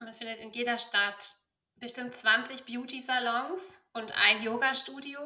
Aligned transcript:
man 0.00 0.14
findet 0.14 0.38
in 0.40 0.52
jeder 0.52 0.78
Stadt 0.78 1.22
bestimmt 1.76 2.14
20 2.14 2.64
Beauty-Salons 2.64 3.80
und 3.92 4.12
ein 4.12 4.42
Yoga-Studio. 4.42 5.20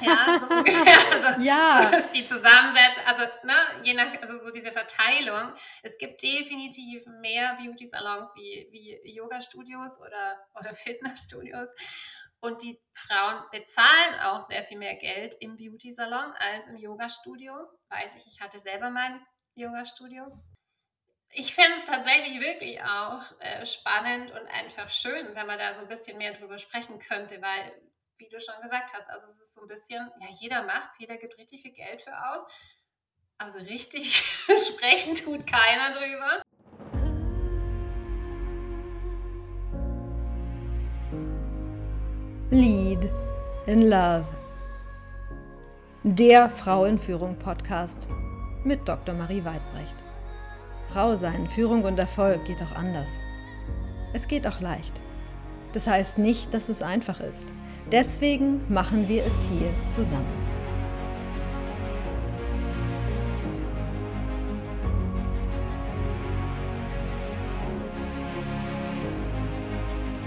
Ja, 0.00 0.38
so 0.38 0.46
ungefähr. 0.50 0.96
Also, 1.12 1.40
ja. 1.40 1.88
So 1.90 1.96
ist 1.96 2.10
die 2.10 2.24
Zusammensetzung, 2.24 3.04
also 3.06 3.24
ne, 3.44 3.54
je 3.82 3.94
nach, 3.94 4.10
also 4.22 4.38
so 4.38 4.50
diese 4.50 4.72
Verteilung. 4.72 5.52
Es 5.82 5.98
gibt 5.98 6.22
definitiv 6.22 7.06
mehr 7.20 7.58
Beauty-Salons 7.60 8.32
wie, 8.34 8.68
wie 8.70 9.14
Yoga-Studios 9.14 9.98
oder, 10.00 10.38
oder 10.54 10.72
Fitnessstudios. 10.72 11.74
Und 12.40 12.62
die 12.62 12.80
Frauen 12.94 13.42
bezahlen 13.50 14.20
auch 14.22 14.40
sehr 14.40 14.64
viel 14.64 14.78
mehr 14.78 14.94
Geld 14.94 15.34
im 15.40 15.56
Beauty-Salon 15.56 16.32
als 16.38 16.68
im 16.68 16.76
Yoga-Studio. 16.76 17.52
Weiß 17.88 18.14
ich, 18.14 18.26
ich 18.26 18.40
hatte 18.40 18.58
selber 18.58 18.90
mein 18.90 19.20
Yoga-Studio. 19.54 20.32
Ich 21.30 21.54
finde 21.54 21.78
es 21.78 21.86
tatsächlich 21.86 22.40
wirklich 22.40 22.82
auch 22.82 23.22
äh, 23.40 23.66
spannend 23.66 24.30
und 24.30 24.46
einfach 24.46 24.88
schön, 24.88 25.34
wenn 25.34 25.46
man 25.46 25.58
da 25.58 25.74
so 25.74 25.82
ein 25.82 25.88
bisschen 25.88 26.16
mehr 26.16 26.32
drüber 26.32 26.58
sprechen 26.58 26.98
könnte, 26.98 27.40
weil 27.42 27.72
wie 28.16 28.28
du 28.28 28.40
schon 28.40 28.60
gesagt 28.62 28.92
hast, 28.94 29.08
also 29.10 29.26
es 29.26 29.38
ist 29.40 29.54
so 29.54 29.60
ein 29.62 29.68
bisschen, 29.68 30.10
ja, 30.20 30.26
jeder 30.40 30.64
macht's, 30.64 30.98
jeder 30.98 31.16
gibt 31.18 31.38
richtig 31.38 31.62
viel 31.62 31.72
Geld 31.72 32.02
für 32.02 32.12
aus. 32.30 32.42
Also 33.36 33.60
richtig 33.60 34.16
sprechen 34.46 35.14
tut 35.14 35.46
keiner 35.46 35.94
drüber. 35.94 36.42
Lead 42.50 43.10
in 43.66 43.88
Love. 43.88 44.26
Der 46.02 46.48
Frau 46.48 46.86
in 46.86 46.98
Führung 46.98 47.38
Podcast 47.38 48.08
mit 48.64 48.88
Dr. 48.88 49.14
Marie 49.14 49.44
Weidbrecht. 49.44 50.07
Frau 50.88 51.16
sein, 51.16 51.48
Führung 51.48 51.84
und 51.84 51.98
Erfolg 51.98 52.46
geht 52.46 52.62
auch 52.62 52.72
anders. 52.72 53.20
Es 54.14 54.26
geht 54.26 54.46
auch 54.46 54.60
leicht. 54.60 55.02
Das 55.74 55.86
heißt 55.86 56.16
nicht, 56.16 56.54
dass 56.54 56.70
es 56.70 56.82
einfach 56.82 57.20
ist. 57.20 57.52
Deswegen 57.92 58.62
machen 58.72 59.06
wir 59.06 59.22
es 59.26 59.46
hier 59.50 59.68
zusammen. 59.86 60.24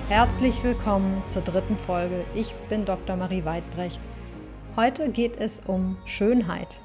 Herzlich 0.10 0.64
willkommen 0.64 1.24
zur 1.28 1.42
dritten 1.42 1.78
Folge. 1.78 2.24
Ich 2.36 2.54
bin 2.70 2.86
Dr. 2.86 3.16
Marie 3.16 3.46
Weidbrecht. 3.46 4.00
Heute 4.76 5.10
geht 5.10 5.38
es 5.38 5.60
um 5.66 5.98
Schönheit 6.06 6.82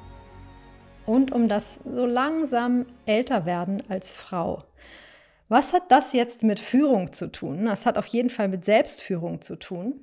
und 1.07 1.31
um 1.31 1.47
das 1.47 1.79
so 1.85 2.05
langsam 2.05 2.85
älter 3.05 3.45
werden 3.45 3.81
als 3.89 4.13
Frau. 4.13 4.65
Was 5.47 5.73
hat 5.73 5.91
das 5.91 6.13
jetzt 6.13 6.43
mit 6.43 6.59
Führung 6.59 7.13
zu 7.13 7.31
tun? 7.31 7.65
Das 7.65 7.85
hat 7.85 7.97
auf 7.97 8.05
jeden 8.07 8.29
Fall 8.29 8.49
mit 8.49 8.65
Selbstführung 8.65 9.41
zu 9.41 9.55
tun. 9.55 10.01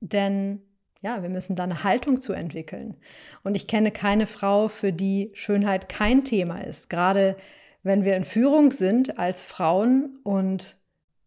Denn 0.00 0.60
ja, 1.00 1.22
wir 1.22 1.28
müssen 1.28 1.56
da 1.56 1.62
eine 1.62 1.84
Haltung 1.84 2.20
zu 2.20 2.32
entwickeln. 2.32 2.96
Und 3.44 3.56
ich 3.56 3.68
kenne 3.68 3.92
keine 3.92 4.26
Frau, 4.26 4.68
für 4.68 4.92
die 4.92 5.30
Schönheit 5.34 5.88
kein 5.88 6.24
Thema 6.24 6.60
ist. 6.60 6.90
Gerade 6.90 7.36
wenn 7.84 8.04
wir 8.04 8.16
in 8.16 8.24
Führung 8.24 8.72
sind 8.72 9.18
als 9.18 9.44
Frauen 9.44 10.18
und 10.24 10.76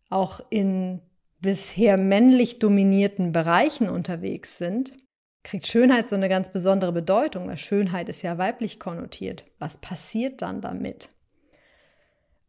auch 0.10 0.42
in 0.50 1.02
bisher 1.40 1.98
männlich 1.98 2.60
dominierten 2.60 3.32
Bereichen 3.32 3.90
unterwegs 3.90 4.58
sind, 4.58 4.94
kriegt 5.46 5.68
Schönheit 5.68 6.10
so 6.10 6.16
eine 6.16 6.28
ganz 6.28 6.52
besondere 6.52 6.92
Bedeutung, 6.92 7.48
weil 7.48 7.58
Schönheit 7.58 8.10
ist 8.10 8.22
ja 8.22 8.38
weiblich 8.38 8.80
konnotiert. 8.80 9.46
Was 9.60 9.78
passiert 9.78 10.42
dann 10.42 10.60
damit? 10.60 11.08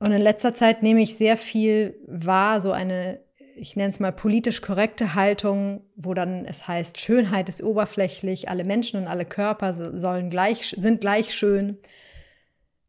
Und 0.00 0.10
in 0.12 0.20
letzter 0.20 0.52
Zeit 0.52 0.82
nehme 0.82 1.00
ich 1.00 1.16
sehr 1.16 1.36
viel 1.36 1.94
wahr, 2.06 2.60
so 2.60 2.72
eine 2.72 3.20
ich 3.58 3.74
nenne 3.74 3.88
es 3.88 4.00
mal 4.00 4.12
politisch 4.12 4.60
korrekte 4.60 5.14
Haltung, 5.14 5.82
wo 5.96 6.14
dann 6.14 6.44
es 6.44 6.68
heißt, 6.68 7.00
Schönheit 7.00 7.48
ist 7.48 7.62
oberflächlich, 7.62 8.48
alle 8.50 8.64
Menschen 8.64 9.00
und 9.00 9.08
alle 9.08 9.24
Körper 9.24 9.72
sollen 9.72 10.30
gleich, 10.30 10.74
sind 10.76 11.00
gleich 11.00 11.34
schön. 11.34 11.78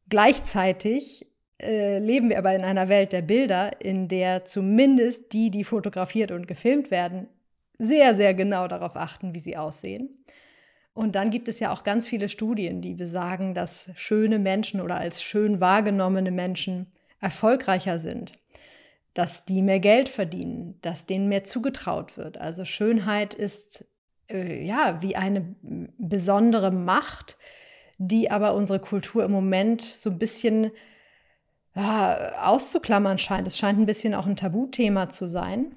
Gleichzeitig 0.10 1.26
äh, 1.62 2.00
leben 2.00 2.30
wir 2.30 2.38
aber 2.38 2.54
in 2.54 2.64
einer 2.64 2.90
Welt 2.90 3.14
der 3.14 3.22
Bilder, 3.22 3.82
in 3.82 4.08
der 4.10 4.46
zumindest 4.46 5.32
die, 5.34 5.52
die 5.52 5.64
fotografiert 5.64 6.32
und 6.32 6.48
gefilmt 6.48 6.92
werden, 6.92 7.28
sehr, 7.80 8.16
sehr 8.16 8.34
genau 8.34 8.68
darauf 8.68 8.96
achten, 8.96 9.34
wie 9.36 9.40
sie 9.40 9.58
aussehen. 9.58 10.24
Und 10.94 11.16
dann 11.16 11.30
gibt 11.30 11.48
es 11.48 11.60
ja 11.60 11.72
auch 11.72 11.84
ganz 11.84 12.08
viele 12.08 12.28
Studien, 12.28 12.82
die 12.82 12.96
besagen, 12.96 13.54
dass 13.54 13.90
schöne 13.96 14.40
Menschen 14.40 14.82
oder 14.82 14.98
als 14.98 15.22
schön 15.22 15.60
wahrgenommene 15.60 16.32
Menschen 16.32 16.88
erfolgreicher 17.20 18.00
sind 18.00 18.38
dass 19.18 19.46
die 19.46 19.64
mehr 19.64 19.80
Geld 19.80 20.10
verdienen, 20.10 20.78
dass 20.82 21.08
denen 21.08 21.28
mehr 21.28 21.44
zugetraut 21.44 22.18
wird. 22.18 22.38
Also 22.38 22.66
Schönheit 22.66 23.34
ist 23.34 23.84
äh, 24.30 24.64
ja 24.64 25.02
wie 25.02 25.16
eine 25.16 25.56
besondere 25.98 26.70
Macht, 26.70 27.38
die 27.98 28.30
aber 28.30 28.54
unsere 28.54 28.80
Kultur 28.80 29.24
im 29.24 29.32
Moment 29.32 29.82
so 29.82 30.12
ein 30.12 30.20
bisschen 30.20 30.72
ja, 31.76 32.44
auszuklammern 32.44 33.18
scheint. 33.18 33.48
Es 33.48 33.58
scheint 33.58 33.80
ein 33.80 33.88
bisschen 33.88 34.14
auch 34.14 34.28
ein 34.28 34.36
Tabuthema 34.36 35.10
zu 35.10 35.28
sein. 35.28 35.76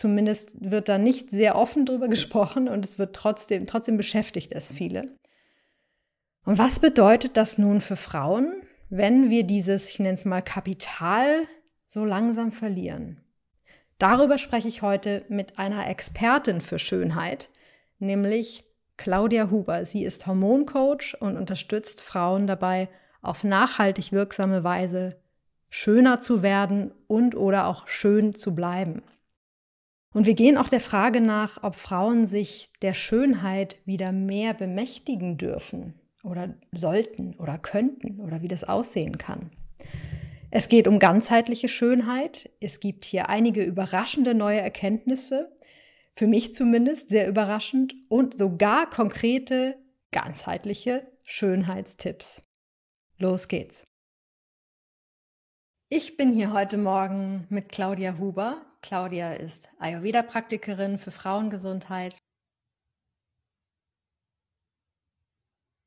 Zumindest 0.00 0.54
wird 0.62 0.88
da 0.88 0.96
nicht 0.96 1.28
sehr 1.28 1.56
offen 1.56 1.84
drüber 1.84 2.08
gesprochen 2.08 2.68
und 2.68 2.86
es 2.86 2.98
wird 2.98 3.14
trotzdem, 3.14 3.66
trotzdem 3.66 3.98
beschäftigt 3.98 4.50
es 4.52 4.72
viele. 4.72 5.14
Und 6.46 6.56
was 6.56 6.80
bedeutet 6.80 7.36
das 7.36 7.58
nun 7.58 7.82
für 7.82 7.96
Frauen, 7.96 8.62
wenn 8.88 9.28
wir 9.28 9.44
dieses, 9.44 9.90
ich 9.90 9.98
nenne 9.98 10.14
es 10.14 10.24
mal 10.24 10.40
Kapital 10.40 11.42
so 11.86 12.06
langsam 12.06 12.50
verlieren. 12.50 13.20
Darüber 13.98 14.38
spreche 14.38 14.68
ich 14.68 14.80
heute 14.80 15.22
mit 15.28 15.58
einer 15.58 15.86
Expertin 15.86 16.62
für 16.62 16.78
Schönheit, 16.78 17.50
nämlich 17.98 18.64
Claudia 18.96 19.50
Huber. 19.50 19.84
Sie 19.84 20.02
ist 20.02 20.26
Hormoncoach 20.26 21.18
und 21.20 21.36
unterstützt 21.36 22.00
Frauen 22.00 22.46
dabei, 22.46 22.88
auf 23.20 23.44
nachhaltig 23.44 24.12
wirksame 24.12 24.64
Weise 24.64 25.20
schöner 25.68 26.20
zu 26.20 26.40
werden 26.40 26.90
und 27.06 27.34
oder 27.34 27.66
auch 27.66 27.86
schön 27.86 28.34
zu 28.34 28.54
bleiben. 28.54 29.02
Und 30.12 30.26
wir 30.26 30.34
gehen 30.34 30.56
auch 30.56 30.68
der 30.68 30.80
Frage 30.80 31.20
nach, 31.20 31.62
ob 31.62 31.76
Frauen 31.76 32.26
sich 32.26 32.70
der 32.82 32.94
Schönheit 32.94 33.78
wieder 33.84 34.10
mehr 34.10 34.54
bemächtigen 34.54 35.38
dürfen 35.38 35.94
oder 36.24 36.54
sollten 36.72 37.34
oder 37.36 37.58
könnten 37.58 38.20
oder 38.20 38.42
wie 38.42 38.48
das 38.48 38.64
aussehen 38.64 39.18
kann. 39.18 39.50
Es 40.50 40.68
geht 40.68 40.88
um 40.88 40.98
ganzheitliche 40.98 41.68
Schönheit. 41.68 42.50
Es 42.60 42.80
gibt 42.80 43.04
hier 43.04 43.28
einige 43.28 43.62
überraschende 43.62 44.34
neue 44.34 44.60
Erkenntnisse, 44.60 45.56
für 46.12 46.26
mich 46.26 46.52
zumindest 46.52 47.08
sehr 47.08 47.28
überraschend, 47.28 47.94
und 48.08 48.36
sogar 48.36 48.90
konkrete, 48.90 49.76
ganzheitliche 50.10 51.06
Schönheitstipps. 51.22 52.42
Los 53.16 53.46
geht's. 53.46 53.84
Ich 55.88 56.16
bin 56.16 56.32
hier 56.32 56.52
heute 56.52 56.78
Morgen 56.78 57.46
mit 57.48 57.68
Claudia 57.68 58.18
Huber. 58.18 58.69
Claudia 58.82 59.34
ist 59.34 59.68
Ayurveda-Praktikerin 59.78 60.98
für 60.98 61.10
Frauengesundheit, 61.10 62.22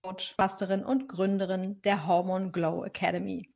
Coach, 0.04 0.34
Pastorin 0.36 0.84
und 0.84 1.08
Gründerin 1.08 1.82
der 1.82 2.06
Hormone 2.06 2.52
Glow 2.52 2.84
Academy. 2.84 3.50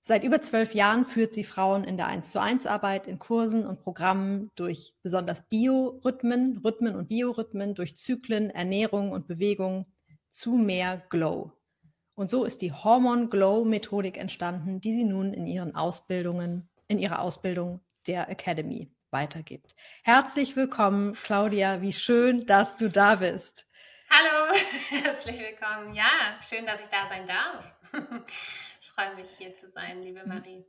Seit 0.00 0.24
über 0.24 0.40
zwölf 0.40 0.74
Jahren 0.74 1.04
führt 1.04 1.32
sie 1.34 1.44
Frauen 1.44 1.84
in 1.84 1.96
der 1.96 2.06
1 2.06 2.30
zu 2.30 2.40
1 2.40 2.66
Arbeit, 2.66 3.06
in 3.06 3.18
Kursen 3.18 3.66
und 3.66 3.80
Programmen 3.80 4.50
durch 4.54 4.94
besonders 5.02 5.42
Biorhythmen, 5.48 6.58
Rhythmen 6.64 6.94
und 6.94 7.08
Biorhythmen, 7.08 7.74
durch 7.74 7.96
Zyklen, 7.96 8.50
Ernährung 8.50 9.12
und 9.12 9.26
Bewegung 9.26 9.86
zu 10.30 10.52
mehr 10.52 11.02
Glow. 11.10 11.52
Und 12.14 12.30
so 12.30 12.44
ist 12.44 12.62
die 12.62 12.72
Hormon 12.72 13.30
Glow 13.30 13.64
Methodik 13.64 14.16
entstanden, 14.16 14.80
die 14.80 14.92
sie 14.92 15.04
nun 15.04 15.34
in 15.34 15.46
ihren 15.46 15.74
Ausbildungen, 15.74 16.68
in 16.88 16.98
ihrer 16.98 17.20
Ausbildung 17.20 17.80
der 18.06 18.28
Academy 18.28 18.90
weitergibt. 19.10 19.74
Herzlich 20.02 20.56
willkommen, 20.56 21.14
Claudia. 21.14 21.82
Wie 21.82 21.92
schön, 21.92 22.46
dass 22.46 22.76
du 22.76 22.88
da 22.90 23.16
bist. 23.16 23.66
Hallo, 24.10 24.56
herzlich 24.88 25.38
willkommen. 25.38 25.94
Ja, 25.94 26.38
schön, 26.40 26.64
dass 26.66 26.80
ich 26.80 26.88
da 26.88 27.08
sein 27.08 27.26
darf 27.26 27.74
freue 28.96 29.14
mich, 29.16 29.30
hier 29.36 29.52
zu 29.52 29.68
sein, 29.68 30.02
liebe 30.02 30.26
Marie. 30.26 30.64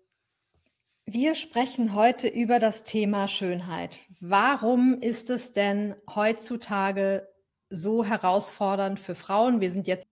Wir 1.06 1.34
sprechen 1.34 1.94
heute 1.94 2.28
über 2.28 2.60
das 2.60 2.84
Thema 2.84 3.30
Schönheit. 3.30 4.00
Warum 4.20 5.00
ist 5.02 5.30
es 5.30 5.54
denn 5.54 5.96
heutzutage 6.14 7.34
so 7.70 8.04
herausfordernd 8.04 9.00
für 9.00 9.16
Frauen? 9.16 9.62
Wir 9.62 9.72
sind 9.72 9.88
jetzt 9.88 10.10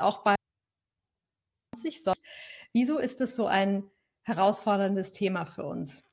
auch 0.00 0.24
bei 0.24 0.34
20. 1.76 2.12
Wieso 2.72 2.98
ist 2.98 3.20
es 3.20 3.36
so 3.36 3.46
ein 3.46 3.88
herausforderndes 4.30 5.12
Thema 5.12 5.44
für 5.44 5.64
uns? 5.64 6.04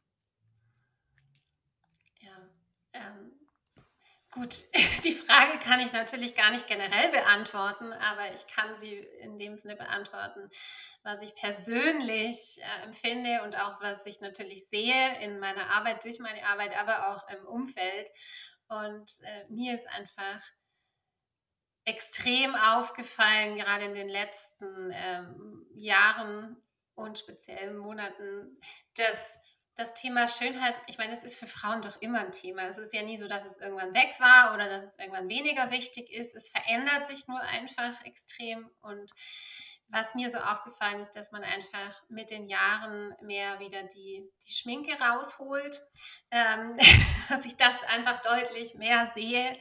Gut, 4.37 4.65
die 5.03 5.13
Frage 5.13 5.57
kann 5.59 5.79
ich 5.79 5.93
natürlich 5.93 6.35
gar 6.35 6.51
nicht 6.51 6.67
generell 6.67 7.09
beantworten, 7.09 7.91
aber 7.91 8.31
ich 8.33 8.45
kann 8.47 8.77
sie 8.77 8.93
in 8.93 9.39
dem 9.39 9.55
Sinne 9.55 9.75
beantworten, 9.75 10.49
was 11.01 11.23
ich 11.23 11.33
persönlich 11.33 12.59
äh, 12.59 12.83
empfinde 12.83 13.41
und 13.43 13.55
auch 13.55 13.81
was 13.81 14.05
ich 14.05 14.21
natürlich 14.21 14.69
sehe 14.69 15.19
in 15.21 15.39
meiner 15.39 15.71
Arbeit, 15.71 16.03
durch 16.03 16.19
meine 16.19 16.45
Arbeit, 16.45 16.77
aber 16.77 17.07
auch 17.07 17.27
im 17.29 17.47
Umfeld. 17.47 18.09
Und 18.67 19.09
äh, 19.23 19.45
mir 19.49 19.73
ist 19.73 19.89
einfach 19.89 20.41
extrem 21.85 22.53
aufgefallen, 22.53 23.57
gerade 23.57 23.85
in 23.85 23.95
den 23.95 24.09
letzten 24.09 24.91
ähm, 24.93 25.65
Jahren 25.73 26.61
und 26.97 27.19
speziellen 27.19 27.77
Monaten, 27.77 28.59
dass 28.95 29.37
das 29.75 29.93
Thema 29.93 30.27
Schönheit, 30.27 30.73
ich 30.87 30.97
meine, 30.97 31.13
es 31.13 31.23
ist 31.23 31.37
für 31.37 31.45
Frauen 31.45 31.83
doch 31.83 32.01
immer 32.01 32.19
ein 32.19 32.31
Thema. 32.31 32.63
Es 32.63 32.79
ist 32.79 32.93
ja 32.93 33.03
nie 33.03 33.17
so, 33.17 33.27
dass 33.27 33.45
es 33.45 33.59
irgendwann 33.59 33.93
weg 33.93 34.15
war 34.19 34.55
oder 34.55 34.67
dass 34.67 34.83
es 34.83 34.97
irgendwann 34.97 35.29
weniger 35.29 35.69
wichtig 35.69 36.11
ist. 36.11 36.35
Es 36.35 36.49
verändert 36.49 37.05
sich 37.05 37.27
nur 37.27 37.39
einfach 37.39 38.03
extrem. 38.03 38.67
Und 38.81 39.11
was 39.89 40.15
mir 40.15 40.31
so 40.31 40.39
aufgefallen 40.39 40.99
ist, 40.99 41.11
dass 41.11 41.31
man 41.31 41.43
einfach 41.43 42.03
mit 42.09 42.31
den 42.31 42.47
Jahren 42.47 43.15
mehr 43.21 43.59
wieder 43.59 43.83
die, 43.83 44.27
die 44.47 44.53
Schminke 44.53 44.99
rausholt, 44.99 45.79
ähm, 46.31 46.75
dass 47.29 47.45
ich 47.45 47.55
das 47.55 47.83
einfach 47.83 48.23
deutlich 48.23 48.73
mehr 48.73 49.05
sehe 49.05 49.53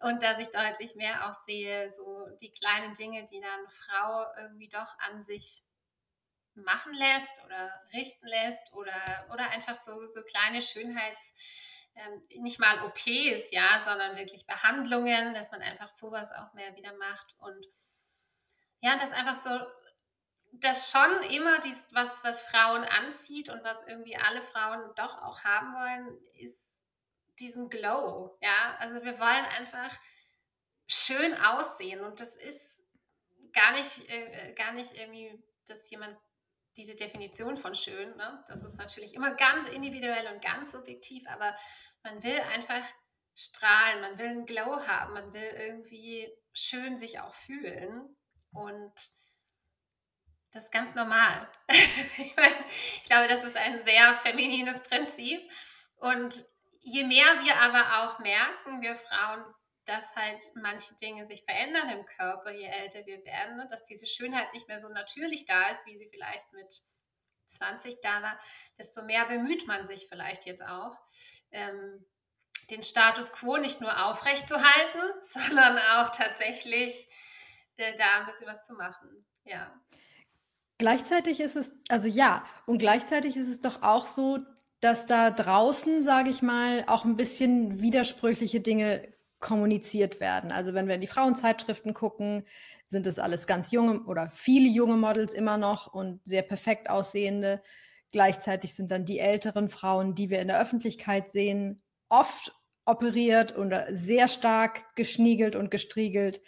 und 0.00 0.22
dass 0.22 0.38
ich 0.38 0.48
deutlich 0.50 0.94
mehr 0.94 1.26
auch 1.26 1.32
sehe, 1.32 1.90
so 1.90 2.26
die 2.42 2.50
kleinen 2.50 2.92
Dinge, 2.92 3.24
die 3.24 3.40
dann 3.40 3.68
Frau 3.70 4.26
irgendwie 4.38 4.68
doch 4.68 4.98
an 4.98 5.22
sich 5.22 5.64
machen 6.56 6.92
lässt 6.92 7.44
oder 7.44 7.72
richten 7.92 8.26
lässt 8.26 8.72
oder, 8.72 9.26
oder 9.32 9.50
einfach 9.50 9.76
so, 9.76 10.06
so 10.06 10.22
kleine 10.22 10.60
Schönheits- 10.62 11.34
ähm, 11.96 12.42
nicht 12.42 12.58
mal 12.58 12.84
OPs, 12.84 13.50
ja, 13.52 13.80
sondern 13.80 14.16
wirklich 14.16 14.46
Behandlungen, 14.46 15.34
dass 15.34 15.50
man 15.50 15.62
einfach 15.62 15.88
sowas 15.88 16.32
auch 16.32 16.52
mehr 16.54 16.74
wieder 16.76 16.92
macht 16.96 17.34
und 17.38 17.66
ja, 18.80 18.96
das 18.96 19.12
einfach 19.12 19.34
so, 19.34 19.50
das 20.52 20.90
schon 20.90 21.22
immer 21.30 21.58
dies, 21.60 21.86
was, 21.92 22.22
was 22.24 22.42
Frauen 22.42 22.84
anzieht 22.84 23.48
und 23.48 23.62
was 23.64 23.86
irgendwie 23.86 24.16
alle 24.16 24.42
Frauen 24.42 24.92
doch 24.96 25.22
auch 25.22 25.42
haben 25.44 25.74
wollen, 25.74 26.18
ist 26.34 26.84
diesen 27.38 27.70
Glow, 27.70 28.36
ja, 28.40 28.76
also 28.78 29.02
wir 29.02 29.18
wollen 29.18 29.44
einfach 29.56 29.96
schön 30.86 31.34
aussehen 31.34 32.00
und 32.00 32.20
das 32.20 32.36
ist 32.36 32.84
gar 33.52 33.72
nicht, 33.72 34.08
äh, 34.10 34.52
gar 34.54 34.72
nicht 34.72 34.92
irgendwie, 34.96 35.42
dass 35.66 35.88
jemand 35.90 36.16
diese 36.76 36.96
Definition 36.96 37.56
von 37.56 37.74
schön, 37.74 38.16
ne? 38.16 38.44
das 38.48 38.62
ist 38.62 38.76
natürlich 38.76 39.14
immer 39.14 39.34
ganz 39.34 39.68
individuell 39.68 40.32
und 40.32 40.42
ganz 40.42 40.72
subjektiv, 40.72 41.26
aber 41.28 41.56
man 42.02 42.22
will 42.22 42.40
einfach 42.52 42.84
strahlen, 43.34 44.00
man 44.00 44.18
will 44.18 44.28
einen 44.28 44.46
Glow 44.46 44.86
haben, 44.86 45.14
man 45.14 45.32
will 45.32 45.54
irgendwie 45.56 46.32
schön 46.52 46.96
sich 46.96 47.20
auch 47.20 47.32
fühlen 47.32 48.16
und 48.52 48.92
das 50.52 50.64
ist 50.64 50.72
ganz 50.72 50.94
normal. 50.94 51.48
ich, 51.68 52.36
meine, 52.36 52.54
ich 52.68 53.04
glaube, 53.04 53.28
das 53.28 53.42
ist 53.44 53.56
ein 53.56 53.84
sehr 53.84 54.14
feminines 54.14 54.82
Prinzip 54.82 55.40
und 55.96 56.44
je 56.80 57.04
mehr 57.04 57.26
wir 57.42 57.56
aber 57.60 58.04
auch 58.04 58.18
merken, 58.20 58.80
wir 58.82 58.94
Frauen, 58.94 59.44
dass 59.84 60.14
halt 60.16 60.42
manche 60.54 60.94
Dinge 60.96 61.24
sich 61.26 61.44
verändern 61.44 61.90
im 61.90 62.06
Körper, 62.06 62.50
je 62.50 62.66
älter 62.66 63.04
wir 63.06 63.24
werden, 63.24 63.56
ne? 63.56 63.68
dass 63.70 63.84
diese 63.84 64.06
Schönheit 64.06 64.52
nicht 64.52 64.68
mehr 64.68 64.78
so 64.78 64.88
natürlich 64.88 65.44
da 65.44 65.68
ist, 65.68 65.86
wie 65.86 65.96
sie 65.96 66.08
vielleicht 66.08 66.52
mit 66.52 66.82
20 67.46 68.00
da 68.00 68.22
war, 68.22 68.38
desto 68.78 69.02
mehr 69.02 69.26
bemüht 69.26 69.66
man 69.66 69.84
sich 69.86 70.08
vielleicht 70.08 70.46
jetzt 70.46 70.64
auch, 70.64 70.96
ähm, 71.50 72.04
den 72.70 72.82
Status 72.82 73.32
quo 73.32 73.58
nicht 73.58 73.80
nur 73.80 74.06
aufrechtzuhalten, 74.06 75.02
sondern 75.20 75.78
auch 75.96 76.10
tatsächlich 76.10 77.08
äh, 77.76 77.94
da 77.96 78.20
ein 78.20 78.26
bisschen 78.26 78.46
was 78.46 78.62
zu 78.62 78.74
machen. 78.74 79.26
Ja. 79.44 79.72
Gleichzeitig 80.78 81.40
ist 81.40 81.56
es, 81.56 81.72
also 81.88 82.08
ja, 82.08 82.44
und 82.66 82.78
gleichzeitig 82.78 83.36
ist 83.36 83.48
es 83.48 83.60
doch 83.60 83.82
auch 83.82 84.06
so, 84.06 84.40
dass 84.80 85.06
da 85.06 85.30
draußen, 85.30 86.02
sage 86.02 86.30
ich 86.30 86.42
mal, 86.42 86.84
auch 86.86 87.04
ein 87.04 87.16
bisschen 87.16 87.80
widersprüchliche 87.80 88.60
Dinge 88.60 89.13
kommuniziert 89.44 90.20
werden. 90.20 90.50
Also 90.50 90.72
wenn 90.72 90.88
wir 90.88 90.94
in 90.94 91.02
die 91.02 91.06
Frauenzeitschriften 91.06 91.92
gucken, 91.92 92.46
sind 92.88 93.06
es 93.06 93.18
alles 93.18 93.46
ganz 93.46 93.72
junge 93.72 94.00
oder 94.04 94.30
viele 94.30 94.70
junge 94.70 94.96
Models 94.96 95.34
immer 95.34 95.58
noch 95.58 95.92
und 95.92 96.20
sehr 96.24 96.40
perfekt 96.40 96.88
aussehende. 96.88 97.62
Gleichzeitig 98.10 98.74
sind 98.74 98.90
dann 98.90 99.04
die 99.04 99.18
älteren 99.18 99.68
Frauen, 99.68 100.14
die 100.14 100.30
wir 100.30 100.40
in 100.40 100.48
der 100.48 100.60
Öffentlichkeit 100.60 101.30
sehen, 101.30 101.82
oft 102.08 102.58
operiert 102.86 103.58
oder 103.58 103.86
sehr 103.94 104.28
stark 104.28 104.94
geschniegelt 104.96 105.56
und 105.56 105.70
gestriegelt. 105.70 106.40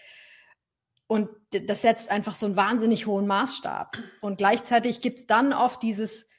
Und 1.07 1.29
das 1.51 1.83
setzt 1.83 2.11
einfach 2.11 2.35
so 2.35 2.47
einen 2.47 2.57
wahnsinnig 2.57 3.07
hohen 3.07 3.27
Maßstab. 3.27 3.99
Und 4.23 4.39
gleichzeitig 4.39 5.03
gibt 5.03 5.19
es 5.19 5.27
dann 5.27 5.53
oft 5.53 5.83
dieses, 5.83 6.31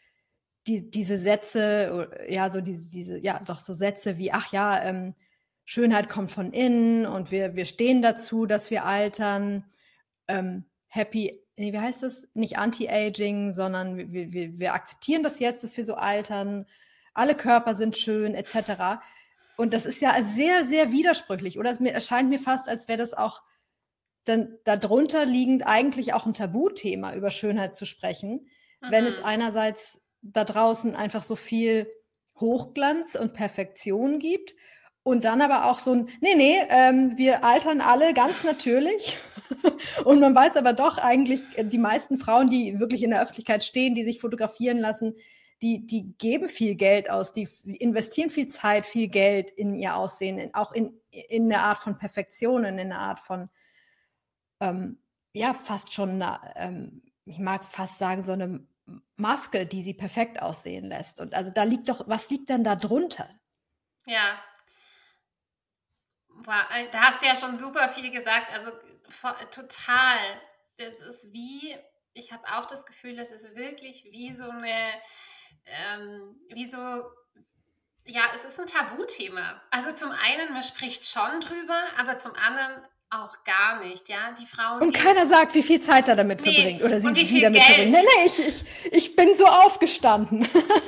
die, 0.65 0.89
diese 0.89 1.19
Sätze, 1.19 2.09
ja, 2.27 2.49
so 2.49 2.61
diese, 2.61 2.89
diese, 2.89 3.19
ja, 3.19 3.39
doch 3.45 3.59
so 3.59 3.75
Sätze 3.75 4.17
wie, 4.17 4.31
ach 4.31 4.51
ja, 4.51 4.81
ähm, 4.83 5.13
Schönheit 5.69 6.07
kommt 6.07 6.31
von 6.31 6.53
innen 6.53 7.05
und 7.05 7.29
wir, 7.29 7.57
wir 7.57 7.65
stehen 7.65 8.01
dazu, 8.01 8.45
dass 8.45 8.71
wir 8.71 8.85
altern. 8.85 9.65
Ähm, 10.29 10.63
happy, 10.87 11.43
nee, 11.57 11.73
wie 11.73 11.79
heißt 11.79 12.03
das? 12.03 12.29
Nicht 12.33 12.57
Anti-Aging, 12.57 13.51
sondern 13.51 13.97
wir, 13.97 14.31
wir, 14.31 14.57
wir 14.57 14.73
akzeptieren 14.73 15.23
das 15.23 15.39
jetzt, 15.39 15.65
dass 15.65 15.75
wir 15.75 15.83
so 15.83 15.95
altern. 15.95 16.67
Alle 17.13 17.35
Körper 17.35 17.75
sind 17.75 17.97
schön, 17.97 18.33
etc. 18.33 19.01
Und 19.57 19.73
das 19.73 19.85
ist 19.85 20.01
ja 20.01 20.15
sehr, 20.23 20.63
sehr 20.63 20.93
widersprüchlich. 20.93 21.59
Oder 21.59 21.69
es 21.71 21.81
mir, 21.81 21.91
erscheint 21.91 22.29
mir 22.29 22.39
fast, 22.39 22.69
als 22.69 22.87
wäre 22.87 22.99
das 22.99 23.13
auch 23.13 23.41
dann 24.23 24.57
darunter 24.63 25.25
liegend 25.25 25.67
eigentlich 25.67 26.13
auch 26.13 26.25
ein 26.25 26.33
Tabuthema, 26.33 27.13
über 27.13 27.29
Schönheit 27.29 27.75
zu 27.75 27.85
sprechen, 27.85 28.47
mhm. 28.79 28.91
wenn 28.91 29.05
es 29.05 29.19
mhm. 29.19 29.25
einerseits 29.25 30.01
da 30.21 30.45
draußen 30.45 30.95
einfach 30.95 31.23
so 31.23 31.35
viel 31.35 31.91
Hochglanz 32.39 33.15
und 33.15 33.33
Perfektion 33.33 34.19
gibt 34.19 34.55
und 35.07 35.23
dann 35.23 35.41
aber 35.41 35.71
auch 35.71 35.79
so 35.79 35.93
ein, 35.93 36.09
nee, 36.19 36.35
nee, 36.35 36.57
ähm, 36.67 37.17
wir 37.17 37.45
altern 37.45 37.79
alle 37.79 38.13
ganz 38.13 38.43
natürlich. 38.43 39.17
und 40.03 40.19
man 40.19 40.35
weiß 40.35 40.57
aber 40.57 40.73
doch 40.73 40.97
eigentlich, 40.97 41.41
äh, 41.55 41.63
die 41.63 41.77
meisten 41.77 42.17
Frauen, 42.17 42.49
die 42.49 42.77
wirklich 42.81 43.03
in 43.03 43.11
der 43.11 43.21
Öffentlichkeit 43.21 43.63
stehen, 43.63 43.95
die 43.95 44.03
sich 44.03 44.19
fotografieren 44.19 44.77
lassen, 44.77 45.15
die, 45.61 45.87
die 45.87 46.13
geben 46.17 46.49
viel 46.49 46.75
Geld 46.75 47.09
aus, 47.09 47.31
die 47.31 47.47
investieren 47.63 48.29
viel 48.29 48.47
Zeit, 48.47 48.85
viel 48.85 49.07
Geld 49.07 49.49
in 49.49 49.75
ihr 49.75 49.95
Aussehen, 49.95 50.53
auch 50.53 50.73
in, 50.73 50.99
in 51.09 51.45
eine 51.45 51.61
Art 51.61 51.77
von 51.77 51.97
Perfektion, 51.97 52.65
in 52.65 52.77
eine 52.77 52.99
Art 52.99 53.21
von, 53.21 53.49
ähm, 54.59 54.99
ja, 55.31 55.53
fast 55.53 55.93
schon, 55.93 56.21
eine, 56.21 56.53
ähm, 56.57 57.01
ich 57.23 57.39
mag 57.39 57.63
fast 57.63 57.97
sagen, 57.97 58.23
so 58.23 58.33
eine 58.33 58.67
Maske, 59.15 59.65
die 59.65 59.83
sie 59.83 59.93
perfekt 59.93 60.41
aussehen 60.41 60.89
lässt. 60.89 61.21
Und 61.21 61.33
also 61.33 61.49
da 61.49 61.63
liegt 61.63 61.87
doch, 61.87 62.09
was 62.09 62.29
liegt 62.29 62.49
denn 62.49 62.65
da 62.65 62.75
drunter? 62.75 63.29
Ja, 64.05 64.37
da 66.45 67.01
hast 67.01 67.21
du 67.21 67.27
ja 67.27 67.35
schon 67.35 67.57
super 67.57 67.89
viel 67.89 68.11
gesagt. 68.11 68.51
Also 68.53 68.71
total. 69.51 70.17
Das 70.77 70.99
ist 70.99 71.33
wie, 71.33 71.75
ich 72.13 72.31
habe 72.31 72.47
auch 72.53 72.65
das 72.65 72.85
Gefühl, 72.85 73.15
das 73.15 73.31
ist 73.31 73.55
wirklich 73.55 74.05
wie 74.11 74.33
so 74.33 74.49
eine, 74.49 74.93
ähm, 75.65 76.39
wie 76.49 76.69
so, 76.69 76.77
ja, 78.05 78.21
es 78.35 78.45
ist 78.45 78.59
ein 78.59 78.67
Tabuthema. 78.67 79.61
Also 79.71 79.91
zum 79.91 80.11
einen, 80.11 80.53
man 80.53 80.63
spricht 80.63 81.05
schon 81.05 81.41
drüber, 81.41 81.81
aber 81.97 82.19
zum 82.19 82.33
anderen 82.35 82.87
auch 83.09 83.43
gar 83.43 83.79
nicht, 83.79 84.09
ja. 84.09 84.31
Die 84.33 84.45
Frauen. 84.45 84.81
Und 84.81 84.93
keiner 84.93 85.25
sagt, 85.25 85.53
wie 85.53 85.63
viel 85.63 85.79
Zeit 85.79 86.07
er 86.09 86.15
damit 86.15 86.41
nee. 86.41 86.53
verbringt 86.53 86.83
oder 86.83 86.99
sie 86.99 87.15
wie 87.15 87.41
damit 87.41 87.61
Geld. 87.61 87.73
verbringt. 87.73 87.95
Nee, 87.95 88.05
nee, 88.17 88.25
ich, 88.25 88.39
ich, 88.39 88.93
ich 88.93 89.15
bin 89.15 89.35
so 89.35 89.45
aufgestanden. 89.45 90.47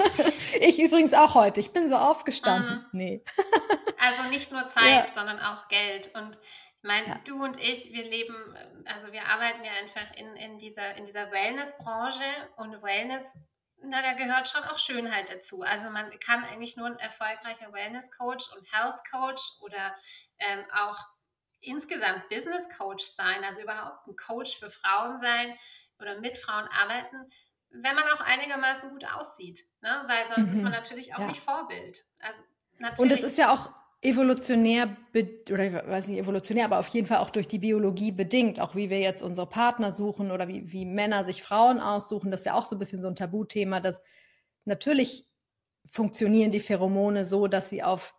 ich 0.59 0.81
übrigens 0.81 1.13
auch 1.13 1.35
heute. 1.35 1.59
Ich 1.59 1.71
bin 1.71 1.87
so 1.87 1.95
aufgestanden. 1.95 2.85
Mhm. 2.91 2.99
Nee. 2.99 3.23
also 3.97 4.29
nicht 4.29 4.51
nur 4.51 4.67
Zeit, 4.67 5.07
ja. 5.07 5.07
sondern 5.15 5.39
auch 5.39 5.67
Geld. 5.69 6.11
Und 6.13 6.35
ich 6.35 6.83
meine, 6.83 7.07
ja. 7.07 7.19
du 7.25 7.43
und 7.43 7.57
ich, 7.57 7.93
wir 7.93 8.03
leben, 8.03 8.35
also 8.85 9.11
wir 9.11 9.25
arbeiten 9.25 9.63
ja 9.63 9.71
einfach 9.81 10.15
in, 10.15 10.35
in 10.35 10.57
dieser, 10.57 10.95
in 10.95 11.05
dieser 11.05 11.31
Wellness-Branche 11.31 12.25
und 12.57 12.81
Wellness 12.83 13.35
na, 13.81 14.01
da 14.01 14.13
gehört 14.13 14.49
schon 14.49 14.63
auch 14.65 14.77
Schönheit 14.77 15.29
dazu. 15.29 15.61
Also 15.61 15.89
man 15.89 16.09
kann 16.19 16.43
eigentlich 16.43 16.75
nur 16.75 16.87
ein 16.87 16.99
erfolgreicher 16.99 17.71
Wellness-Coach 17.71 18.51
und 18.53 18.73
Health-Coach 18.73 19.41
oder 19.61 19.95
ähm, 20.39 20.65
auch 20.73 20.97
insgesamt 21.61 22.29
Business 22.29 22.69
Coach 22.77 23.03
sein, 23.03 23.43
also 23.43 23.61
überhaupt 23.61 24.07
ein 24.07 24.15
Coach 24.15 24.57
für 24.57 24.69
Frauen 24.69 25.17
sein 25.17 25.53
oder 25.99 26.19
mit 26.19 26.37
Frauen 26.37 26.67
arbeiten, 26.67 27.17
wenn 27.71 27.95
man 27.95 28.05
auch 28.15 28.21
einigermaßen 28.21 28.89
gut 28.91 29.05
aussieht, 29.13 29.65
ne? 29.81 30.03
weil 30.07 30.27
sonst 30.27 30.47
mhm. 30.47 30.53
ist 30.53 30.61
man 30.63 30.71
mhm. 30.71 30.77
natürlich 30.77 31.13
auch 31.13 31.19
ja. 31.19 31.27
nicht 31.27 31.39
Vorbild. 31.39 32.03
Also 32.19 32.41
natürlich 32.79 32.99
Und 32.99 33.11
es 33.11 33.23
ist 33.23 33.37
ja 33.37 33.53
auch 33.53 33.71
evolutionär 34.01 34.95
oder 35.51 35.65
ich 35.65 35.73
weiß 35.73 36.07
nicht 36.07 36.19
evolutionär, 36.19 36.65
aber 36.65 36.79
auf 36.79 36.87
jeden 36.87 37.07
Fall 37.07 37.17
auch 37.17 37.29
durch 37.29 37.47
die 37.47 37.59
Biologie 37.59 38.11
bedingt, 38.11 38.59
auch 38.59 38.75
wie 38.75 38.89
wir 38.89 38.99
jetzt 38.99 39.21
unsere 39.21 39.47
Partner 39.47 39.91
suchen 39.91 40.31
oder 40.31 40.47
wie, 40.47 40.71
wie 40.71 40.85
Männer 40.85 41.25
sich 41.25 41.43
Frauen 41.43 41.79
aussuchen, 41.79 42.31
das 42.31 42.41
ist 42.41 42.45
ja 42.45 42.53
auch 42.53 42.65
so 42.65 42.75
ein 42.75 42.79
bisschen 42.79 43.01
so 43.01 43.09
ein 43.09 43.15
Tabuthema, 43.15 43.81
dass 43.81 44.01
natürlich 44.63 45.27
funktionieren 45.91 46.51
die 46.51 46.61
Pheromone 46.61 47.25
so, 47.25 47.47
dass 47.47 47.69
sie 47.69 47.83
auf 47.83 48.15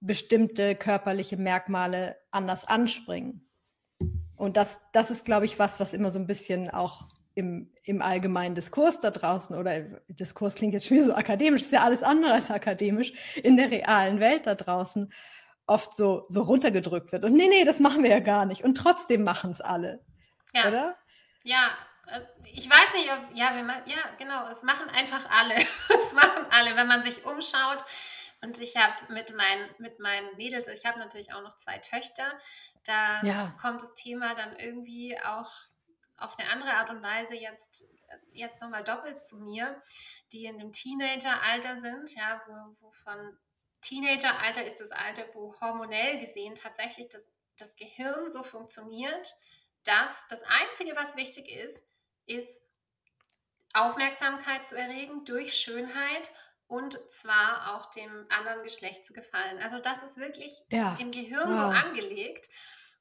bestimmte 0.00 0.74
körperliche 0.74 1.36
Merkmale 1.36 2.16
anders 2.30 2.66
anspringen. 2.66 3.48
Und 4.36 4.56
das, 4.56 4.80
das 4.92 5.10
ist, 5.10 5.24
glaube 5.24 5.46
ich, 5.46 5.58
was, 5.58 5.80
was 5.80 5.94
immer 5.94 6.10
so 6.10 6.18
ein 6.18 6.26
bisschen 6.26 6.70
auch 6.70 7.08
im, 7.34 7.70
im 7.82 8.02
allgemeinen 8.02 8.54
Diskurs 8.54 9.00
da 9.00 9.10
draußen, 9.10 9.56
oder 9.56 9.80
Diskurs 10.08 10.54
klingt 10.54 10.74
jetzt 10.74 10.86
schon 10.86 10.96
wieder 10.96 11.06
so 11.06 11.14
akademisch, 11.14 11.62
ist 11.62 11.72
ja 11.72 11.82
alles 11.82 12.02
andere 12.02 12.32
als 12.32 12.50
akademisch, 12.50 13.12
in 13.36 13.56
der 13.56 13.70
realen 13.70 14.20
Welt 14.20 14.46
da 14.46 14.54
draußen 14.54 15.12
oft 15.66 15.94
so, 15.94 16.24
so 16.28 16.42
runtergedrückt 16.42 17.12
wird. 17.12 17.24
Und 17.24 17.34
nee, 17.34 17.48
nee, 17.48 17.64
das 17.64 17.80
machen 17.80 18.02
wir 18.02 18.10
ja 18.10 18.20
gar 18.20 18.46
nicht. 18.46 18.62
Und 18.62 18.76
trotzdem 18.76 19.24
machen 19.24 19.50
es 19.50 19.60
alle. 19.60 20.04
Ja. 20.54 20.68
Oder? 20.68 20.96
Ja, 21.42 21.70
äh, 22.06 22.20
ich 22.44 22.68
weiß 22.70 22.94
nicht, 22.94 23.10
ob, 23.12 23.36
ja, 23.36 23.54
wir, 23.54 23.64
ja, 23.64 24.02
genau, 24.18 24.46
es 24.48 24.62
machen 24.62 24.88
einfach 24.96 25.28
alle. 25.30 25.54
es 25.88 26.14
machen 26.14 26.46
alle, 26.50 26.76
wenn 26.76 26.86
man 26.86 27.02
sich 27.02 27.24
umschaut. 27.24 27.84
Und 28.46 28.60
ich 28.60 28.76
habe 28.76 29.12
mit, 29.12 29.34
mein, 29.34 29.74
mit 29.78 29.98
meinen 29.98 30.36
Mädels, 30.36 30.68
ich 30.68 30.86
habe 30.86 31.00
natürlich 31.00 31.32
auch 31.32 31.42
noch 31.42 31.56
zwei 31.56 31.78
Töchter, 31.78 32.32
da 32.84 33.20
ja. 33.24 33.52
kommt 33.60 33.82
das 33.82 33.94
Thema 33.94 34.36
dann 34.36 34.56
irgendwie 34.56 35.18
auch 35.20 35.50
auf 36.16 36.38
eine 36.38 36.48
andere 36.50 36.74
Art 36.74 36.88
und 36.90 37.02
Weise 37.02 37.34
jetzt, 37.34 37.88
jetzt 38.30 38.62
nochmal 38.62 38.84
doppelt 38.84 39.20
zu 39.20 39.38
mir, 39.38 39.82
die 40.30 40.44
in 40.44 40.58
dem 40.58 40.70
Teenageralter 40.70 41.76
sind, 41.78 42.14
ja, 42.14 42.40
wo, 42.46 42.86
wo 42.86 42.92
von 42.92 43.36
Teenageralter 43.80 44.64
ist 44.64 44.80
das 44.80 44.92
Alter, 44.92 45.24
wo 45.34 45.52
hormonell 45.60 46.20
gesehen 46.20 46.54
tatsächlich 46.54 47.08
das, 47.08 47.28
das 47.58 47.74
Gehirn 47.74 48.28
so 48.28 48.44
funktioniert, 48.44 49.34
dass 49.82 50.28
das 50.28 50.44
Einzige, 50.44 50.94
was 50.94 51.16
wichtig 51.16 51.48
ist, 51.48 51.84
ist 52.26 52.62
Aufmerksamkeit 53.74 54.64
zu 54.68 54.78
erregen 54.78 55.24
durch 55.24 55.54
Schönheit 55.54 56.30
und 56.68 56.98
zwar 57.10 57.74
auch 57.74 57.90
dem 57.90 58.26
anderen 58.28 58.62
Geschlecht 58.62 59.04
zu 59.04 59.12
gefallen. 59.12 59.62
Also 59.62 59.78
das 59.78 60.02
ist 60.02 60.18
wirklich 60.18 60.52
ja. 60.70 60.96
im 60.98 61.10
Gehirn 61.10 61.50
wow. 61.50 61.56
so 61.56 61.62
angelegt. 61.62 62.48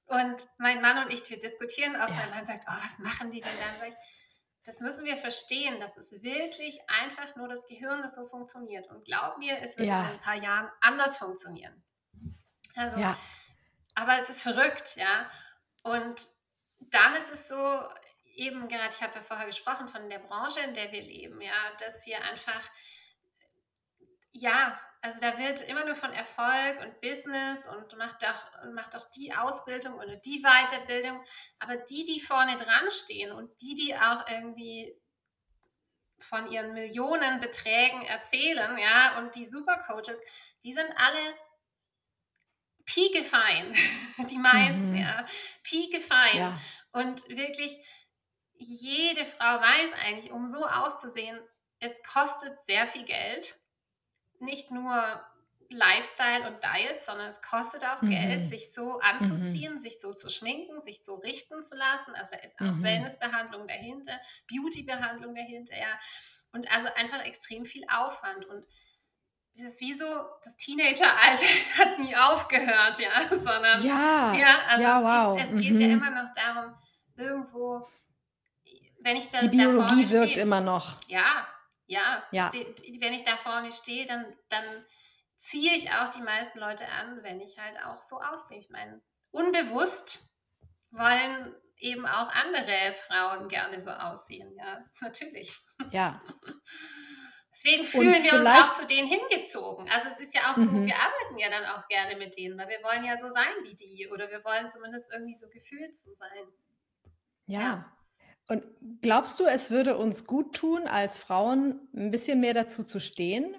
Und 0.08 0.48
mein 0.60 0.82
Mann 0.82 1.04
und 1.04 1.12
ich, 1.12 1.28
wir 1.30 1.40
diskutieren 1.40 1.96
oft, 1.96 2.10
ja. 2.10 2.16
mein 2.16 2.30
Mann 2.30 2.46
sagt, 2.46 2.66
oh, 2.68 2.74
was 2.84 3.00
machen 3.00 3.32
die 3.32 3.42
denn 3.42 3.52
dann? 3.60 3.92
Das 4.64 4.80
müssen 4.80 5.06
wir 5.06 5.18
verstehen, 5.18 5.80
das 5.80 5.96
ist 5.98 6.24
wirklich 6.24 6.80
einfach 6.88 7.36
nur 7.36 7.48
das 7.48 7.66
Gehirn, 7.68 8.02
das 8.02 8.16
so 8.16 8.26
funktioniert. 8.26 8.88
Und 8.90 9.06
glaub 9.06 9.38
mir, 9.38 9.62
es 9.62 9.78
wird 9.78 9.88
ja. 9.88 10.02
in 10.02 10.08
ein 10.08 10.22
paar 10.22 10.36
Jahren 10.36 10.72
anders 10.82 11.18
funktionieren. 11.18 11.84
Also, 12.76 13.00
ja. 13.00 13.18
aber 13.94 14.18
es 14.18 14.30
ist 14.30 14.42
verrückt, 14.42 14.96
ja. 14.98 15.30
Und 15.84 16.20
dann 16.80 17.14
ist 17.14 17.32
es 17.32 17.48
so, 17.48 17.80
eben 18.36 18.68
gerade, 18.68 18.94
ich 18.94 19.02
habe 19.02 19.16
ja 19.16 19.22
vorher 19.22 19.46
gesprochen 19.46 19.88
von 19.88 20.10
der 20.10 20.20
Branche, 20.20 20.62
in 20.62 20.74
der 20.74 20.92
wir 20.92 21.02
leben, 21.02 21.42
ja, 21.42 21.54
dass 21.80 22.06
wir 22.06 22.22
einfach, 22.24 22.62
ja, 24.36 24.78
also 25.02 25.22
da 25.22 25.38
wird 25.38 25.62
immer 25.70 25.86
nur 25.86 25.96
von 25.96 26.12
Erfolg 26.12 26.82
und 26.82 27.00
Business 27.00 27.68
und 27.68 27.98
macht 27.98 28.22
doch, 28.22 28.72
macht 28.74 28.94
doch 28.94 29.10
die 29.12 29.34
Ausbildung 29.34 29.96
oder 29.96 30.18
die 30.18 30.42
Weiterbildung, 30.42 31.24
aber 31.60 31.78
die, 31.78 32.04
die 32.04 32.20
vorne 32.20 32.56
dran 32.58 32.92
stehen 32.92 33.32
und 33.32 33.50
die, 33.62 33.76
die 33.76 33.96
auch 33.96 34.28
irgendwie 34.28 34.94
von 36.20 36.50
ihren 36.52 36.74
Millionenbeträgen 36.74 38.02
erzählen, 38.04 38.78
ja, 38.78 39.20
und 39.20 39.36
die 39.36 39.46
Supercoaches, 39.46 40.20
die 40.64 40.74
sind 40.74 40.90
alle 40.98 41.36
piekefein, 42.86 43.74
die 44.30 44.38
meisten, 44.38 44.92
mhm. 44.92 44.98
ja, 44.98 45.26
piekefein. 45.64 46.38
Ja. 46.38 46.62
Und 46.92 47.28
wirklich, 47.30 47.78
jede 48.54 49.26
Frau 49.26 49.62
weiß 49.62 49.94
eigentlich, 50.06 50.32
um 50.32 50.48
so 50.48 50.66
auszusehen, 50.66 51.40
es 51.80 52.02
kostet 52.04 52.60
sehr 52.62 52.88
viel 52.88 53.04
Geld. 53.04 53.60
Nicht 54.40 54.72
nur 54.72 55.22
Lifestyle 55.70 56.48
und 56.48 56.64
Diet, 56.64 57.02
sondern 57.02 57.28
es 57.28 57.42
kostet 57.42 57.84
auch 57.84 58.02
mhm. 58.02 58.10
Geld, 58.10 58.42
sich 58.42 58.74
so 58.74 59.00
anzuziehen, 59.00 59.74
mhm. 59.74 59.78
sich 59.78 60.00
so 60.00 60.14
zu 60.14 60.30
schminken, 60.30 60.80
sich 60.80 61.04
so 61.04 61.16
richten 61.16 61.64
zu 61.64 61.76
lassen. 61.76 62.14
Also 62.16 62.36
da 62.36 62.42
ist 62.44 62.60
auch 62.60 62.66
mhm. 62.66 62.84
Wellnessbehandlung 62.84 63.68
dahinter, 63.68 64.20
Beautybehandlung 64.48 65.36
dahinter, 65.36 65.76
ja. 65.78 66.00
Und 66.52 66.72
also 66.74 66.88
einfach 66.96 67.26
extrem 67.26 67.66
viel 67.66 67.84
Aufwand. 67.90 68.46
Und 68.46 68.64
es 69.56 69.64
ist 69.64 69.82
wie 69.82 69.94
so, 69.94 70.06
das 70.44 70.56
Teenageralter 70.58 71.46
hat 71.78 72.00
nie 72.00 72.16
aufgehört, 72.16 73.00
ja, 73.00 73.22
sondern 73.32 73.84
ja, 73.84 74.34
ja 74.36 74.60
also 74.68 74.84
ja, 74.84 74.98
es, 74.98 75.24
wow. 75.24 75.42
ist, 75.42 75.54
es 75.54 75.62
geht 75.62 75.80
ja 75.80 75.88
mhm. 75.88 75.94
immer 75.94 76.24
noch 76.24 76.32
darum, 76.34 76.74
irgendwo 77.18 77.88
wenn 79.06 79.18
ich 79.18 79.30
da, 79.30 79.40
die 79.40 79.50
Biologie 79.50 80.10
wirkt 80.10 80.32
stehe, 80.32 80.42
immer 80.42 80.62
noch. 80.62 80.98
Ja, 81.08 81.48
ja. 81.88 82.24
ja. 82.32 82.50
Die, 82.50 82.74
die, 82.76 83.02
wenn 83.02 83.14
ich 83.14 83.24
da 83.24 83.38
vorne 83.38 83.72
stehe, 83.72 84.06
dann, 84.06 84.26
dann 84.50 84.86
ziehe 85.38 85.76
ich 85.76 85.92
auch 85.92 86.10
die 86.10 86.22
meisten 86.22 86.60
Leute 86.60 86.88
an, 86.88 87.24
wenn 87.24 87.40
ich 87.40 87.58
halt 87.58 87.78
auch 87.86 87.98
so 87.98 88.20
aussehe. 88.20 88.60
Ich 88.60 88.70
meine, 88.70 89.02
unbewusst 89.32 90.36
wollen 90.92 91.56
eben 91.78 92.06
auch 92.06 92.30
andere 92.30 92.96
Frauen 93.08 93.48
gerne 93.48 93.80
so 93.80 93.92
aussehen. 93.92 94.56
Ja, 94.58 94.84
natürlich. 95.02 95.56
Ja. 95.92 96.22
Deswegen 97.52 97.86
fühlen 97.86 98.22
wir 98.22 98.34
uns 98.34 98.50
auch 98.50 98.74
zu 98.74 98.86
denen 98.86 99.08
hingezogen. 99.08 99.90
Also 99.90 100.10
es 100.10 100.20
ist 100.20 100.36
ja 100.36 100.52
auch 100.52 100.56
so, 100.56 100.70
mhm. 100.72 100.88
wir 100.88 100.96
arbeiten 100.96 101.38
ja 101.38 101.50
dann 101.50 101.66
auch 101.66 101.88
gerne 101.88 102.18
mit 102.18 102.38
denen, 102.38 102.58
weil 102.58 102.68
wir 102.68 102.84
wollen 102.84 103.06
ja 103.06 103.18
so 103.18 103.30
sein 103.30 103.54
wie 103.64 103.76
die 103.76 104.10
oder 104.12 104.30
wir 104.30 104.44
wollen 104.44 104.70
zumindest 104.70 105.14
irgendwie 105.14 105.36
so 105.36 105.48
gefühlt 105.48 105.96
zu 105.96 106.12
sein. 106.12 106.52
Ja. 107.46 107.60
ja. 107.62 107.98
Und 108.48 108.64
glaubst 109.02 109.40
du, 109.40 109.46
es 109.46 109.72
würde 109.72 109.98
uns 109.98 110.26
gut 110.26 110.56
tun, 110.56 110.88
als 110.88 111.18
Frauen 111.18 111.80
ein 111.96 112.12
bisschen 112.12 112.40
mehr 112.40 112.54
dazu 112.54 112.84
zu 112.84 113.00
stehen, 113.00 113.56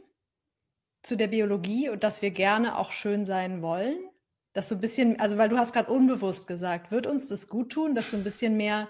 zu 1.03 1.17
der 1.17 1.27
Biologie 1.29 1.89
und 1.89 2.05
dass 2.05 2.23
wir 2.23 2.31
gerne 2.31 2.79
auch 2.79 2.93
schön 2.93 3.25
sein 3.25 3.63
wollen? 3.63 3.99
Dass 4.53 4.69
so 4.69 4.77
ein 4.77 4.81
bisschen, 4.81 5.21
also 5.21 5.39
weil 5.39 5.49
du 5.49 5.59
hast 5.59 5.73
gerade 5.73 5.93
unbewusst 5.93 6.47
gesagt, 6.47 6.91
wird 6.91 7.07
uns 7.07 7.29
das 7.29 7.49
gut 7.49 7.73
tun, 7.73 7.95
dass 7.95 8.11
so 8.11 8.17
ein 8.17 8.25
bisschen 8.25 8.57
mehr 8.57 8.89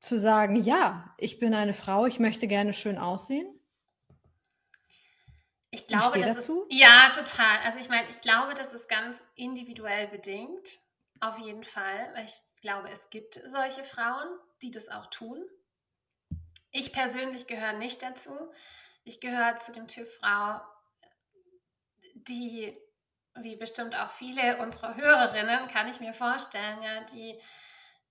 zu 0.00 0.18
sagen, 0.18 0.56
ja, 0.56 1.14
ich 1.18 1.38
bin 1.38 1.54
eine 1.54 1.72
Frau, 1.72 2.06
ich 2.06 2.18
möchte 2.18 2.46
gerne 2.46 2.72
schön 2.72 2.98
aussehen? 2.98 3.48
Ich 5.70 5.88
glaube, 5.88 6.20
das 6.20 6.36
dazu? 6.36 6.66
ist 6.68 6.78
ja 6.78 7.10
total. 7.14 7.58
Also 7.64 7.80
ich 7.80 7.88
meine, 7.88 8.08
ich 8.08 8.20
glaube, 8.20 8.54
das 8.54 8.72
ist 8.72 8.88
ganz 8.88 9.24
individuell 9.34 10.06
bedingt, 10.06 10.68
auf 11.20 11.38
jeden 11.38 11.64
Fall. 11.64 12.12
Weil 12.14 12.26
ich 12.26 12.40
glaube, 12.60 12.90
es 12.90 13.10
gibt 13.10 13.34
solche 13.34 13.82
Frauen, 13.82 14.28
die 14.64 14.70
das 14.70 14.88
auch 14.88 15.06
tun. 15.06 15.44
Ich 16.72 16.92
persönlich 16.92 17.46
gehöre 17.46 17.74
nicht 17.74 18.02
dazu. 18.02 18.36
Ich 19.04 19.20
gehöre 19.20 19.56
zu 19.58 19.72
dem 19.72 19.86
Typ 19.86 20.08
Frau, 20.08 20.60
die, 22.14 22.76
wie 23.34 23.56
bestimmt 23.56 23.94
auch 23.94 24.10
viele 24.10 24.58
unserer 24.58 24.96
Hörerinnen, 24.96 25.68
kann 25.68 25.88
ich 25.88 26.00
mir 26.00 26.14
vorstellen, 26.14 26.82
ja, 26.82 27.04
die 27.04 27.40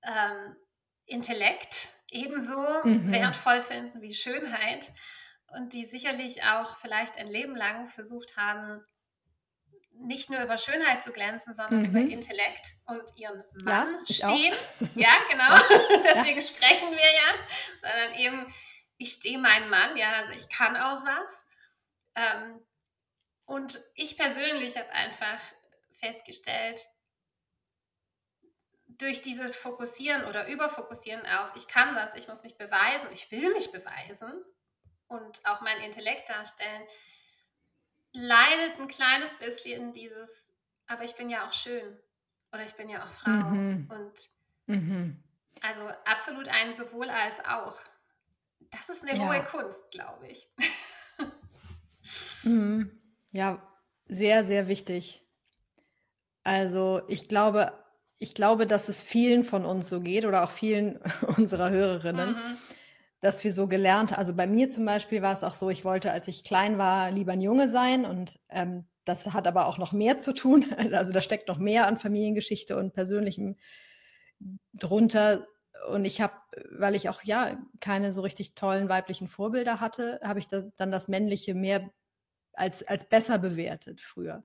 ähm, 0.04 0.56
Intellekt 1.06 1.90
ebenso 2.10 2.62
mhm. 2.84 3.12
wertvoll 3.12 3.62
finden 3.62 4.02
wie 4.02 4.14
Schönheit 4.14 4.92
und 5.48 5.74
die 5.74 5.86
sicherlich 5.86 6.44
auch 6.44 6.76
vielleicht 6.76 7.18
ein 7.18 7.28
Leben 7.28 7.56
lang 7.56 7.88
versucht 7.88 8.38
haben, 8.38 8.86
nicht 9.96 10.30
nur 10.30 10.42
über 10.42 10.58
Schönheit 10.58 11.04
zu 11.04 11.12
glänzen, 11.12 11.54
sondern 11.54 11.80
mhm. 11.80 11.86
über 11.86 12.00
Intellekt 12.00 12.66
und 12.88 13.04
ihren 13.16 13.44
Mann 13.64 13.98
ja, 14.08 14.16
stehen. 14.16 14.54
Auch. 14.54 14.88
Ja, 14.96 15.12
genau. 15.30 15.56
Deswegen 16.04 16.40
ja. 16.40 16.46
sprechen 16.46 16.92
wir 16.92 16.98
ja, 16.98 17.80
sondern 17.82 18.20
eben, 18.20 18.54
ich 18.98 19.14
stehe 19.14 19.38
meinen 19.38 19.70
Mann, 19.70 19.98
ja, 19.98 20.12
also 20.14 20.34
ich 20.34 20.50
kann 20.50 20.76
auch 20.76 21.04
was. 21.06 21.48
Ähm, 22.16 22.66
und 23.46 23.80
ich 23.96 24.18
persönlich 24.18 24.78
habe 24.78 24.90
einfach 24.92 25.40
festgestellt, 26.00 26.82
durch 28.86 29.22
dieses 29.22 29.56
Fokussieren 29.56 30.26
oder 30.26 30.48
Überfokussieren 30.48 31.26
auf, 31.26 31.56
ich 31.56 31.68
kann 31.68 31.96
das, 31.96 32.16
ich 32.16 32.28
muss 32.28 32.44
mich 32.44 32.58
beweisen, 32.58 33.10
ich 33.12 33.32
will 33.32 33.52
mich 33.54 33.72
beweisen 33.72 34.44
und 35.08 35.46
auch 35.46 35.62
mein 35.62 35.80
Intellekt 35.82 36.30
darstellen, 36.30 36.84
leidet 38.14 38.80
ein 38.80 38.88
kleines 38.88 39.38
bisschen 39.38 39.94
dieses, 39.94 40.54
aber 40.88 41.04
ich 41.04 41.16
bin 41.16 41.30
ja 41.30 41.48
auch 41.48 41.54
schön 41.54 41.98
oder 42.52 42.64
ich 42.64 42.74
bin 42.74 42.90
ja 42.90 43.04
auch 43.04 43.10
Frau. 43.10 43.32
Mhm. 43.32 43.90
Und 43.90 44.30
mhm. 44.68 45.24
also 45.62 45.82
absolut 46.06 46.48
ein 46.48 46.74
sowohl 46.74 47.10
als 47.10 47.44
auch. 47.46 47.76
Das 48.72 48.90
ist 48.90 49.04
eine 49.08 49.20
ja. 49.20 49.28
hohe 49.28 49.44
Kunst, 49.44 49.92
glaube 49.92 50.28
ich. 50.28 50.50
Mhm. 52.44 52.92
Ja, 53.32 53.62
sehr, 54.08 54.44
sehr 54.46 54.68
wichtig. 54.68 55.26
Also 56.44 57.02
ich 57.08 57.28
glaube, 57.28 57.72
ich 58.18 58.34
glaube, 58.34 58.68
dass 58.68 58.90
es 58.90 59.02
vielen 59.02 59.44
von 59.44 59.66
uns 59.66 59.90
so 59.90 60.02
geht 60.02 60.26
oder 60.26 60.44
auch 60.44 60.52
vielen 60.52 60.98
unserer 61.38 61.70
Hörerinnen. 61.70 62.36
Dass 63.24 63.42
wir 63.46 63.54
so 63.54 63.68
gelernt 63.68 64.18
also 64.18 64.36
bei 64.36 64.48
mir 64.48 64.68
zum 64.68 64.86
Beispiel 64.86 65.22
war 65.22 65.32
es 65.32 65.44
auch 65.44 65.56
so, 65.56 65.70
ich 65.70 65.86
wollte, 65.86 66.12
als 66.12 66.28
ich 66.28 66.44
klein 66.44 66.78
war, 66.78 67.10
lieber 67.10 67.32
ein 67.32 67.40
Junge 67.40 67.70
sein 67.70 68.04
und 68.04 68.38
ähm, 68.50 68.86
das 69.06 69.34
hat 69.34 69.48
aber 69.48 69.68
auch 69.68 69.78
noch 69.78 69.94
mehr 69.94 70.18
zu 70.18 70.34
tun. 70.34 70.66
Also 70.94 71.14
da 71.14 71.22
steckt 71.22 71.48
noch 71.48 71.58
mehr 71.58 71.88
an 71.88 71.96
Familiengeschichte 71.96 72.76
und 72.76 72.94
Persönlichem 72.94 73.56
drunter. 74.74 75.48
Und 75.90 76.04
ich 76.04 76.20
habe, 76.20 76.34
weil 76.70 76.96
ich 76.96 77.08
auch 77.08 77.24
ja 77.24 77.56
keine 77.80 78.12
so 78.12 78.22
richtig 78.24 78.56
tollen 78.56 78.90
weiblichen 78.90 79.30
Vorbilder 79.30 79.80
hatte, 79.80 80.20
habe 80.22 80.40
ich 80.40 80.50
das, 80.50 80.66
dann 80.76 80.92
das 80.92 81.08
Männliche 81.08 81.54
mehr 81.56 81.90
als, 82.52 82.86
als 82.86 83.08
besser 83.08 83.40
bewertet 83.40 84.02
früher. 84.02 84.44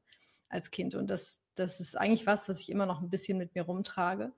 als 0.49 0.71
Kind. 0.71 0.95
Und 0.95 1.09
das, 1.09 1.41
das 1.57 1.81
ist 1.81 1.97
eigentlich 1.97 2.27
was, 2.27 2.49
was 2.49 2.61
ich 2.61 2.71
immer 2.71 2.87
noch 2.87 3.01
ein 3.01 3.11
bisschen 3.11 3.39
mit 3.39 3.57
mir 3.57 3.63
rumtrage. 3.63 4.33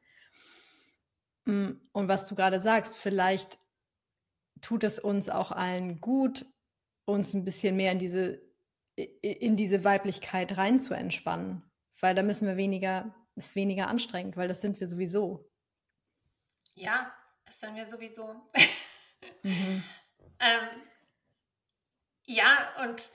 Mm, 1.44 1.72
und 1.92 2.08
was 2.08 2.26
du 2.26 2.34
gerade 2.34 2.60
sagst, 2.60 2.96
vielleicht 2.96 3.58
tut 4.60 4.84
es 4.84 4.98
uns 4.98 5.28
auch 5.28 5.52
allen 5.52 6.00
gut, 6.00 6.46
uns 7.04 7.34
ein 7.34 7.44
bisschen 7.44 7.76
mehr 7.76 7.92
in 7.92 7.98
diese, 7.98 8.40
in 8.96 9.56
diese 9.56 9.84
Weiblichkeit 9.84 10.56
rein 10.56 10.78
zu 10.78 10.94
entspannen. 10.94 11.62
Weil 12.00 12.14
da 12.14 12.22
müssen 12.22 12.46
wir 12.46 12.56
weniger, 12.56 13.14
ist 13.36 13.56
weniger 13.56 13.88
anstrengend, 13.88 14.36
weil 14.36 14.48
das 14.48 14.60
sind 14.60 14.80
wir 14.80 14.86
sowieso. 14.86 15.50
Ja, 16.74 17.12
das 17.44 17.60
sind 17.60 17.74
wir 17.74 17.84
sowieso. 17.84 18.34
mhm. 19.42 19.82
ähm, 20.40 20.82
ja, 22.24 22.72
und 22.84 23.10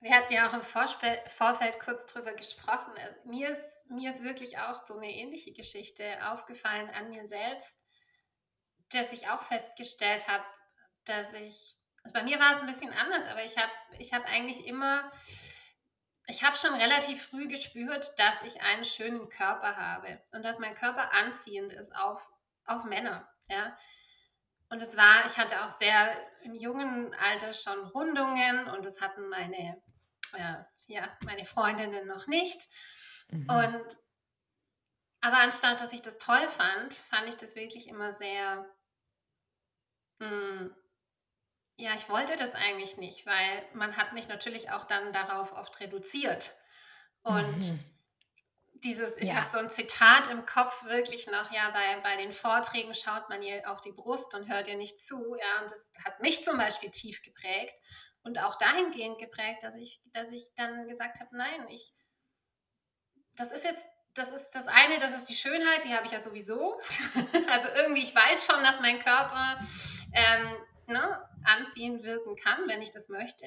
wir 0.00 0.14
hatten 0.14 0.32
ja 0.32 0.48
auch 0.48 0.54
im 0.54 0.62
Vorspel 0.62 1.18
Vorfeld 1.26 1.78
kurz 1.78 2.06
drüber 2.06 2.32
gesprochen. 2.32 2.96
Äh, 2.96 3.14
mir 3.26 3.50
ist, 3.50 3.78
mir 3.88 4.10
ist 4.10 4.24
wirklich 4.24 4.58
auch 4.58 4.78
so 4.78 4.96
eine 4.96 5.12
ähnliche 5.12 5.52
Geschichte 5.52 6.04
aufgefallen 6.30 6.88
an 6.90 7.10
mir 7.10 7.26
selbst, 7.26 7.78
dass 8.92 9.12
ich 9.12 9.28
auch 9.28 9.42
festgestellt 9.42 10.26
habe, 10.26 10.44
dass 11.04 11.32
ich, 11.32 11.76
also 12.02 12.14
bei 12.14 12.22
mir 12.22 12.38
war 12.38 12.54
es 12.54 12.60
ein 12.60 12.66
bisschen 12.66 12.92
anders, 12.92 13.26
aber 13.26 13.44
ich 13.44 13.56
habe 13.56 13.72
ich 13.98 14.12
hab 14.12 14.24
eigentlich 14.26 14.66
immer, 14.66 15.10
ich 16.26 16.44
habe 16.44 16.56
schon 16.56 16.74
relativ 16.74 17.26
früh 17.26 17.48
gespürt, 17.48 18.12
dass 18.18 18.42
ich 18.42 18.60
einen 18.62 18.84
schönen 18.84 19.28
Körper 19.28 19.76
habe 19.76 20.22
und 20.32 20.44
dass 20.44 20.58
mein 20.58 20.74
Körper 20.74 21.12
anziehend 21.12 21.72
ist 21.72 21.94
auf, 21.94 22.28
auf 22.64 22.84
Männer. 22.84 23.28
Ja? 23.48 23.76
Und 24.68 24.80
es 24.80 24.96
war, 24.96 25.26
ich 25.26 25.36
hatte 25.38 25.64
auch 25.64 25.68
sehr 25.68 26.14
im 26.42 26.54
jungen 26.54 27.12
Alter 27.14 27.52
schon 27.52 27.78
Rundungen 27.88 28.68
und 28.68 28.84
das 28.84 29.00
hatten 29.00 29.28
meine, 29.28 29.82
äh, 30.34 30.54
ja, 30.86 31.16
meine 31.24 31.44
Freundinnen 31.44 32.06
noch 32.06 32.28
nicht. 32.28 32.68
Mhm. 33.30 33.48
Und 33.50 33.96
aber 35.20 35.38
anstatt 35.38 35.80
dass 35.80 35.92
ich 35.92 36.02
das 36.02 36.18
toll 36.18 36.46
fand, 36.48 36.94
fand 36.94 37.28
ich 37.28 37.36
das 37.36 37.54
wirklich 37.54 37.88
immer 37.88 38.12
sehr, 38.12 38.66
mh, 40.18 40.28
hm, 40.28 40.76
ja, 41.80 41.92
ich 41.96 42.08
wollte 42.08 42.36
das 42.36 42.54
eigentlich 42.54 42.98
nicht, 42.98 43.24
weil 43.26 43.64
man 43.72 43.96
hat 43.96 44.12
mich 44.12 44.28
natürlich 44.28 44.70
auch 44.70 44.84
dann 44.84 45.12
darauf 45.12 45.52
oft 45.52 45.80
reduziert. 45.80 46.52
Und 47.22 47.56
mhm. 47.56 47.84
dieses, 48.74 49.16
ich 49.16 49.30
ja. 49.30 49.36
habe 49.36 49.46
so 49.46 49.58
ein 49.58 49.70
Zitat 49.70 50.28
im 50.28 50.44
Kopf 50.44 50.84
wirklich 50.84 51.26
noch, 51.26 51.50
ja, 51.52 51.70
bei, 51.70 52.00
bei 52.02 52.16
den 52.16 52.32
Vorträgen 52.32 52.94
schaut 52.94 53.28
man 53.30 53.42
ihr 53.42 53.70
auf 53.70 53.80
die 53.80 53.92
Brust 53.92 54.34
und 54.34 54.48
hört 54.48 54.68
ihr 54.68 54.76
nicht 54.76 54.98
zu, 54.98 55.34
ja, 55.36 55.62
und 55.62 55.70
das 55.70 55.90
hat 56.04 56.20
mich 56.20 56.44
zum 56.44 56.58
Beispiel 56.58 56.90
tief 56.90 57.22
geprägt 57.22 57.74
und 58.22 58.38
auch 58.38 58.56
dahingehend 58.56 59.18
geprägt, 59.18 59.62
dass 59.62 59.74
ich, 59.74 60.00
dass 60.12 60.30
ich 60.32 60.48
dann 60.56 60.86
gesagt 60.86 61.20
habe, 61.20 61.34
nein, 61.34 61.66
ich, 61.70 61.94
das 63.36 63.52
ist 63.52 63.64
jetzt, 63.64 63.90
das 64.12 64.32
ist 64.32 64.50
das 64.50 64.66
eine, 64.66 64.98
das 64.98 65.16
ist 65.16 65.26
die 65.26 65.36
Schönheit, 65.36 65.84
die 65.86 65.94
habe 65.94 66.04
ich 66.04 66.12
ja 66.12 66.20
sowieso. 66.20 66.78
also 67.50 67.68
irgendwie, 67.68 68.02
ich 68.02 68.14
weiß 68.14 68.46
schon, 68.46 68.62
dass 68.62 68.80
mein 68.80 68.98
Körper 68.98 69.60
ähm, 70.12 70.56
ne, 70.90 71.28
anziehend 71.44 72.02
wirken 72.02 72.36
kann, 72.36 72.68
wenn 72.68 72.82
ich 72.82 72.90
das 72.90 73.08
möchte. 73.08 73.46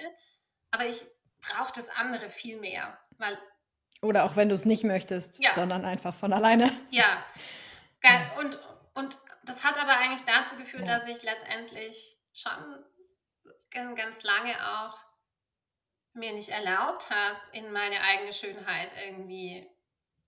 Aber 0.71 0.85
ich 0.85 1.05
brauche 1.41 1.71
das 1.73 1.89
andere 1.89 2.29
viel 2.29 2.59
mehr. 2.59 2.97
Weil, 3.17 3.37
Oder 4.01 4.23
auch 4.23 4.35
wenn 4.35 4.49
du 4.49 4.55
es 4.55 4.65
nicht 4.65 4.83
möchtest, 4.83 5.39
ja. 5.43 5.53
sondern 5.53 5.85
einfach 5.85 6.15
von 6.15 6.33
alleine. 6.33 6.71
Ja. 6.91 7.25
Und, 8.37 8.59
und 8.95 9.17
das 9.45 9.63
hat 9.63 9.81
aber 9.81 9.97
eigentlich 9.97 10.25
dazu 10.25 10.57
geführt, 10.57 10.87
ja. 10.89 10.95
dass 10.95 11.07
ich 11.07 11.23
letztendlich 11.23 12.17
schon 12.33 13.95
ganz 13.95 14.23
lange 14.23 14.53
auch 14.77 14.97
mir 16.13 16.33
nicht 16.33 16.49
erlaubt 16.49 17.09
habe, 17.09 17.37
in 17.53 17.71
meine 17.71 18.01
eigene 18.01 18.33
Schönheit 18.33 18.89
irgendwie 19.05 19.67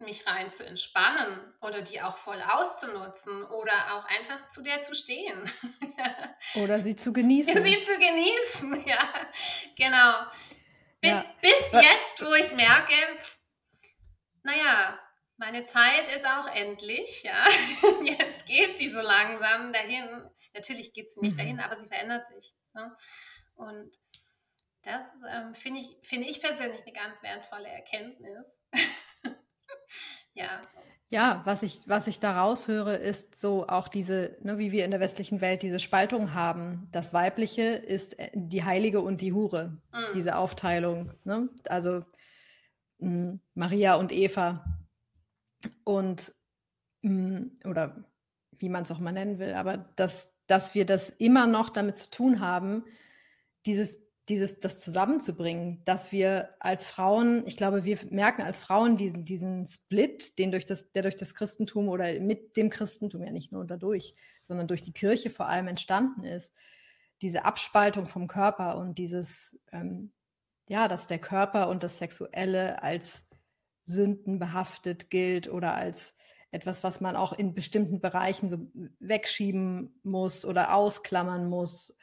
mich 0.05 0.25
rein 0.25 0.49
zu 0.49 0.65
entspannen 0.65 1.53
oder 1.61 1.81
die 1.81 2.01
auch 2.01 2.17
voll 2.17 2.41
auszunutzen 2.41 3.43
oder 3.43 3.95
auch 3.95 4.05
einfach 4.05 4.47
zu 4.49 4.63
der 4.63 4.81
zu 4.81 4.95
stehen. 4.95 5.51
oder 6.55 6.79
sie 6.79 6.95
zu 6.95 7.11
genießen. 7.11 7.59
Sie 7.59 7.81
zu 7.81 7.97
genießen, 7.97 8.85
ja, 8.87 9.09
genau. 9.77 10.25
Bis, 11.01 11.11
ja. 11.11 11.25
bis 11.41 11.71
jetzt, 11.71 12.23
wo 12.23 12.33
ich 12.33 12.53
merke, 12.53 12.93
naja, 14.43 14.99
meine 15.37 15.65
Zeit 15.65 16.07
ist 16.15 16.25
auch 16.25 16.47
endlich, 16.47 17.23
ja. 17.23 17.45
Jetzt 18.03 18.45
geht 18.45 18.77
sie 18.77 18.87
so 18.87 19.01
langsam 19.01 19.73
dahin. 19.73 20.29
Natürlich 20.53 20.93
geht 20.93 21.11
sie 21.11 21.19
nicht 21.19 21.33
mhm. 21.33 21.39
dahin, 21.39 21.59
aber 21.59 21.75
sie 21.75 21.87
verändert 21.87 22.25
sich. 22.25 22.53
Ne? 22.73 22.95
Und 23.55 23.91
das 24.83 25.03
ähm, 25.29 25.53
finde 25.55 25.81
ich, 25.81 25.97
find 26.03 26.25
ich 26.25 26.39
persönlich 26.39 26.81
eine 26.83 26.93
ganz 26.93 27.21
wertvolle 27.23 27.67
Erkenntnis. 27.67 28.63
Ja. 30.35 30.61
Ja, 31.09 31.43
was 31.45 31.61
ich, 31.61 31.81
was 31.85 32.07
ich 32.07 32.19
da 32.19 32.41
raushöre, 32.41 32.95
ist 32.95 33.39
so 33.39 33.67
auch 33.67 33.87
diese, 33.87 34.37
ne, 34.41 34.57
wie 34.57 34.71
wir 34.71 34.85
in 34.85 34.91
der 34.91 34.99
westlichen 34.99 35.39
Welt 35.39 35.61
diese 35.61 35.79
Spaltung 35.79 36.33
haben. 36.33 36.87
Das 36.91 37.13
Weibliche 37.13 37.61
ist 37.61 38.17
äh, 38.17 38.31
die 38.33 38.63
Heilige 38.63 39.01
und 39.01 39.21
die 39.21 39.31
Hure, 39.31 39.77
mhm. 39.93 40.13
diese 40.15 40.35
Aufteilung. 40.35 41.13
Ne? 41.23 41.49
Also 41.69 42.03
mh, 42.97 43.29
hm, 43.29 43.39
Maria 43.53 43.95
und 43.95 44.11
Eva. 44.11 44.65
Und, 45.83 46.33
mh, 47.01 47.37
hm, 47.37 47.59
oder 47.65 48.03
wie 48.51 48.69
man 48.69 48.83
es 48.83 48.91
auch 48.91 48.99
mal 48.99 49.11
nennen 49.11 49.37
will, 49.37 49.53
aber 49.53 49.77
dass, 49.95 50.31
dass 50.47 50.75
wir 50.75 50.85
das 50.85 51.11
immer 51.11 51.45
noch 51.45 51.69
damit 51.69 51.97
zu 51.97 52.09
tun 52.09 52.39
haben, 52.39 52.83
dieses 53.65 54.04
dieses, 54.29 54.59
das 54.59 54.79
zusammenzubringen, 54.79 55.83
dass 55.85 56.11
wir 56.11 56.49
als 56.59 56.87
Frauen, 56.87 57.43
ich 57.45 57.57
glaube, 57.57 57.85
wir 57.85 57.99
merken 58.09 58.41
als 58.41 58.59
Frauen 58.59 58.97
diesen, 58.97 59.23
diesen 59.23 59.65
Split, 59.65 60.39
den 60.39 60.51
durch 60.51 60.65
das, 60.65 60.91
der 60.91 61.03
durch 61.03 61.15
das 61.15 61.35
Christentum 61.35 61.89
oder 61.89 62.19
mit 62.19 62.57
dem 62.57 62.69
Christentum 62.69 63.23
ja 63.23 63.31
nicht 63.31 63.51
nur 63.51 63.65
dadurch, 63.65 64.15
sondern 64.41 64.67
durch 64.67 64.81
die 64.81 64.93
Kirche 64.93 65.29
vor 65.29 65.47
allem 65.47 65.67
entstanden 65.67 66.23
ist, 66.23 66.51
diese 67.21 67.45
Abspaltung 67.45 68.07
vom 68.07 68.27
Körper 68.27 68.77
und 68.77 68.97
dieses, 68.97 69.59
ähm, 69.71 70.11
ja, 70.67 70.87
dass 70.87 71.07
der 71.07 71.19
Körper 71.19 71.69
und 71.69 71.83
das 71.83 71.99
Sexuelle 71.99 72.81
als 72.81 73.25
Sünden 73.83 74.39
behaftet 74.39 75.11
gilt 75.11 75.47
oder 75.47 75.75
als 75.75 76.15
etwas, 76.49 76.83
was 76.83 76.99
man 76.99 77.15
auch 77.15 77.33
in 77.33 77.53
bestimmten 77.53 78.01
Bereichen 78.01 78.49
so 78.49 78.57
wegschieben 78.99 79.99
muss 80.03 80.45
oder 80.45 80.73
ausklammern 80.73 81.47
muss. 81.47 81.95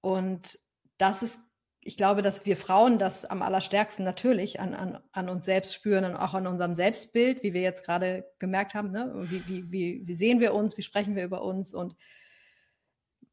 Und 0.00 0.58
das 1.04 1.22
ist, 1.22 1.38
ich 1.80 1.98
glaube, 1.98 2.22
dass 2.22 2.46
wir 2.46 2.56
Frauen 2.56 2.98
das 2.98 3.26
am 3.26 3.42
allerstärksten 3.42 4.06
natürlich 4.06 4.58
an, 4.58 4.74
an, 4.74 4.98
an 5.12 5.28
uns 5.28 5.44
selbst 5.44 5.74
spüren 5.74 6.06
und 6.06 6.16
auch 6.16 6.32
an 6.32 6.46
unserem 6.46 6.72
Selbstbild, 6.72 7.42
wie 7.42 7.52
wir 7.52 7.60
jetzt 7.60 7.84
gerade 7.84 8.24
gemerkt 8.38 8.72
haben. 8.72 8.90
Ne? 8.90 9.12
Wie, 9.14 9.46
wie, 9.46 9.70
wie, 9.70 10.02
wie 10.06 10.14
sehen 10.14 10.40
wir 10.40 10.54
uns, 10.54 10.78
wie 10.78 10.82
sprechen 10.82 11.14
wir 11.14 11.24
über 11.24 11.42
uns 11.42 11.74
und 11.74 11.94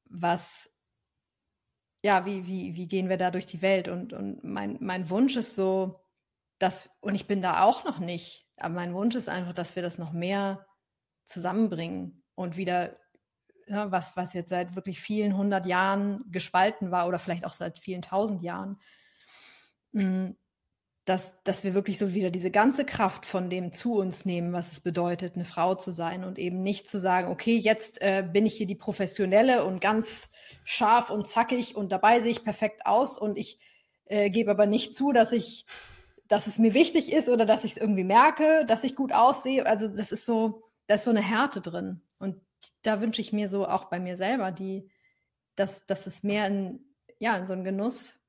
was, 0.03 0.69
ja, 2.03 2.25
wie, 2.25 2.45
wie, 2.45 2.75
wie 2.75 2.88
gehen 2.89 3.07
wir 3.07 3.17
da 3.17 3.31
durch 3.31 3.45
die 3.45 3.62
Welt? 3.62 3.88
Und, 3.88 4.12
und 4.12 4.43
mein, 4.43 4.77
mein 4.81 5.10
Wunsch 5.10 5.38
ist 5.38 5.55
so, 5.55 6.01
dass, 6.60 6.89
und 6.99 7.15
ich 7.15 7.27
bin 7.27 7.41
da 7.41 7.63
auch 7.63 7.86
noch 7.86 7.99
nicht, 7.99 8.49
aber 8.57 8.75
mein 8.75 8.93
Wunsch 8.93 9.15
ist 9.15 9.29
einfach, 9.29 9.53
dass 9.53 9.77
wir 9.77 9.84
das 9.84 9.97
noch 9.97 10.12
mehr 10.12 10.67
zusammenbringen 11.23 12.21
und 12.36 12.57
wieder 12.57 12.97
ne, 13.71 13.88
was, 13.89 14.15
was 14.15 14.34
jetzt 14.34 14.49
seit 14.49 14.75
wirklich 14.75 14.99
vielen 14.99 15.36
hundert 15.36 15.65
Jahren 15.65 16.23
gespalten 16.29 16.91
war 16.91 17.07
oder 17.07 17.19
vielleicht 17.19 17.45
auch 17.45 17.53
seit 17.53 17.79
vielen 17.79 18.01
tausend 18.01 18.43
Jahren, 18.43 18.77
hm, 19.93 20.36
dass, 21.05 21.41
dass 21.43 21.63
wir 21.63 21.73
wirklich 21.73 21.97
so 21.97 22.13
wieder 22.13 22.29
diese 22.29 22.51
ganze 22.51 22.86
Kraft 22.86 23.25
von 23.25 23.49
dem 23.49 23.71
zu 23.71 23.95
uns 23.95 24.23
nehmen, 24.25 24.53
was 24.53 24.71
es 24.71 24.81
bedeutet, 24.81 25.36
eine 25.36 25.45
Frau 25.45 25.73
zu 25.73 25.91
sein 25.91 26.23
und 26.23 26.38
eben 26.38 26.62
nicht 26.62 26.88
zu 26.88 26.99
sagen, 26.99 27.31
okay, 27.31 27.57
jetzt 27.57 27.99
äh, 28.01 28.23
bin 28.31 28.45
ich 28.45 28.55
hier 28.55 28.67
die 28.67 28.75
Professionelle 28.75 29.65
und 29.65 29.81
ganz 29.81 30.29
scharf 30.63 31.10
und 31.10 31.27
zackig 31.27 31.75
und 31.75 31.91
dabei 31.91 32.19
sehe 32.19 32.31
ich 32.31 32.43
perfekt 32.43 32.86
aus 32.86 33.17
und 33.17 33.38
ich 33.38 33.57
äh, 34.05 34.29
gebe 34.29 34.51
aber 34.51 34.67
nicht 34.67 34.95
zu, 34.95 35.12
dass 35.12 35.31
ich, 35.31 35.65
dass 36.27 36.45
es 36.45 36.60
mir 36.60 36.73
wichtig 36.75 37.12
ist 37.12 37.29
oder 37.29 37.45
dass 37.45 37.63
ich 37.63 37.71
es 37.71 37.77
irgendwie 37.77 38.03
merke, 38.03 38.65
dass 38.67 38.84
ich 38.84 38.95
gut 38.95 39.12
aussehe. 39.12 39.65
Also 39.65 39.88
das 39.88 40.12
ist 40.12 40.25
so, 40.25 40.62
da 40.88 40.95
ist 40.95 41.05
so 41.05 41.12
eine 41.12 41.21
Härte 41.21 41.62
drin. 41.62 42.01
Und 42.19 42.41
da 42.82 43.02
wünsche 43.02 43.21
ich 43.21 43.34
mir 43.34 43.47
so 43.47 43.67
auch 43.67 43.86
bei 43.86 44.00
mir 44.00 44.17
selber, 44.17 44.52
die, 44.52 44.89
dass, 45.56 45.86
dass 45.86 46.08
es 46.08 46.24
mehr 46.24 46.47
in, 46.47 46.84
ja, 47.19 47.38
in 47.38 47.45
so 47.45 47.54
einen 47.54 47.63
Genuss, 47.63 48.19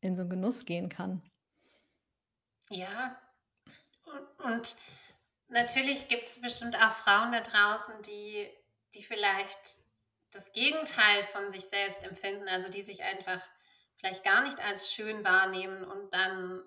in 0.00 0.16
so 0.16 0.22
einen 0.22 0.30
Genuss 0.30 0.64
gehen 0.64 0.88
kann. 0.88 1.22
Ja, 2.70 3.18
und, 4.44 4.76
natürlich 5.48 6.08
gibt 6.08 6.24
es 6.24 6.40
bestimmt 6.40 6.76
auch 6.76 6.92
Frauen 6.92 7.32
da 7.32 7.40
draußen, 7.40 8.02
die, 8.02 8.48
die 8.94 9.02
vielleicht 9.02 9.78
das 10.30 10.52
Gegenteil 10.52 11.24
von 11.24 11.50
sich 11.50 11.64
selbst 11.64 12.04
empfinden, 12.04 12.48
also 12.48 12.68
die 12.68 12.82
sich 12.82 13.02
einfach 13.02 13.40
vielleicht 13.96 14.24
gar 14.24 14.42
nicht 14.42 14.62
als 14.64 14.92
schön 14.92 15.24
wahrnehmen 15.24 15.84
und 15.84 16.12
dann 16.12 16.62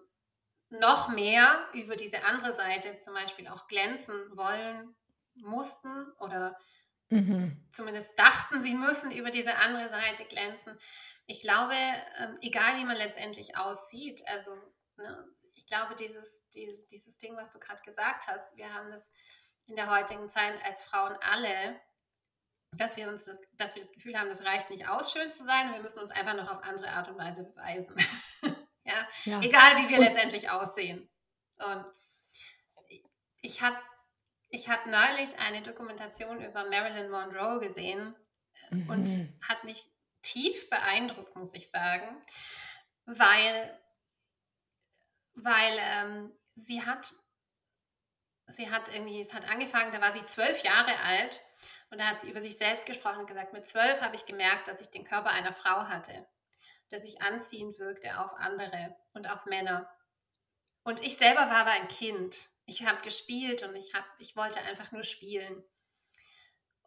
noch 0.69 1.09
mehr 1.09 1.67
über 1.73 1.95
diese 1.95 2.23
andere 2.23 2.53
Seite 2.53 2.99
zum 2.99 3.13
Beispiel 3.13 3.47
auch 3.47 3.67
glänzen 3.67 4.15
wollen 4.35 4.95
mussten 5.35 6.11
oder 6.13 6.57
Mhm. 7.11 7.61
Zumindest 7.69 8.17
dachten, 8.17 8.61
sie 8.61 8.73
müssen 8.73 9.11
über 9.11 9.31
diese 9.31 9.55
andere 9.55 9.89
Seite 9.89 10.23
glänzen. 10.25 10.77
Ich 11.27 11.41
glaube, 11.41 11.75
ähm, 12.17 12.37
egal 12.41 12.77
wie 12.77 12.85
man 12.85 12.95
letztendlich 12.95 13.57
aussieht, 13.57 14.23
also 14.27 14.51
ne, 14.95 15.27
ich 15.53 15.67
glaube, 15.67 15.95
dieses, 15.95 16.49
dieses, 16.49 16.87
dieses 16.87 17.17
Ding, 17.17 17.35
was 17.35 17.51
du 17.51 17.59
gerade 17.59 17.81
gesagt 17.83 18.27
hast, 18.27 18.55
wir 18.55 18.73
haben 18.73 18.89
das 18.89 19.11
in 19.67 19.75
der 19.75 19.89
heutigen 19.89 20.29
Zeit 20.29 20.55
als 20.65 20.83
Frauen 20.83 21.17
alle, 21.21 21.79
dass 22.77 22.95
wir 22.95 23.09
uns 23.09 23.25
das, 23.25 23.41
dass 23.53 23.75
wir 23.75 23.81
das 23.81 23.91
Gefühl 23.91 24.17
haben, 24.17 24.29
das 24.29 24.45
reicht 24.45 24.69
nicht 24.69 24.87
aus, 24.87 25.11
schön 25.11 25.31
zu 25.31 25.43
sein, 25.43 25.73
wir 25.73 25.81
müssen 25.81 25.99
uns 25.99 26.11
einfach 26.11 26.35
noch 26.35 26.49
auf 26.49 26.63
andere 26.63 26.89
Art 26.91 27.09
und 27.09 27.17
Weise 27.17 27.43
beweisen. 27.43 27.95
ja? 28.85 29.07
ja? 29.25 29.41
egal 29.41 29.77
wie 29.77 29.89
wir 29.89 29.97
und 29.97 30.05
letztendlich 30.05 30.49
aussehen. 30.49 31.09
Und 31.57 31.85
ich 33.41 33.61
habe 33.61 33.77
ich 34.51 34.69
hab 34.69 34.85
neulich 34.85 35.39
eine 35.39 35.63
Dokumentation 35.63 36.41
über 36.41 36.69
Marilyn 36.69 37.09
Monroe 37.09 37.59
gesehen 37.59 38.15
mhm. 38.69 38.89
und 38.89 39.03
es 39.03 39.39
hat 39.47 39.63
mich 39.63 39.83
tief 40.21 40.69
beeindruckt, 40.69 41.35
muss 41.35 41.53
ich 41.53 41.69
sagen, 41.69 42.21
weil, 43.05 43.79
weil 45.33 45.77
ähm, 45.79 46.31
sie 46.53 46.85
hat 46.85 47.07
sie 48.51 48.69
hat 48.69 48.93
irgendwie, 48.93 49.21
es 49.21 49.33
hat 49.33 49.49
angefangen, 49.49 49.91
da 49.91 50.01
war 50.01 50.13
sie 50.13 50.23
zwölf 50.23 50.63
Jahre 50.63 50.97
alt 50.99 51.41
und 51.89 51.99
da 51.99 52.07
hat 52.07 52.21
sie 52.21 52.29
über 52.29 52.41
sich 52.41 52.57
selbst 52.57 52.85
gesprochen 52.85 53.19
und 53.19 53.27
gesagt, 53.27 53.53
mit 53.53 53.65
zwölf 53.65 54.01
habe 54.01 54.15
ich 54.15 54.25
gemerkt, 54.25 54.67
dass 54.67 54.81
ich 54.81 54.91
den 54.91 55.03
Körper 55.03 55.29
einer 55.29 55.53
Frau 55.53 55.87
hatte, 55.87 56.27
dass 56.89 57.03
ich 57.03 57.21
anziehend 57.21 57.79
wirkte 57.79 58.19
auf 58.19 58.33
andere 58.35 58.95
und 59.13 59.27
auf 59.27 59.45
Männer. 59.45 59.89
Und 60.83 61.01
ich 61.01 61.17
selber 61.17 61.41
war 61.41 61.57
aber 61.57 61.71
ein 61.71 61.87
Kind. 61.87 62.47
Ich 62.65 62.85
habe 62.85 63.01
gespielt 63.01 63.63
und 63.63 63.75
ich, 63.75 63.93
hab, 63.93 64.05
ich 64.19 64.35
wollte 64.35 64.61
einfach 64.61 64.91
nur 64.91 65.03
spielen. 65.03 65.63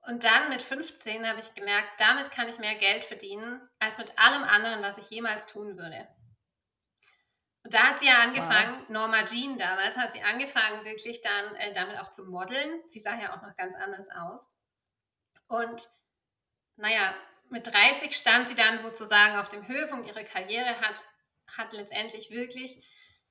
Und 0.07 0.25
dann 0.25 0.51
mit 0.51 0.61
15 0.61 1.27
habe 1.27 1.41
ich 1.41 1.55
gemerkt, 1.55 1.89
damit 1.99 2.31
kann 2.31 2.49
ich 2.49 2.59
mehr 2.59 2.75
Geld 2.75 3.05
verdienen 3.05 3.61
als 3.79 3.99
mit 3.99 4.19
allem 4.19 4.43
anderen, 4.45 4.83
was 4.83 4.99
ich 4.99 5.09
jemals 5.11 5.47
tun 5.47 5.79
würde. 5.79 6.07
Und 7.63 7.73
da 7.73 7.85
hat 7.85 7.99
sie 7.99 8.07
ja 8.07 8.21
angefangen, 8.21 8.81
wow. 8.81 8.89
Norma 8.91 9.25
Jean 9.25 9.57
damals, 9.57 9.97
hat 9.97 10.13
sie 10.13 10.21
angefangen, 10.23 10.85
wirklich 10.85 11.23
dann 11.23 11.55
äh, 11.57 11.73
damit 11.73 11.99
auch 11.99 12.11
zu 12.11 12.27
modeln. 12.27 12.83
Sie 12.87 13.01
sah 13.01 13.19
ja 13.19 13.35
auch 13.35 13.41
noch 13.41 13.57
ganz 13.57 13.75
anders 13.77 14.11
aus. 14.11 14.51
Und 15.47 15.89
naja, 16.77 17.15
mit 17.49 17.67
30 17.67 18.15
stand 18.15 18.49
sie 18.49 18.55
dann 18.55 18.79
sozusagen 18.79 19.39
auf 19.39 19.49
dem 19.49 19.67
Höhepunkt 19.67 20.07
ihrer 20.07 20.25
Karriere, 20.25 20.79
hat, 20.83 21.03
hat 21.57 21.73
letztendlich 21.73 22.31
wirklich 22.31 22.85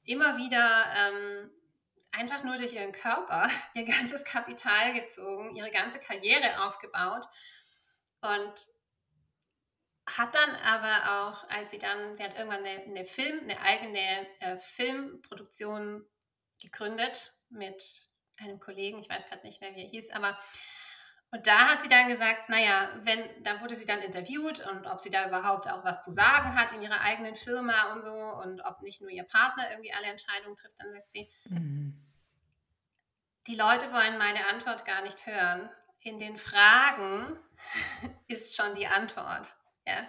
immer 0.05 0.37
wieder 0.37 0.85
ähm, 0.95 1.51
einfach 2.11 2.43
nur 2.43 2.57
durch 2.57 2.73
ihren 2.73 2.91
Körper 2.91 3.49
ihr 3.73 3.85
ganzes 3.85 4.23
Kapital 4.23 4.93
gezogen, 4.93 5.55
ihre 5.55 5.71
ganze 5.71 5.99
Karriere 5.99 6.65
aufgebaut. 6.65 7.27
Und 8.21 8.53
hat 10.05 10.35
dann 10.35 10.55
aber 10.57 11.29
auch, 11.29 11.49
als 11.49 11.71
sie 11.71 11.79
dann, 11.79 12.15
sie 12.15 12.23
hat 12.23 12.35
irgendwann 12.35 12.65
eine, 12.65 12.83
eine 12.83 13.05
Film, 13.05 13.39
eine 13.41 13.59
eigene 13.61 14.27
äh, 14.39 14.57
Filmproduktion 14.57 16.05
gegründet 16.61 17.33
mit 17.49 17.83
einem 18.37 18.59
Kollegen, 18.59 18.99
ich 18.99 19.09
weiß 19.09 19.27
gerade 19.27 19.45
nicht 19.45 19.61
mehr, 19.61 19.75
wie 19.75 19.83
er 19.83 19.89
hieß, 19.89 20.11
aber 20.11 20.37
und 21.33 21.47
da 21.47 21.67
hat 21.67 21.81
sie 21.81 21.89
dann 21.89 22.09
gesagt, 22.09 22.47
naja, 22.49 22.89
wenn, 23.01 23.43
dann 23.43 23.59
wurde 23.59 23.73
sie 23.73 23.87
dann 23.87 24.03
interviewt 24.03 24.63
und 24.67 24.85
ob 24.85 24.99
sie 24.99 25.09
da 25.09 25.27
überhaupt 25.27 25.67
auch 25.67 25.83
was 25.83 26.03
zu 26.03 26.11
sagen 26.11 26.53
hat 26.53 26.71
in 26.73 26.83
ihrer 26.83 27.01
eigenen 27.01 27.35
Firma 27.35 27.91
und 27.91 28.03
so 28.03 28.13
und 28.13 28.61
ob 28.61 28.83
nicht 28.83 29.01
nur 29.01 29.09
ihr 29.09 29.23
Partner 29.23 29.71
irgendwie 29.71 29.91
alle 29.91 30.05
Entscheidungen 30.05 30.55
trifft, 30.55 30.79
dann 30.79 30.93
sagt 30.93 31.09
sie, 31.09 31.27
mhm. 31.45 31.99
die 33.47 33.55
Leute 33.55 33.91
wollen 33.91 34.19
meine 34.19 34.45
Antwort 34.45 34.85
gar 34.85 35.01
nicht 35.01 35.25
hören. 35.25 35.71
In 36.01 36.19
den 36.19 36.37
Fragen 36.37 37.35
ist 38.27 38.55
schon 38.55 38.75
die 38.75 38.85
Antwort. 38.85 39.55
Ja? 39.87 40.07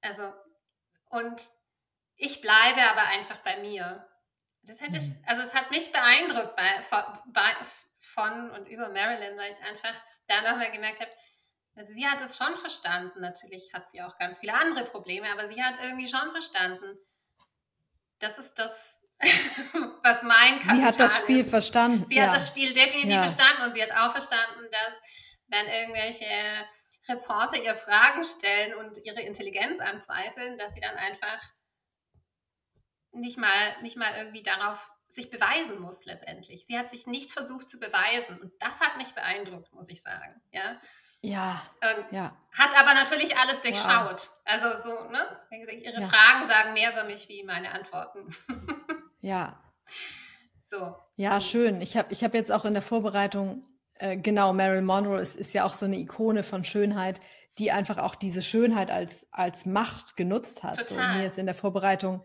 Also, 0.00 0.32
und 1.10 1.42
ich 2.16 2.40
bleibe 2.40 2.80
aber 2.90 3.02
einfach 3.08 3.40
bei 3.40 3.58
mir. 3.58 4.08
Das 4.62 4.80
hätte 4.80 4.96
ich, 4.96 5.04
mhm. 5.04 5.24
also 5.26 5.42
es 5.42 5.52
hat 5.54 5.70
mich 5.70 5.92
beeindruckt 5.92 6.56
bei, 6.56 6.82
bei, 7.26 7.52
von 8.00 8.50
und 8.50 8.66
über 8.66 8.88
Marilyn, 8.88 9.36
weil 9.36 9.52
ich 9.52 9.62
einfach 9.62 9.94
da 10.26 10.42
nochmal 10.42 10.72
gemerkt 10.72 11.00
habe, 11.00 11.10
also 11.76 11.92
sie 11.92 12.06
hat 12.06 12.20
es 12.20 12.36
schon 12.36 12.56
verstanden. 12.56 13.20
Natürlich 13.20 13.72
hat 13.72 13.88
sie 13.88 14.02
auch 14.02 14.18
ganz 14.18 14.38
viele 14.38 14.54
andere 14.54 14.84
Probleme, 14.84 15.30
aber 15.30 15.48
sie 15.48 15.62
hat 15.62 15.74
irgendwie 15.82 16.08
schon 16.08 16.30
verstanden. 16.30 16.98
Das 18.18 18.38
ist 18.38 18.58
das, 18.58 19.06
was 20.02 20.22
mein 20.22 20.58
Kapital 20.58 20.76
Sie 20.76 20.84
hat 20.84 21.00
das 21.00 21.16
Spiel 21.16 21.40
ist. 21.40 21.50
verstanden. 21.50 22.04
Sie 22.06 22.16
ja. 22.16 22.24
hat 22.24 22.34
das 22.34 22.48
Spiel 22.48 22.74
definitiv 22.74 23.10
ja. 23.10 23.20
verstanden 23.20 23.62
und 23.62 23.72
sie 23.72 23.82
hat 23.82 23.92
auch 23.92 24.12
verstanden, 24.12 24.68
dass 24.70 25.00
wenn 25.48 25.66
irgendwelche 25.66 26.26
Reporter 27.08 27.62
ihr 27.62 27.74
Fragen 27.74 28.22
stellen 28.22 28.74
und 28.74 28.98
ihre 29.04 29.22
Intelligenz 29.22 29.80
anzweifeln, 29.80 30.58
dass 30.58 30.74
sie 30.74 30.80
dann 30.80 30.96
einfach 30.96 31.40
nicht 33.12 33.38
mal, 33.38 33.82
nicht 33.82 33.96
mal 33.96 34.14
irgendwie 34.16 34.42
darauf 34.42 34.90
sich 35.10 35.28
beweisen 35.28 35.80
muss 35.80 36.04
letztendlich. 36.04 36.66
Sie 36.66 36.78
hat 36.78 36.88
sich 36.88 37.06
nicht 37.06 37.32
versucht 37.32 37.68
zu 37.68 37.80
beweisen 37.80 38.38
und 38.40 38.52
das 38.60 38.80
hat 38.80 38.96
mich 38.96 39.12
beeindruckt, 39.12 39.72
muss 39.72 39.88
ich 39.88 40.00
sagen. 40.00 40.40
Ja. 40.52 40.80
Ja, 41.22 41.62
ähm, 41.82 42.04
ja. 42.12 42.36
Hat 42.56 42.80
aber 42.80 42.94
natürlich 42.94 43.36
alles 43.36 43.60
durchschaut. 43.60 44.28
Wow. 44.28 44.40
Also 44.44 44.82
so, 44.82 45.10
ne? 45.10 45.38
Ihre 45.50 46.00
ja. 46.00 46.06
Fragen 46.06 46.48
sagen 46.48 46.72
mehr 46.72 46.92
über 46.92 47.04
mich 47.04 47.28
wie 47.28 47.42
meine 47.42 47.72
Antworten. 47.72 48.26
ja. 49.20 49.62
So. 50.62 50.96
Ja, 51.16 51.40
schön. 51.40 51.82
Ich 51.82 51.96
habe 51.96 52.10
ich 52.12 52.24
hab 52.24 52.32
jetzt 52.32 52.50
auch 52.50 52.64
in 52.64 52.72
der 52.72 52.82
Vorbereitung 52.82 53.66
äh, 54.00 54.16
genau, 54.16 54.52
Marilyn 54.52 54.84
Monroe 54.84 55.20
ist, 55.20 55.36
ist 55.36 55.52
ja 55.52 55.64
auch 55.64 55.74
so 55.74 55.84
eine 55.84 55.98
Ikone 55.98 56.42
von 56.42 56.64
Schönheit, 56.64 57.20
die 57.58 57.70
einfach 57.70 57.98
auch 57.98 58.14
diese 58.14 58.42
Schönheit 58.42 58.90
als, 58.90 59.26
als 59.30 59.66
Macht 59.66 60.16
genutzt 60.16 60.62
hat. 60.62 60.82
So, 60.86 60.94
mir 60.94 61.26
ist 61.26 61.36
in 61.36 61.46
der 61.46 61.54
Vorbereitung 61.54 62.24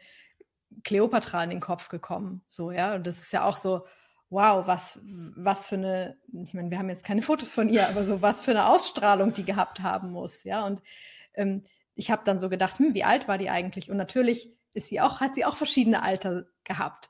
Cleopatra 0.84 1.44
in 1.44 1.50
den 1.50 1.60
Kopf 1.60 1.90
gekommen. 1.90 2.44
So, 2.48 2.72
ja. 2.72 2.96
Und 2.96 3.08
das 3.08 3.20
ist 3.20 3.32
ja 3.32 3.44
auch 3.44 3.58
so, 3.58 3.86
wow, 4.30 4.66
was, 4.68 5.00
was 5.04 5.66
für 5.66 5.76
eine, 5.76 6.18
ich 6.44 6.54
meine, 6.54 6.70
wir 6.72 6.80
haben 6.80 6.90
jetzt 6.90 7.06
keine 7.06 7.22
Fotos 7.22 7.54
von 7.54 7.70
ihr, 7.70 7.88
aber 7.88 8.04
so 8.04 8.22
was 8.22 8.42
für 8.42 8.52
eine 8.52 8.68
Ausstrahlung 8.68 9.34
die 9.34 9.46
gehabt 9.46 9.82
haben 9.82 10.12
muss, 10.12 10.44
ja. 10.44 10.66
Und 10.66 10.82
ähm, 11.34 11.64
ich 11.96 12.12
habe 12.12 12.24
dann 12.26 12.40
so 12.40 12.50
gedacht, 12.50 12.80
hm, 12.80 12.94
wie 12.94 13.04
alt 13.04 13.28
war 13.28 13.38
die 13.38 13.50
eigentlich? 13.50 13.90
Und 13.90 13.98
natürlich 13.98 14.54
ist 14.74 14.90
sie 14.90 15.00
auch, 15.00 15.22
hat 15.22 15.34
sie 15.34 15.46
auch 15.46 15.56
verschiedene 15.56 16.04
Alter 16.04 16.46
gehabt. 16.64 17.10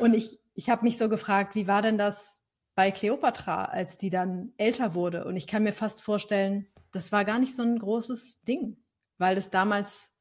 und 0.00 0.10
mhm. 0.10 0.14
ich, 0.14 0.38
ich 0.54 0.68
habe 0.70 0.84
mich 0.84 0.98
so 0.98 1.08
gefragt, 1.08 1.54
wie 1.54 1.66
war 1.66 1.82
denn 1.82 1.98
das 1.98 2.38
bei 2.74 2.90
Cleopatra, 2.90 3.66
als 3.66 3.96
die 3.96 4.10
dann 4.10 4.52
älter 4.56 4.94
wurde. 4.94 5.24
Und 5.24 5.36
ich 5.36 5.46
kann 5.46 5.62
mir 5.62 5.72
fast 5.72 6.02
vorstellen, 6.02 6.66
das 6.92 7.12
war 7.12 7.24
gar 7.24 7.38
nicht 7.38 7.54
so 7.54 7.62
ein 7.62 7.78
großes 7.78 8.42
Ding, 8.42 8.76
weil 9.18 9.36
es 9.36 9.50
damals 9.50 10.13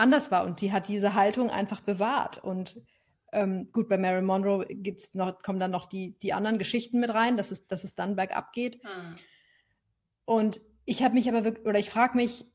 anders 0.00 0.30
war 0.30 0.44
und 0.44 0.60
die 0.60 0.72
hat 0.72 0.88
diese 0.88 1.14
Haltung 1.14 1.50
einfach 1.50 1.80
bewahrt. 1.80 2.42
Und 2.42 2.80
ähm, 3.32 3.70
gut, 3.72 3.88
bei 3.88 3.98
Marilyn 3.98 4.24
Monroe 4.24 4.66
gibt's 4.68 5.14
noch, 5.14 5.42
kommen 5.42 5.60
dann 5.60 5.70
noch 5.70 5.86
die, 5.86 6.18
die 6.18 6.32
anderen 6.32 6.58
Geschichten 6.58 7.00
mit 7.00 7.12
rein, 7.12 7.36
dass 7.36 7.50
es, 7.50 7.66
dass 7.66 7.84
es 7.84 7.94
dann 7.94 8.16
bergab 8.16 8.52
geht. 8.52 8.82
Hm. 8.82 9.14
Und 10.24 10.60
ich 10.84 11.02
habe 11.02 11.14
mich 11.14 11.28
aber 11.28 11.44
wirklich, 11.44 11.66
oder 11.66 11.78
ich 11.78 11.90
frage 11.90 12.16
mich, 12.16 12.46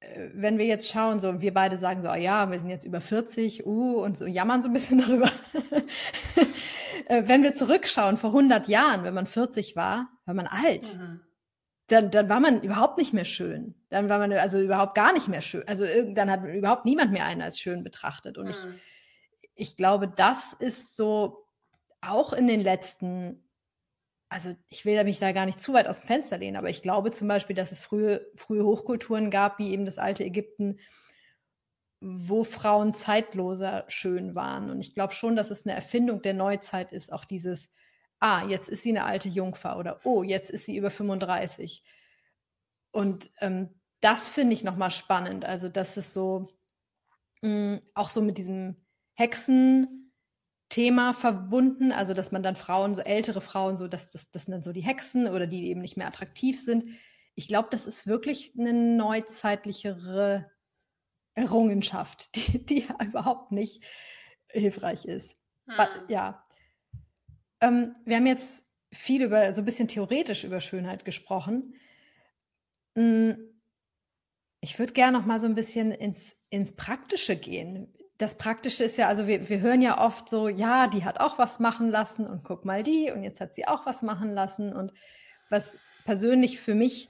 äh, 0.00 0.30
wenn 0.32 0.58
wir 0.58 0.66
jetzt 0.66 0.90
schauen, 0.90 1.20
so 1.20 1.40
wir 1.40 1.52
beide 1.52 1.76
sagen 1.76 2.02
so, 2.02 2.10
oh 2.10 2.14
ja, 2.14 2.50
wir 2.50 2.58
sind 2.58 2.70
jetzt 2.70 2.86
über 2.86 3.00
40, 3.00 3.66
uh, 3.66 4.02
und 4.02 4.16
so 4.16 4.26
jammern 4.26 4.62
so 4.62 4.68
ein 4.68 4.72
bisschen 4.72 4.98
darüber. 5.06 5.30
Äh, 7.06 7.24
wenn 7.26 7.42
wir 7.42 7.52
zurückschauen, 7.52 8.18
vor 8.18 8.30
100 8.30 8.68
Jahren, 8.68 9.02
wenn 9.02 9.14
man 9.14 9.26
40 9.26 9.74
war, 9.74 10.10
war 10.26 10.34
man 10.34 10.46
alt. 10.46 10.96
Mhm. 10.96 11.20
Dann, 11.90 12.10
dann 12.12 12.28
war 12.28 12.38
man 12.38 12.62
überhaupt 12.62 12.98
nicht 12.98 13.12
mehr 13.12 13.24
schön. 13.24 13.74
Dann 13.88 14.08
war 14.08 14.20
man 14.20 14.32
also 14.32 14.60
überhaupt 14.60 14.94
gar 14.94 15.12
nicht 15.12 15.26
mehr 15.26 15.40
schön. 15.40 15.66
Also 15.66 15.84
dann 16.14 16.30
hat 16.30 16.44
überhaupt 16.44 16.84
niemand 16.84 17.10
mehr 17.10 17.24
einen 17.24 17.42
als 17.42 17.58
schön 17.58 17.82
betrachtet. 17.82 18.38
Und 18.38 18.46
mhm. 18.46 18.50
ich, 18.50 19.50
ich 19.56 19.76
glaube, 19.76 20.06
das 20.06 20.52
ist 20.52 20.96
so 20.96 21.48
auch 22.00 22.32
in 22.32 22.46
den 22.46 22.60
letzten, 22.60 23.42
also 24.28 24.54
ich 24.68 24.84
will 24.84 25.02
mich 25.02 25.18
da 25.18 25.32
gar 25.32 25.46
nicht 25.46 25.60
zu 25.60 25.72
weit 25.72 25.88
aus 25.88 25.98
dem 26.00 26.06
Fenster 26.06 26.38
lehnen, 26.38 26.56
aber 26.56 26.70
ich 26.70 26.80
glaube 26.80 27.10
zum 27.10 27.26
Beispiel, 27.26 27.56
dass 27.56 27.72
es 27.72 27.80
frühe, 27.80 28.24
frühe 28.36 28.64
Hochkulturen 28.64 29.30
gab, 29.30 29.58
wie 29.58 29.72
eben 29.72 29.84
das 29.84 29.98
alte 29.98 30.24
Ägypten, 30.24 30.78
wo 32.00 32.44
Frauen 32.44 32.94
zeitloser 32.94 33.84
schön 33.88 34.36
waren. 34.36 34.70
Und 34.70 34.80
ich 34.80 34.94
glaube 34.94 35.12
schon, 35.12 35.34
dass 35.34 35.50
es 35.50 35.66
eine 35.66 35.74
Erfindung 35.74 36.22
der 36.22 36.34
Neuzeit 36.34 36.92
ist, 36.92 37.12
auch 37.12 37.24
dieses, 37.24 37.70
ah, 38.20 38.44
jetzt 38.46 38.68
ist 38.68 38.82
sie 38.82 38.90
eine 38.90 39.04
alte 39.04 39.28
Jungfer 39.28 39.78
oder 39.78 40.00
oh, 40.04 40.22
jetzt 40.22 40.50
ist 40.50 40.66
sie 40.66 40.76
über 40.76 40.90
35. 40.90 41.82
Und 42.92 43.30
ähm, 43.40 43.80
das 44.00 44.28
finde 44.28 44.54
ich 44.54 44.64
nochmal 44.64 44.90
spannend. 44.90 45.44
Also, 45.44 45.68
das 45.68 45.96
ist 45.96 46.14
so 46.14 46.48
mh, 47.42 47.76
mm, 47.76 47.80
auch 47.94 48.10
so 48.10 48.22
mit 48.22 48.38
diesem 48.38 48.76
Hexen-Thema 49.14 51.14
verbunden, 51.14 51.92
also 51.92 52.14
dass 52.14 52.32
man 52.32 52.42
dann 52.42 52.56
Frauen, 52.56 52.94
so 52.94 53.02
ältere 53.02 53.40
Frauen, 53.40 53.76
so, 53.76 53.88
dass 53.88 54.12
das, 54.12 54.30
das 54.30 54.44
sind 54.44 54.52
dann 54.52 54.62
so 54.62 54.72
die 54.72 54.80
Hexen 54.80 55.28
oder 55.28 55.46
die 55.46 55.68
eben 55.68 55.80
nicht 55.80 55.96
mehr 55.96 56.06
attraktiv 56.06 56.60
sind. 56.60 56.84
Ich 57.34 57.48
glaube, 57.48 57.68
das 57.70 57.86
ist 57.86 58.06
wirklich 58.06 58.54
eine 58.58 58.72
neuzeitlichere 58.72 60.50
Errungenschaft, 61.34 62.34
die, 62.52 62.64
die 62.64 62.86
überhaupt 63.02 63.52
nicht 63.52 63.84
hilfreich 64.48 65.04
ist. 65.04 65.36
Hm. 65.68 65.86
Ja. 66.08 66.44
Ähm, 67.60 67.94
wir 68.04 68.16
haben 68.16 68.26
jetzt 68.26 68.62
viel 68.92 69.22
über, 69.22 69.52
so 69.52 69.62
ein 69.62 69.64
bisschen 69.64 69.88
theoretisch 69.88 70.44
über 70.44 70.60
Schönheit 70.60 71.04
gesprochen. 71.04 71.74
Hm, 72.96 73.38
ich 74.60 74.78
würde 74.78 74.92
gerne 74.92 75.16
noch 75.18 75.26
mal 75.26 75.38
so 75.38 75.46
ein 75.46 75.54
bisschen 75.54 75.92
ins, 75.92 76.36
ins 76.50 76.76
Praktische 76.76 77.36
gehen. 77.36 77.94
das 78.18 78.36
Praktische 78.36 78.84
ist 78.84 78.98
ja, 78.98 79.08
also 79.08 79.26
wir, 79.26 79.48
wir 79.48 79.60
hören 79.60 79.80
ja 79.80 80.04
oft 80.04 80.28
so, 80.28 80.48
ja, 80.48 80.88
die 80.88 81.04
hat 81.04 81.20
auch 81.20 81.38
was 81.38 81.58
machen 81.58 81.88
lassen 81.88 82.26
und 82.26 82.44
guck 82.44 82.66
mal 82.66 82.82
die 82.82 83.10
und 83.10 83.22
jetzt 83.22 83.40
hat 83.40 83.54
sie 83.54 83.66
auch 83.66 83.86
was 83.86 84.02
machen 84.02 84.30
lassen 84.30 84.74
und 84.74 84.92
was 85.48 85.78
persönlich 86.04 86.60
für 86.60 86.74
mich 86.74 87.08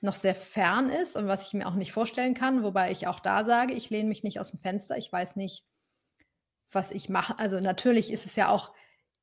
noch 0.00 0.14
sehr 0.14 0.36
fern 0.36 0.90
ist 0.90 1.16
und 1.16 1.26
was 1.26 1.48
ich 1.48 1.54
mir 1.54 1.66
auch 1.66 1.74
nicht 1.74 1.92
vorstellen 1.92 2.34
kann, 2.34 2.62
wobei 2.62 2.92
ich 2.92 3.08
auch 3.08 3.18
da 3.18 3.44
sage, 3.44 3.72
ich 3.72 3.90
lehne 3.90 4.08
mich 4.08 4.22
nicht 4.22 4.38
aus 4.38 4.50
dem 4.50 4.60
Fenster, 4.60 4.96
ich 4.96 5.10
weiß 5.10 5.34
nicht, 5.34 5.64
was 6.70 6.92
ich 6.92 7.08
mache. 7.08 7.38
Also 7.38 7.58
natürlich 7.58 8.12
ist 8.12 8.24
es 8.26 8.36
ja 8.36 8.48
auch, 8.48 8.72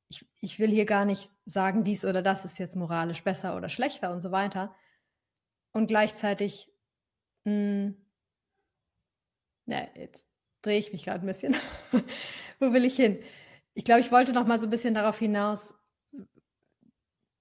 ich, 0.08 0.26
ich 0.40 0.58
will 0.58 0.70
hier 0.70 0.84
gar 0.84 1.04
nicht 1.04 1.30
sagen, 1.46 1.84
dies 1.84 2.04
oder 2.04 2.22
das 2.22 2.44
ist 2.44 2.58
jetzt 2.58 2.76
moralisch 2.76 3.22
besser 3.22 3.56
oder 3.56 3.68
schlechter 3.68 4.12
und 4.12 4.20
so 4.20 4.30
weiter. 4.30 4.74
Und 5.72 5.88
gleichzeitig, 5.88 6.70
mh, 7.44 7.52
hm, 7.52 8.06
ja, 9.66 9.88
jetzt 9.94 10.28
drehe 10.62 10.78
ich 10.78 10.92
mich 10.92 11.04
gerade 11.04 11.20
ein 11.20 11.26
bisschen. 11.26 11.56
Wo 12.60 12.72
will 12.72 12.84
ich 12.84 12.96
hin? 12.96 13.22
Ich 13.74 13.84
glaube, 13.84 14.00
ich 14.00 14.12
wollte 14.12 14.32
noch 14.32 14.46
mal 14.46 14.60
so 14.60 14.66
ein 14.66 14.70
bisschen 14.70 14.94
darauf 14.94 15.18
hinaus, 15.18 15.74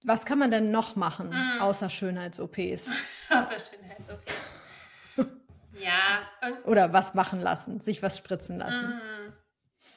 was 0.03 0.25
kann 0.25 0.39
man 0.39 0.51
denn 0.51 0.71
noch 0.71 0.95
machen, 0.95 1.29
mm. 1.29 1.61
außer 1.61 1.89
Schönheits-OPs? 1.89 2.89
außer 3.29 3.57
Schönheits-OPs. 3.59 4.33
ja. 5.79 6.27
Oder 6.65 6.91
was 6.91 7.13
machen 7.13 7.39
lassen, 7.39 7.79
sich 7.79 8.03
was 8.03 8.17
spritzen 8.17 8.57
lassen. 8.57 9.01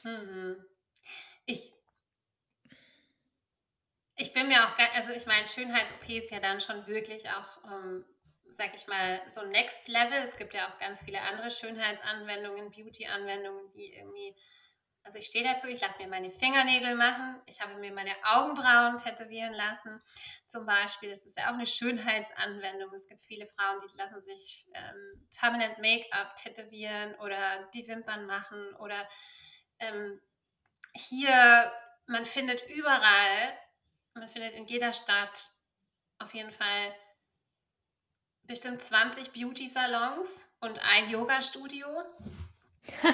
Mm. 0.03 0.09
Mm. 0.09 0.55
Ich, 1.45 1.71
ich 4.17 4.33
bin 4.33 4.47
mir 4.47 4.65
auch, 4.65 4.77
also 4.95 5.13
ich 5.13 5.25
meine, 5.25 5.47
Schönheits-OP 5.47 6.09
ist 6.09 6.31
ja 6.31 6.39
dann 6.39 6.59
schon 6.59 6.85
wirklich 6.87 7.29
auch 7.29 7.63
ähm, 7.71 8.05
sag 8.49 8.75
ich 8.75 8.87
mal, 8.87 9.21
so 9.27 9.43
Next 9.43 9.87
Level. 9.87 10.17
Es 10.23 10.37
gibt 10.37 10.53
ja 10.53 10.67
auch 10.67 10.77
ganz 10.79 11.03
viele 11.03 11.21
andere 11.21 11.51
Schönheitsanwendungen, 11.51 12.71
Beauty-Anwendungen, 12.71 13.73
wie 13.73 13.93
irgendwie, 13.93 14.35
also 15.03 15.19
ich 15.19 15.27
stehe 15.27 15.43
dazu, 15.43 15.67
ich 15.67 15.81
lasse 15.81 16.01
mir 16.01 16.07
meine 16.07 16.31
Fingernägel 16.31 16.95
machen, 16.95 17.41
ich 17.45 17.61
habe 17.61 17.75
mir 17.75 17.91
meine 17.91 18.15
Augenbrauen 18.23 18.97
tätowieren 18.97 19.53
lassen, 19.53 20.01
zum 20.45 20.65
Beispiel. 20.65 21.09
Das 21.09 21.25
ist 21.25 21.37
ja 21.37 21.49
auch 21.49 21.53
eine 21.53 21.67
Schönheitsanwendung. 21.67 22.93
Es 22.93 23.07
gibt 23.07 23.21
viele 23.21 23.47
Frauen, 23.47 23.81
die 23.81 23.97
lassen 23.97 24.21
sich 24.21 24.67
ähm, 24.73 25.27
Permanent 25.37 25.79
Make-up 25.79 26.35
tätowieren 26.35 27.15
oder 27.15 27.69
die 27.73 27.87
Wimpern 27.87 28.25
machen 28.25 28.73
oder 28.79 29.07
ähm, 29.79 30.19
hier, 30.93 31.71
man 32.07 32.25
findet 32.25 32.67
überall, 32.69 33.57
man 34.19 34.29
findet 34.29 34.53
in 34.53 34.65
jeder 34.65 34.93
Stadt 34.93 35.49
auf 36.19 36.33
jeden 36.33 36.51
Fall 36.51 36.95
bestimmt 38.43 38.81
20 38.81 39.33
Beauty-Salons 39.33 40.47
und 40.61 40.79
ein 40.79 41.09
Yoga-Studio. 41.09 41.87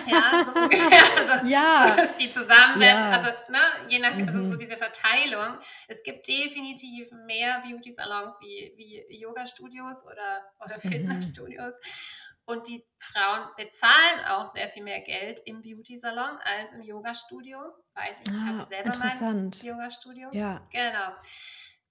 Ja, 0.06 0.44
so 0.44 0.52
ungefähr. 0.54 1.02
Also, 1.18 1.48
ja. 1.48 1.96
So 1.96 2.02
ist 2.04 2.16
die 2.18 2.30
Zusammensetzung. 2.30 3.00
Ja. 3.00 3.10
Also, 3.10 3.30
ne, 3.50 3.60
je 3.88 3.98
nach, 3.98 4.16
also 4.28 4.40
so 4.40 4.52
mhm. 4.52 4.60
diese 4.60 4.78
Verteilung. 4.78 5.58
Es 5.88 6.04
gibt 6.04 6.28
definitiv 6.28 7.12
mehr 7.26 7.64
Beauty-Salons 7.66 8.38
wie, 8.40 8.72
wie 8.78 9.18
Yoga-Studios 9.18 10.06
oder, 10.06 10.44
oder 10.64 10.76
mhm. 10.76 10.90
Fitnessstudios. 10.90 11.80
Mhm. 11.80 12.23
Und 12.46 12.68
die 12.68 12.86
Frauen 13.00 13.50
bezahlen 13.56 14.26
auch 14.28 14.46
sehr 14.46 14.70
viel 14.70 14.84
mehr 14.84 15.00
Geld 15.00 15.42
im 15.46 15.62
Beauty-Salon 15.62 16.38
als 16.44 16.74
im 16.74 16.82
Yoga-Studio. 16.82 17.60
Weiß 17.94 18.22
ich, 18.22 18.28
ich 18.28 18.42
ah, 18.42 18.46
hatte 18.48 18.64
selber 18.66 18.98
mein 18.98 19.52
Yoga-Studio. 19.52 20.30
Ja. 20.34 20.68
Genau. 20.72 21.14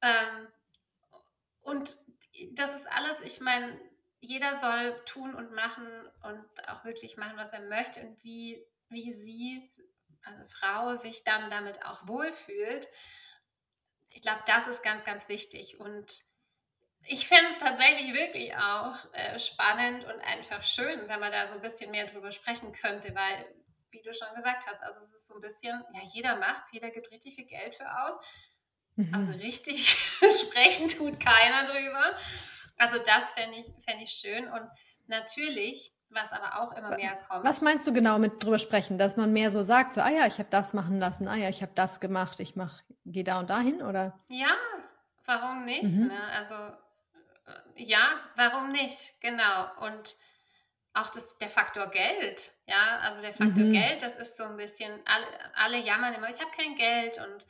Ähm, 0.03 0.49
und 1.63 1.97
das 2.53 2.75
ist 2.75 2.91
alles, 2.91 3.23
ich 3.23 3.41
meine, 3.41 3.81
jeder 4.21 4.59
soll 4.59 5.03
tun 5.07 5.35
und 5.35 5.53
machen 5.53 5.87
und 6.23 6.69
auch 6.69 6.85
wirklich 6.85 7.17
machen, 7.17 7.37
was 7.37 7.53
er 7.53 7.61
möchte 7.61 8.01
und 8.01 8.23
wie, 8.23 8.65
wie 8.89 9.11
sie, 9.11 9.71
also 10.23 10.45
Frau, 10.49 10.95
sich 10.97 11.25
dann 11.25 11.51
damit 11.51 11.85
auch 11.85 12.07
wohlfühlt. 12.07 12.89
Ich 14.11 14.23
glaube, 14.23 14.43
das 14.47 14.69
ist 14.69 14.83
ganz, 14.83 15.03
ganz 15.05 15.29
wichtig. 15.29 15.81
Und 15.81 16.23
ich 17.05 17.27
finde 17.27 17.51
es 17.53 17.61
tatsächlich 17.61 18.15
wirklich 18.15 18.55
auch 18.57 18.95
äh, 19.13 19.39
spannend 19.39 20.05
und 20.05 20.21
einfach 20.21 20.63
schön, 20.63 21.09
wenn 21.09 21.21
man 21.21 21.33
da 21.33 21.47
so 21.47 21.55
ein 21.55 21.61
bisschen 21.61 21.91
mehr 21.91 22.07
drüber 22.07 22.31
sprechen 22.31 22.73
könnte, 22.73 23.15
weil, 23.15 23.47
wie 23.91 24.03
du 24.03 24.15
schon 24.15 24.33
gesagt 24.35 24.67
hast, 24.67 24.83
also 24.83 25.01
es 25.01 25.13
ist 25.13 25.27
so 25.27 25.35
ein 25.35 25.41
bisschen, 25.41 25.83
ja, 25.95 26.01
jeder 26.13 26.37
macht 26.37 26.65
es, 26.65 26.73
jeder 26.73 26.91
gibt 26.91 27.11
richtig 27.11 27.35
viel 27.35 27.47
Geld 27.47 27.75
für 27.75 27.87
aus. 28.05 28.17
Mhm. 28.97 29.15
Also 29.15 29.33
richtig 29.33 29.89
sprechen 30.21 30.89
tut 30.89 31.19
keiner 31.19 31.67
drüber. 31.67 32.17
Also 32.79 32.99
das 32.99 33.33
fände 33.33 33.59
ich, 33.59 33.67
fänd 33.85 34.03
ich 34.03 34.13
schön. 34.13 34.49
Und 34.49 34.69
natürlich, 35.07 35.93
was 36.11 36.33
aber 36.33 36.61
auch 36.61 36.73
immer 36.73 36.97
mehr 36.97 37.17
kommt. 37.29 37.45
Was 37.45 37.63
meinst 37.63 37.87
du 37.87 37.93
genau 37.93 38.19
mit 38.19 38.43
drüber 38.43 38.59
sprechen? 38.59 38.99
Dass 38.99 39.17
man 39.17 39.33
mehr 39.33 39.51
so 39.51 39.63
sagt, 39.63 39.95
so, 39.95 40.03
ah 40.03 40.11
ja, 40.11 40.27
ich 40.27 40.39
habe 40.39 40.49
das 40.51 40.73
machen 40.73 40.99
lassen, 40.99 41.27
ah 41.27 41.37
ja, 41.37 41.49
ich 41.49 41.63
habe 41.63 41.73
das 41.75 42.01
gemacht, 42.01 42.39
ich 42.39 42.55
mach, 42.55 42.81
gehe 43.07 43.25
da 43.25 43.41
und 43.41 43.51
dahin, 43.51 43.83
oder? 43.83 44.19
Ja, 44.29 44.55
warum 45.25 45.65
nicht? 45.65 45.85
Mhm. 45.85 46.09
Ne? 46.09 46.21
Also 46.37 46.55
ja, 47.77 48.21
warum 48.37 48.73
nicht? 48.73 49.21
Genau. 49.21 49.71
Und 49.81 50.17
auch 50.95 51.09
das, 51.09 51.39
der 51.39 51.49
Faktor 51.49 51.87
Geld, 51.89 52.53
ja, 52.67 52.99
also 52.99 53.23
der 53.23 53.33
Faktor 53.33 53.65
mhm. 53.65 53.73
Geld, 53.73 54.03
das 54.03 54.17
ist 54.17 54.37
so 54.37 54.45
ein 54.45 54.57
bisschen, 54.57 54.93
alle, 55.07 55.27
alle 55.55 55.79
jammern 55.79 56.15
immer, 56.15 56.29
ich 56.29 56.41
habe 56.41 56.51
kein 56.55 56.75
Geld 56.75 57.19
und 57.19 57.47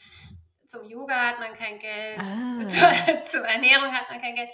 zum 0.67 0.89
Yoga 0.89 1.15
hat 1.15 1.41
man 1.41 1.53
kein 1.55 1.79
Geld, 1.79 2.21
ah. 2.21 2.67
zur, 2.69 3.23
zur, 3.23 3.47
Ernährung 3.47 3.93
hat 3.93 4.09
man 4.11 4.21
kein 4.21 4.37
Geld. 4.37 4.51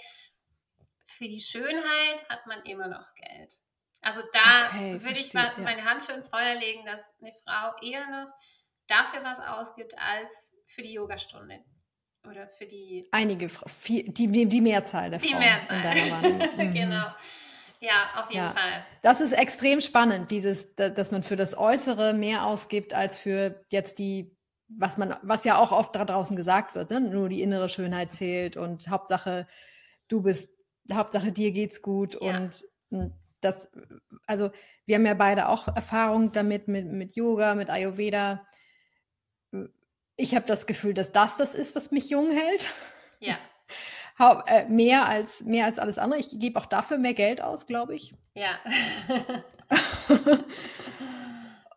Für 1.07 1.25
die 1.25 1.41
Schönheit 1.41 2.29
hat 2.29 2.45
man 2.47 2.63
immer 2.63 2.87
noch 2.87 3.13
Geld. 3.15 3.59
Also 4.01 4.21
da 4.31 4.67
okay, 4.67 5.03
würde 5.03 5.19
ich 5.19 5.33
mal 5.33 5.51
ja. 5.55 5.63
meine 5.63 5.83
Hand 5.85 6.01
für 6.01 6.13
ins 6.13 6.29
Feuer 6.29 6.55
legen, 6.55 6.85
dass 6.85 7.13
eine 7.21 7.33
Frau 7.43 7.75
eher 7.81 8.07
noch 8.07 8.31
dafür 8.87 9.23
was 9.23 9.39
ausgibt 9.39 9.97
als 9.97 10.59
für 10.65 10.81
die 10.81 10.93
Yogastunde. 10.93 11.63
Oder 12.27 12.47
für 12.47 12.65
die. 12.65 13.07
Einige, 13.11 13.49
die, 13.87 14.45
die 14.45 14.61
Mehrzahl 14.61 15.09
der 15.09 15.19
Frauen. 15.19 15.31
Die 15.31 15.39
Mehrzahl. 15.39 16.49
Mhm. 16.67 16.73
genau. 16.73 17.05
Ja, 17.81 18.09
auf 18.17 18.29
jeden 18.29 18.43
ja. 18.43 18.51
Fall. 18.51 18.85
Das 19.01 19.21
ist 19.21 19.31
extrem 19.31 19.79
spannend, 19.79 20.31
dieses, 20.31 20.75
dass 20.75 21.11
man 21.11 21.23
für 21.23 21.37
das 21.37 21.57
Äußere 21.57 22.13
mehr 22.13 22.45
ausgibt 22.45 22.93
als 22.93 23.17
für 23.17 23.63
jetzt 23.69 23.99
die 23.99 24.35
was 24.69 24.97
man, 24.97 25.15
was 25.23 25.43
ja 25.43 25.57
auch 25.57 25.71
oft 25.71 25.95
da 25.95 26.05
draußen 26.05 26.35
gesagt 26.35 26.75
wird, 26.75 26.91
ne? 26.91 27.01
nur 27.01 27.27
die 27.27 27.41
innere 27.41 27.69
Schönheit 27.69 28.13
zählt 28.13 28.55
und 28.55 28.87
Hauptsache, 28.87 29.47
du 30.07 30.21
bist, 30.21 30.53
Hauptsache 30.91 31.31
dir 31.31 31.51
geht's 31.51 31.81
gut 31.81 32.17
ja. 32.21 32.37
und 32.37 32.63
hm, 32.91 33.13
das, 33.41 33.69
also 34.27 34.51
wir 34.85 34.95
haben 34.95 35.05
ja 35.05 35.13
beide 35.13 35.49
auch 35.49 35.67
Erfahrung 35.67 36.31
damit, 36.31 36.67
mit, 36.67 36.85
mit 36.87 37.15
Yoga, 37.15 37.55
mit 37.55 37.69
Ayurveda. 37.69 38.45
Ich 40.19 40.35
habe 40.35 40.45
das 40.45 40.67
Gefühl, 40.67 40.93
dass 40.93 41.13
das 41.13 41.37
das 41.37 41.55
ist, 41.55 41.75
was 41.75 41.91
mich 41.91 42.09
jung 42.09 42.31
hält. 42.31 42.71
Ja. 43.19 43.37
Äh, 44.47 44.67
mehr, 44.67 45.07
als, 45.07 45.45
mehr 45.45 45.63
als 45.63 45.79
alles 45.79 45.97
andere. 45.97 46.19
Ich 46.19 46.37
gebe 46.37 46.59
auch 46.59 46.65
dafür 46.65 46.97
mehr 46.97 47.13
Geld 47.13 47.39
aus, 47.39 47.67
glaube 47.67 47.95
ich. 47.95 48.13
Ja. 48.33 48.59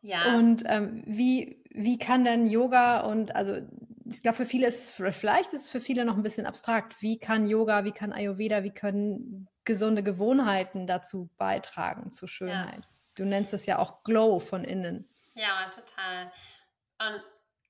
ja. 0.02 0.34
Und 0.34 0.64
ähm, 0.66 1.04
wie, 1.06 1.62
wie 1.70 1.98
kann 1.98 2.24
denn 2.24 2.48
Yoga 2.48 3.02
und 3.02 3.36
also 3.36 3.60
ich 4.06 4.22
glaube, 4.22 4.38
für 4.38 4.46
viele 4.46 4.66
ist 4.66 5.00
es, 5.00 5.16
vielleicht 5.16 5.52
ist 5.52 5.66
es 5.66 5.70
für 5.70 5.80
viele 5.80 6.04
noch 6.04 6.16
ein 6.16 6.24
bisschen 6.24 6.46
abstrakt. 6.46 7.00
Wie 7.00 7.16
kann 7.20 7.46
Yoga, 7.46 7.84
wie 7.84 7.92
kann 7.92 8.12
Ayurveda, 8.12 8.64
wie 8.64 8.74
können 8.74 9.48
gesunde 9.64 10.02
Gewohnheiten 10.02 10.88
dazu 10.88 11.30
beitragen 11.38 12.10
zur 12.10 12.26
Schönheit? 12.26 12.84
Ja. 12.84 12.90
Du 13.14 13.24
nennst 13.24 13.54
es 13.54 13.66
ja 13.66 13.78
auch 13.78 14.02
Glow 14.02 14.40
von 14.40 14.64
innen. 14.64 15.08
Ja, 15.34 15.70
total. 15.70 16.32
Und, 16.98 17.22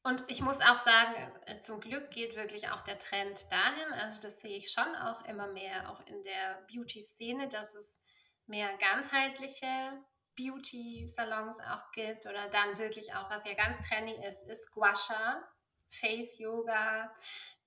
und 0.04 0.24
ich 0.28 0.40
muss 0.40 0.60
auch 0.60 0.78
sagen, 0.78 1.14
äh, 1.46 1.60
zum 1.60 1.80
Glück 1.80 2.10
geht 2.10 2.34
wirklich 2.34 2.70
auch 2.70 2.82
der 2.82 2.98
Trend 2.98 3.40
dahin. 3.50 3.92
Also 3.94 4.20
das 4.20 4.40
sehe 4.40 4.56
ich 4.56 4.72
schon 4.72 4.94
auch 4.96 5.24
immer 5.26 5.46
mehr, 5.46 5.90
auch 5.90 6.04
in 6.06 6.24
der 6.24 6.66
Beauty-Szene, 6.72 7.48
dass 7.48 7.74
es 7.74 8.00
mehr 8.46 8.68
ganzheitliche 8.78 10.02
Beauty-Salons 10.36 11.60
auch 11.60 11.92
gibt 11.92 12.26
oder 12.26 12.48
dann 12.48 12.78
wirklich 12.78 13.14
auch, 13.14 13.30
was 13.30 13.44
ja 13.44 13.54
ganz 13.54 13.86
trendy 13.88 14.14
ist, 14.26 14.48
ist 14.48 14.72
Guasha, 14.72 15.42
Face 15.90 16.38
Yoga 16.38 17.14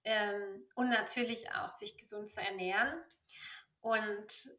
ähm, 0.03 0.67
und 0.75 0.89
natürlich 0.89 1.51
auch 1.53 1.69
sich 1.69 1.97
gesund 1.97 2.29
zu 2.29 2.41
ernähren. 2.41 3.01
Und 3.79 4.49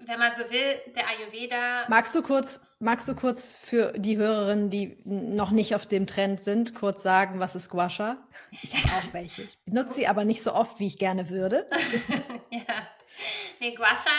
wenn 0.00 0.18
man 0.18 0.34
so 0.34 0.50
will, 0.50 0.92
der 0.92 1.08
Ayurveda. 1.08 1.86
Magst 1.88 2.14
du 2.14 2.22
kurz, 2.22 2.60
magst 2.78 3.08
du 3.08 3.14
kurz 3.14 3.54
für 3.54 3.92
die 3.92 4.16
Hörerinnen, 4.16 4.70
die 4.70 4.98
noch 5.04 5.50
nicht 5.50 5.74
auf 5.74 5.86
dem 5.86 6.06
Trend 6.06 6.40
sind, 6.42 6.74
kurz 6.74 7.02
sagen, 7.02 7.40
was 7.40 7.54
ist 7.54 7.68
Guasha? 7.70 8.26
Ich 8.62 8.74
habe 8.74 8.94
auch 8.94 9.12
welche. 9.12 9.42
Ich 9.42 9.58
benutze 9.64 9.94
sie 9.94 10.06
aber 10.06 10.24
nicht 10.24 10.42
so 10.42 10.52
oft, 10.54 10.78
wie 10.80 10.86
ich 10.86 10.98
gerne 10.98 11.30
würde. 11.30 11.68
ja. 12.50 12.88
Nee, 13.60 13.74
Guasha, 13.74 14.10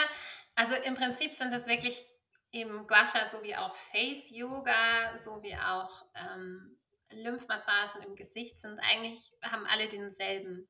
also 0.55 0.75
im 0.75 0.95
Prinzip 0.95 1.33
sind 1.33 1.53
das 1.53 1.67
wirklich 1.67 2.05
eben 2.51 2.87
Guasha 2.87 3.29
sowie 3.29 3.55
auch 3.55 3.75
Face 3.75 4.31
Yoga, 4.31 5.19
sowie 5.19 5.55
auch 5.55 6.05
ähm, 6.15 6.77
Lymphmassagen 7.11 8.01
im 8.03 8.15
Gesicht 8.15 8.59
sind 8.59 8.79
eigentlich, 8.79 9.33
haben 9.43 9.65
alle 9.67 9.87
denselben 9.87 10.67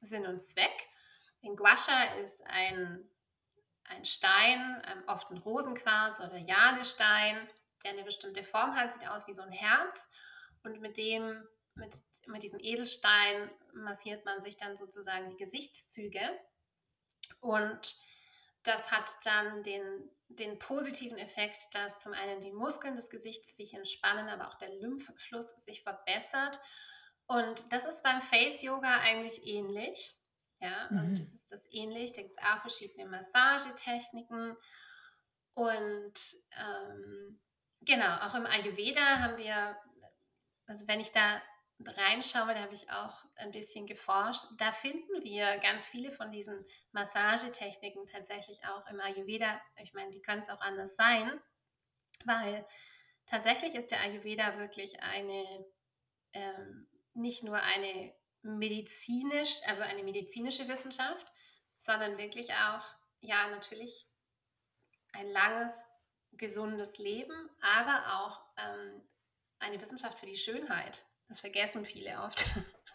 Sinn 0.00 0.26
und 0.26 0.42
Zweck. 0.42 0.88
In 1.42 1.56
Guasha 1.56 2.14
ist 2.22 2.44
ein, 2.46 3.08
ein 3.88 4.04
Stein, 4.04 4.82
ähm, 4.90 5.04
oft 5.06 5.30
ein 5.30 5.38
Rosenquarz 5.38 6.20
oder 6.20 6.36
Jadestein, 6.36 7.48
der 7.84 7.92
eine 7.92 8.04
bestimmte 8.04 8.42
Form 8.42 8.74
hat, 8.74 8.92
sieht 8.92 9.08
aus 9.08 9.26
wie 9.26 9.34
so 9.34 9.42
ein 9.42 9.52
Herz. 9.52 10.08
Und 10.62 10.80
mit 10.80 10.96
dem, 10.96 11.46
mit, 11.74 11.94
mit 12.26 12.42
diesem 12.42 12.60
Edelstein 12.60 13.50
massiert 13.74 14.24
man 14.24 14.40
sich 14.40 14.56
dann 14.56 14.76
sozusagen 14.76 15.28
die 15.30 15.36
Gesichtszüge. 15.36 16.20
Und 17.40 17.96
das 18.62 18.90
hat 18.90 19.10
dann 19.24 19.62
den, 19.62 20.10
den 20.28 20.58
positiven 20.58 21.18
Effekt, 21.18 21.74
dass 21.74 22.00
zum 22.00 22.14
einen 22.14 22.40
die 22.40 22.52
Muskeln 22.52 22.96
des 22.96 23.10
Gesichts 23.10 23.56
sich 23.56 23.74
entspannen, 23.74 24.28
aber 24.28 24.48
auch 24.48 24.54
der 24.54 24.70
Lymphfluss 24.70 25.50
sich 25.62 25.82
verbessert. 25.82 26.58
Und 27.26 27.72
das 27.72 27.84
ist 27.84 28.02
beim 28.02 28.22
Face 28.22 28.62
Yoga 28.62 29.00
eigentlich 29.00 29.46
ähnlich. 29.46 30.18
Ja, 30.64 30.88
also 30.96 31.10
mhm. 31.10 31.14
das 31.14 31.34
ist 31.34 31.52
das 31.52 31.68
ähnlich. 31.72 32.14
Da 32.14 32.22
gibt 32.22 32.38
es 32.38 32.42
auch 32.42 32.60
verschiedene 32.60 33.06
Massagetechniken. 33.06 34.56
Und 35.52 36.14
ähm, 36.58 37.38
genau, 37.82 38.16
auch 38.22 38.34
im 38.34 38.46
Ayurveda 38.46 39.20
haben 39.20 39.36
wir, 39.36 39.76
also 40.66 40.88
wenn 40.88 41.00
ich 41.00 41.12
da 41.12 41.42
reinschaue, 41.84 42.54
da 42.54 42.60
habe 42.60 42.74
ich 42.74 42.90
auch 42.90 43.26
ein 43.34 43.50
bisschen 43.50 43.86
geforscht, 43.86 44.46
da 44.56 44.72
finden 44.72 45.22
wir 45.22 45.58
ganz 45.58 45.86
viele 45.86 46.10
von 46.10 46.32
diesen 46.32 46.64
Massagetechniken 46.92 48.06
tatsächlich 48.06 48.64
auch 48.66 48.88
im 48.88 49.00
Ayurveda. 49.00 49.60
Ich 49.82 49.92
meine, 49.92 50.12
wie 50.12 50.22
kann 50.22 50.38
es 50.38 50.48
auch 50.48 50.62
anders 50.62 50.96
sein? 50.96 51.40
Weil 52.24 52.66
tatsächlich 53.26 53.74
ist 53.74 53.90
der 53.90 54.00
Ayurveda 54.00 54.58
wirklich 54.58 55.02
eine, 55.02 55.66
ähm, 56.32 56.88
nicht 57.12 57.42
nur 57.42 57.60
eine 57.60 58.14
medizinisch, 58.44 59.60
also 59.66 59.82
eine 59.82 60.02
medizinische 60.02 60.68
Wissenschaft, 60.68 61.32
sondern 61.76 62.18
wirklich 62.18 62.50
auch, 62.52 62.84
ja, 63.20 63.48
natürlich 63.50 64.06
ein 65.12 65.28
langes, 65.28 65.84
gesundes 66.32 66.98
Leben, 66.98 67.50
aber 67.60 68.20
auch 68.20 68.40
ähm, 68.58 69.02
eine 69.60 69.80
Wissenschaft 69.80 70.18
für 70.18 70.26
die 70.26 70.36
Schönheit. 70.36 71.04
Das 71.28 71.40
vergessen 71.40 71.84
viele 71.84 72.20
oft. 72.22 72.44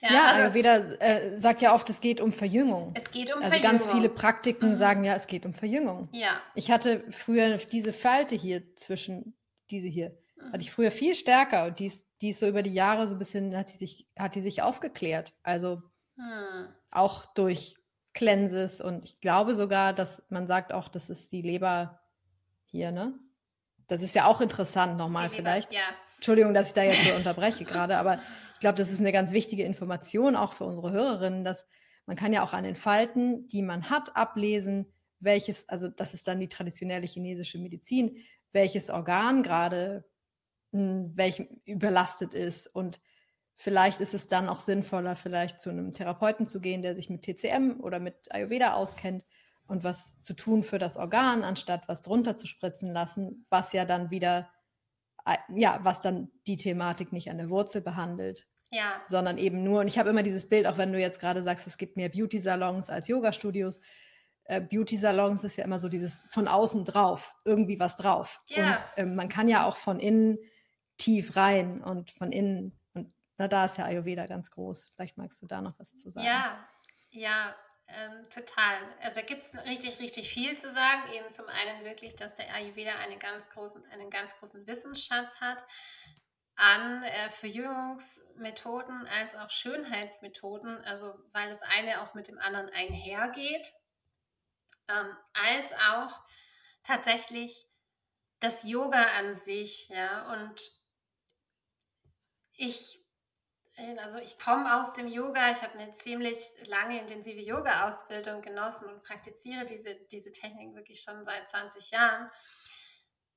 ja, 0.00 0.12
ja 0.12 0.24
also, 0.26 0.40
Ayurveda 0.40 0.76
äh, 0.98 1.38
sagt 1.38 1.62
ja 1.62 1.74
oft, 1.74 1.88
es 1.88 2.00
geht 2.00 2.20
um 2.20 2.32
Verjüngung. 2.32 2.92
Es 2.96 3.10
geht 3.10 3.32
um 3.32 3.38
also 3.38 3.48
Verjüngung. 3.48 3.72
Also 3.72 3.86
ganz 3.86 3.94
viele 3.94 4.08
Praktiken 4.08 4.70
mhm. 4.70 4.76
sagen 4.76 5.04
ja, 5.04 5.14
es 5.14 5.26
geht 5.26 5.46
um 5.46 5.54
Verjüngung. 5.54 6.08
Ja. 6.12 6.42
Ich 6.54 6.70
hatte 6.70 7.04
früher 7.10 7.58
diese 7.58 7.92
Falte 7.92 8.34
hier 8.34 8.74
zwischen 8.74 9.36
diese 9.70 9.86
hier, 9.86 10.18
mhm. 10.36 10.52
hatte 10.52 10.62
ich 10.62 10.72
früher 10.72 10.90
viel 10.90 11.14
stärker 11.14 11.66
und 11.66 11.78
die 11.78 11.86
ist, 11.86 12.09
die 12.20 12.30
ist 12.30 12.40
so 12.40 12.46
über 12.46 12.62
die 12.62 12.72
Jahre 12.72 13.08
so 13.08 13.14
ein 13.14 13.18
bisschen, 13.18 13.56
hat 13.56 13.72
die 13.72 13.76
sich, 13.76 14.06
hat 14.18 14.34
die 14.34 14.40
sich 14.40 14.62
aufgeklärt. 14.62 15.34
Also 15.42 15.82
mhm. 16.16 16.68
auch 16.90 17.26
durch 17.26 17.76
Cleanses 18.12 18.80
und 18.80 19.04
ich 19.04 19.20
glaube 19.20 19.54
sogar, 19.54 19.92
dass 19.92 20.24
man 20.28 20.46
sagt 20.46 20.72
auch, 20.72 20.88
das 20.88 21.10
ist 21.10 21.30
die 21.32 21.42
Leber 21.42 22.00
hier, 22.64 22.90
ne? 22.90 23.14
Das 23.86 24.02
ist 24.02 24.14
ja 24.14 24.26
auch 24.26 24.40
interessant 24.40 24.96
nochmal 24.96 25.30
vielleicht. 25.30 25.72
Ja. 25.72 25.80
Entschuldigung, 26.16 26.54
dass 26.54 26.68
ich 26.68 26.74
da 26.74 26.82
jetzt 26.82 27.04
so 27.04 27.14
unterbreche 27.14 27.64
gerade, 27.66 27.96
aber 27.98 28.20
ich 28.54 28.60
glaube, 28.60 28.78
das 28.78 28.92
ist 28.92 29.00
eine 29.00 29.12
ganz 29.12 29.32
wichtige 29.32 29.64
Information 29.64 30.36
auch 30.36 30.52
für 30.52 30.64
unsere 30.64 30.92
Hörerinnen, 30.92 31.44
dass 31.44 31.66
man 32.06 32.16
kann 32.16 32.32
ja 32.32 32.42
auch 32.42 32.52
an 32.52 32.64
den 32.64 32.74
Falten, 32.74 33.48
die 33.48 33.62
man 33.62 33.88
hat, 33.88 34.16
ablesen, 34.16 34.92
welches, 35.20 35.68
also 35.68 35.88
das 35.88 36.14
ist 36.14 36.26
dann 36.28 36.40
die 36.40 36.48
traditionelle 36.48 37.06
chinesische 37.06 37.58
Medizin, 37.58 38.16
welches 38.52 38.90
Organ 38.90 39.42
gerade 39.42 39.96
hm, 39.96 40.09
welchem 40.72 41.60
überlastet 41.64 42.34
ist. 42.34 42.66
Und 42.66 43.00
vielleicht 43.56 44.00
ist 44.00 44.14
es 44.14 44.28
dann 44.28 44.48
auch 44.48 44.60
sinnvoller, 44.60 45.16
vielleicht 45.16 45.60
zu 45.60 45.70
einem 45.70 45.92
Therapeuten 45.92 46.46
zu 46.46 46.60
gehen, 46.60 46.82
der 46.82 46.94
sich 46.94 47.10
mit 47.10 47.22
TCM 47.22 47.80
oder 47.80 47.98
mit 47.98 48.32
Ayurveda 48.32 48.74
auskennt 48.74 49.24
und 49.66 49.84
was 49.84 50.18
zu 50.20 50.34
tun 50.34 50.62
für 50.62 50.78
das 50.78 50.96
Organ, 50.96 51.44
anstatt 51.44 51.88
was 51.88 52.02
drunter 52.02 52.36
zu 52.36 52.46
spritzen 52.46 52.92
lassen, 52.92 53.46
was 53.50 53.72
ja 53.72 53.84
dann 53.84 54.10
wieder 54.10 54.48
ja, 55.54 55.80
was 55.82 56.02
dann 56.02 56.30
die 56.46 56.56
Thematik 56.56 57.12
nicht 57.12 57.30
an 57.30 57.38
der 57.38 57.50
Wurzel 57.50 57.80
behandelt. 57.80 58.46
Ja. 58.70 59.02
Sondern 59.06 59.38
eben 59.38 59.64
nur, 59.64 59.80
und 59.80 59.88
ich 59.88 59.98
habe 59.98 60.10
immer 60.10 60.22
dieses 60.22 60.48
Bild, 60.48 60.66
auch 60.66 60.78
wenn 60.78 60.92
du 60.92 61.00
jetzt 61.00 61.20
gerade 61.20 61.42
sagst, 61.42 61.66
es 61.66 61.76
gibt 61.76 61.96
mehr 61.96 62.08
Beauty-Salons 62.08 62.88
als 62.88 63.08
Yoga-Studios. 63.08 63.80
Äh, 64.44 64.60
Beauty-Salons 64.60 65.42
ist 65.44 65.56
ja 65.56 65.64
immer 65.64 65.78
so 65.78 65.88
dieses 65.88 66.22
von 66.30 66.46
außen 66.46 66.84
drauf, 66.84 67.34
irgendwie 67.44 67.80
was 67.80 67.96
drauf. 67.96 68.40
Ja. 68.46 68.70
Und 68.70 68.84
äh, 68.96 69.06
man 69.06 69.28
kann 69.28 69.48
ja 69.48 69.66
auch 69.66 69.76
von 69.76 69.98
innen 69.98 70.38
tief 71.00 71.36
rein 71.36 71.82
und 71.82 72.12
von 72.12 72.30
innen, 72.32 72.78
und 72.94 73.12
na, 73.38 73.48
da 73.48 73.64
ist 73.64 73.78
ja 73.78 73.84
Ayurveda 73.84 74.26
ganz 74.26 74.50
groß. 74.50 74.92
Vielleicht 74.94 75.16
magst 75.16 75.42
du 75.42 75.46
da 75.46 75.60
noch 75.60 75.78
was 75.78 75.96
zu 75.96 76.10
sagen. 76.10 76.26
Ja, 76.26 76.68
ja, 77.10 77.56
ähm, 77.88 78.28
total. 78.30 78.76
Also 79.02 79.20
gibt 79.22 79.42
es 79.42 79.54
richtig, 79.66 79.98
richtig 79.98 80.30
viel 80.30 80.56
zu 80.56 80.70
sagen. 80.70 81.10
Eben 81.12 81.32
zum 81.32 81.46
einen 81.46 81.84
wirklich, 81.84 82.14
dass 82.14 82.36
der 82.36 82.54
Ayurveda 82.54 82.92
eine 82.96 83.18
ganz 83.18 83.50
großen, 83.50 83.84
einen 83.86 84.10
ganz 84.10 84.38
großen 84.38 84.66
Wissensschatz 84.66 85.40
hat 85.40 85.64
an 86.56 87.02
äh, 87.02 87.30
Verjüngungsmethoden 87.30 89.06
als 89.06 89.34
auch 89.34 89.50
Schönheitsmethoden, 89.50 90.84
also 90.84 91.14
weil 91.32 91.48
das 91.48 91.62
eine 91.62 92.02
auch 92.02 92.12
mit 92.12 92.28
dem 92.28 92.38
anderen 92.38 92.68
einhergeht, 92.68 93.72
ähm, 94.88 95.16
als 95.32 95.72
auch 95.90 96.20
tatsächlich 96.82 97.66
das 98.40 98.64
Yoga 98.64 99.02
an 99.18 99.34
sich, 99.34 99.88
ja, 99.88 100.30
und 100.32 100.60
ich 102.60 103.00
also 103.98 104.18
ich 104.18 104.38
komme 104.38 104.78
aus 104.78 104.92
dem 104.92 105.08
Yoga, 105.08 105.50
ich 105.50 105.62
habe 105.62 105.78
eine 105.78 105.94
ziemlich 105.94 106.36
lange 106.66 107.00
intensive 107.00 107.40
Yoga-Ausbildung 107.40 108.42
genossen 108.42 108.88
und 108.88 109.02
praktiziere 109.02 109.64
diese, 109.64 109.94
diese 110.12 110.32
Technik 110.32 110.74
wirklich 110.74 111.00
schon 111.00 111.24
seit 111.24 111.48
20 111.48 111.90
Jahren. 111.90 112.30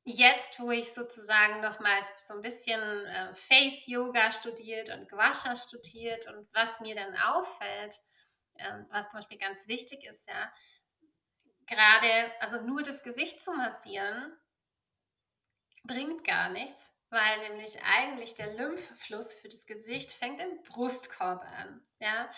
Jetzt, 0.04 0.60
wo 0.60 0.72
ich 0.72 0.94
sozusagen 0.94 1.62
nochmal 1.62 2.02
so 2.20 2.34
ein 2.34 2.42
bisschen 2.42 2.82
äh, 2.82 3.34
Face-Yoga 3.34 4.34
studiert 4.34 4.90
und 4.90 5.08
Guasha 5.08 5.56
studiert 5.56 6.28
und 6.28 6.46
was 6.54 6.82
mir 6.82 6.96
dann 6.96 7.16
auffällt, 7.16 8.02
äh, 8.56 8.84
was 8.90 9.08
zum 9.10 9.22
Beispiel 9.22 9.38
ganz 9.38 9.68
wichtig 9.68 10.06
ist, 10.06 10.28
ja, 10.28 10.52
gerade, 11.68 12.32
also 12.42 12.60
nur 12.62 12.84
das 12.84 13.02
Gesicht 13.02 13.42
zu 13.42 13.54
massieren, 13.54 14.38
bringt 15.86 16.26
gar 16.26 16.50
nichts, 16.50 16.93
weil 17.14 17.50
nämlich 17.50 17.78
eigentlich 17.84 18.34
der 18.34 18.54
Lymphfluss 18.56 19.36
für 19.36 19.48
das 19.48 19.68
Gesicht 19.68 20.12
fängt 20.12 20.42
im 20.42 20.64
Brustkorb 20.64 21.44
an. 21.44 21.86
Ja? 22.00 22.30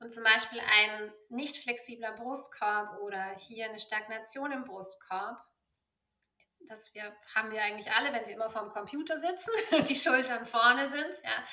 Und 0.00 0.12
zum 0.12 0.22
Beispiel 0.22 0.60
ein 0.60 1.12
nicht 1.30 1.56
flexibler 1.56 2.12
Brustkorb 2.12 2.98
oder 3.00 3.34
hier 3.36 3.64
eine 3.64 3.80
Stagnation 3.80 4.52
im 4.52 4.64
Brustkorb, 4.64 5.42
das 6.60 6.92
wir, 6.92 7.16
haben 7.34 7.50
wir 7.50 7.62
eigentlich 7.62 7.90
alle, 7.92 8.12
wenn 8.12 8.26
wir 8.26 8.34
immer 8.34 8.50
vorm 8.50 8.68
Computer 8.68 9.18
sitzen 9.18 9.50
und 9.72 9.88
die 9.88 9.96
Schultern 9.96 10.44
vorne 10.44 10.86
sind, 10.86 11.14
ja, 11.24 11.44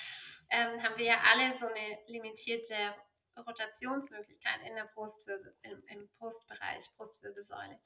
ähm, 0.50 0.84
haben 0.84 0.98
wir 0.98 1.06
ja 1.06 1.20
alle 1.32 1.58
so 1.58 1.68
eine 1.68 2.00
limitierte 2.08 2.76
Rotationsmöglichkeit 3.38 4.62
in 4.68 4.76
der 4.76 4.86
Brustwirbel, 4.94 5.56
im, 5.64 5.82
im 5.88 6.10
Brustbereich, 6.18 6.90
Brustwirbelsäule. 6.98 7.80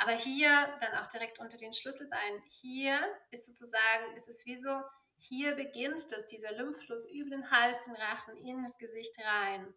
Aber 0.00 0.12
hier 0.12 0.74
dann 0.80 0.94
auch 0.94 1.08
direkt 1.08 1.38
unter 1.40 1.58
den 1.58 1.74
Schlüsselbeinen, 1.74 2.42
hier 2.48 2.98
ist 3.32 3.44
sozusagen, 3.44 4.16
ist 4.16 4.28
es 4.28 4.46
wie 4.46 4.56
so, 4.56 4.80
hier 5.18 5.54
beginnt 5.54 6.10
das, 6.10 6.26
dieser 6.26 6.52
Lymphfluss 6.52 7.04
über 7.10 7.28
den 7.28 7.50
Hals, 7.50 7.84
den 7.84 7.96
Rachen, 7.96 8.38
in 8.38 8.62
das 8.62 8.78
Gesicht 8.78 9.14
rein. 9.18 9.74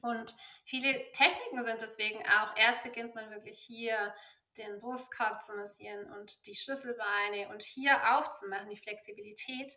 Und 0.00 0.34
viele 0.64 0.90
Techniken 1.12 1.62
sind 1.64 1.82
deswegen 1.82 2.26
auch, 2.26 2.56
erst 2.56 2.82
beginnt 2.82 3.14
man 3.14 3.30
wirklich 3.30 3.60
hier 3.60 4.14
den 4.56 4.80
Brustkorb 4.80 5.42
zu 5.42 5.54
massieren 5.54 6.10
und 6.12 6.46
die 6.46 6.54
Schlüsselbeine 6.54 7.50
und 7.50 7.62
hier 7.62 8.16
aufzumachen, 8.16 8.70
die 8.70 8.78
Flexibilität, 8.78 9.70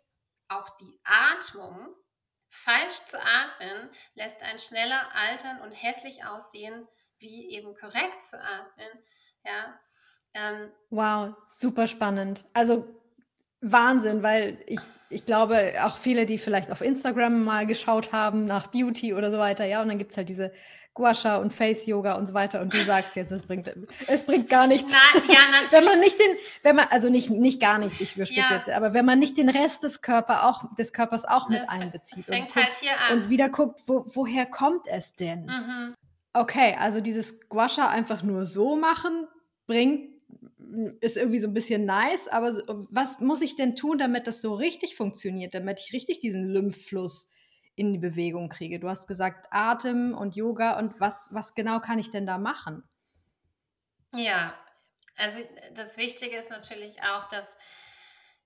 auch 0.48 0.70
die 0.78 0.98
Atmung. 1.04 1.94
Falsch 2.48 2.94
zu 2.94 3.20
atmen 3.20 3.90
lässt 4.14 4.42
einen 4.42 4.58
schneller 4.58 5.14
altern 5.14 5.60
und 5.60 5.72
hässlich 5.72 6.24
aussehen, 6.24 6.88
wie 7.18 7.50
eben 7.50 7.74
korrekt 7.74 8.22
zu 8.22 8.40
atmen 8.42 9.04
ja. 9.44 9.80
Ähm, 10.34 10.70
wow, 10.90 11.34
super 11.48 11.86
spannend. 11.86 12.44
Also 12.54 12.86
Wahnsinn, 13.60 14.22
weil 14.22 14.58
ich, 14.66 14.80
ich 15.10 15.26
glaube, 15.26 15.72
auch 15.82 15.98
viele, 15.98 16.24
die 16.24 16.38
vielleicht 16.38 16.70
auf 16.70 16.80
Instagram 16.80 17.44
mal 17.44 17.66
geschaut 17.66 18.12
haben 18.12 18.46
nach 18.46 18.68
Beauty 18.68 19.14
oder 19.14 19.30
so 19.30 19.38
weiter, 19.38 19.64
ja, 19.64 19.82
und 19.82 19.88
dann 19.88 19.98
gibt 19.98 20.12
es 20.12 20.16
halt 20.16 20.28
diese 20.28 20.52
Guasha 20.94 21.36
und 21.36 21.52
Face 21.52 21.86
Yoga 21.86 22.14
und 22.14 22.26
so 22.26 22.34
weiter 22.34 22.60
und 22.60 22.74
du 22.74 22.78
sagst 22.78 23.14
jetzt, 23.16 23.30
es 23.30 23.44
bringt, 23.44 23.72
es 24.08 24.26
bringt 24.26 24.48
gar 24.48 24.66
nichts. 24.66 24.90
Na, 24.90 25.20
ja, 25.32 25.38
natürlich. 25.50 25.72
wenn 25.72 25.84
man 25.84 26.00
nicht 26.00 26.18
den, 26.18 26.36
wenn 26.62 26.76
man, 26.76 26.88
also 26.90 27.08
nicht, 27.08 27.30
nicht 27.30 27.60
gar 27.60 27.78
nichts, 27.78 28.00
ich 28.00 28.16
überspitze 28.16 28.40
ja. 28.40 28.56
jetzt, 28.56 28.68
aber 28.68 28.92
wenn 28.92 29.04
man 29.04 29.18
nicht 29.18 29.36
den 29.38 29.48
Rest 29.48 29.82
des 29.84 30.00
Körper 30.00 30.46
auch, 30.48 30.74
des 30.74 30.92
Körpers 30.92 31.24
auch 31.24 31.48
mit 31.48 31.62
einbezieht. 31.68 32.18
Es 32.18 32.26
fängt 32.26 32.56
und, 32.56 32.62
halt 32.62 32.74
hier 32.74 32.92
an. 33.08 33.22
Und 33.22 33.30
wieder 33.30 33.48
guckt, 33.48 33.80
wo, 33.86 34.04
woher 34.06 34.46
kommt 34.46 34.88
es 34.88 35.14
denn? 35.14 35.46
Mhm. 35.46 35.94
Okay, 36.32 36.76
also 36.78 37.00
dieses 37.00 37.48
Guasha 37.48 37.88
einfach 37.88 38.22
nur 38.22 38.44
so 38.46 38.76
machen, 38.76 39.26
bringt, 39.66 40.10
ist 41.00 41.16
irgendwie 41.16 41.40
so 41.40 41.48
ein 41.48 41.54
bisschen 41.54 41.84
nice, 41.84 42.28
aber 42.28 42.52
was 42.90 43.18
muss 43.18 43.42
ich 43.42 43.56
denn 43.56 43.74
tun, 43.74 43.98
damit 43.98 44.28
das 44.28 44.40
so 44.40 44.54
richtig 44.54 44.94
funktioniert, 44.94 45.54
damit 45.54 45.80
ich 45.80 45.92
richtig 45.92 46.20
diesen 46.20 46.48
Lymphfluss 46.48 47.30
in 47.74 47.92
die 47.92 47.98
Bewegung 47.98 48.48
kriege? 48.48 48.78
Du 48.78 48.88
hast 48.88 49.08
gesagt 49.08 49.48
Atem 49.50 50.14
und 50.16 50.36
Yoga 50.36 50.78
und 50.78 51.00
was, 51.00 51.28
was 51.32 51.54
genau 51.54 51.80
kann 51.80 51.98
ich 51.98 52.10
denn 52.10 52.26
da 52.26 52.38
machen? 52.38 52.84
Ja, 54.14 54.54
Also 55.18 55.42
das 55.74 55.98
Wichtige 55.98 56.36
ist 56.38 56.50
natürlich 56.50 57.02
auch, 57.04 57.28
dass, 57.30 57.58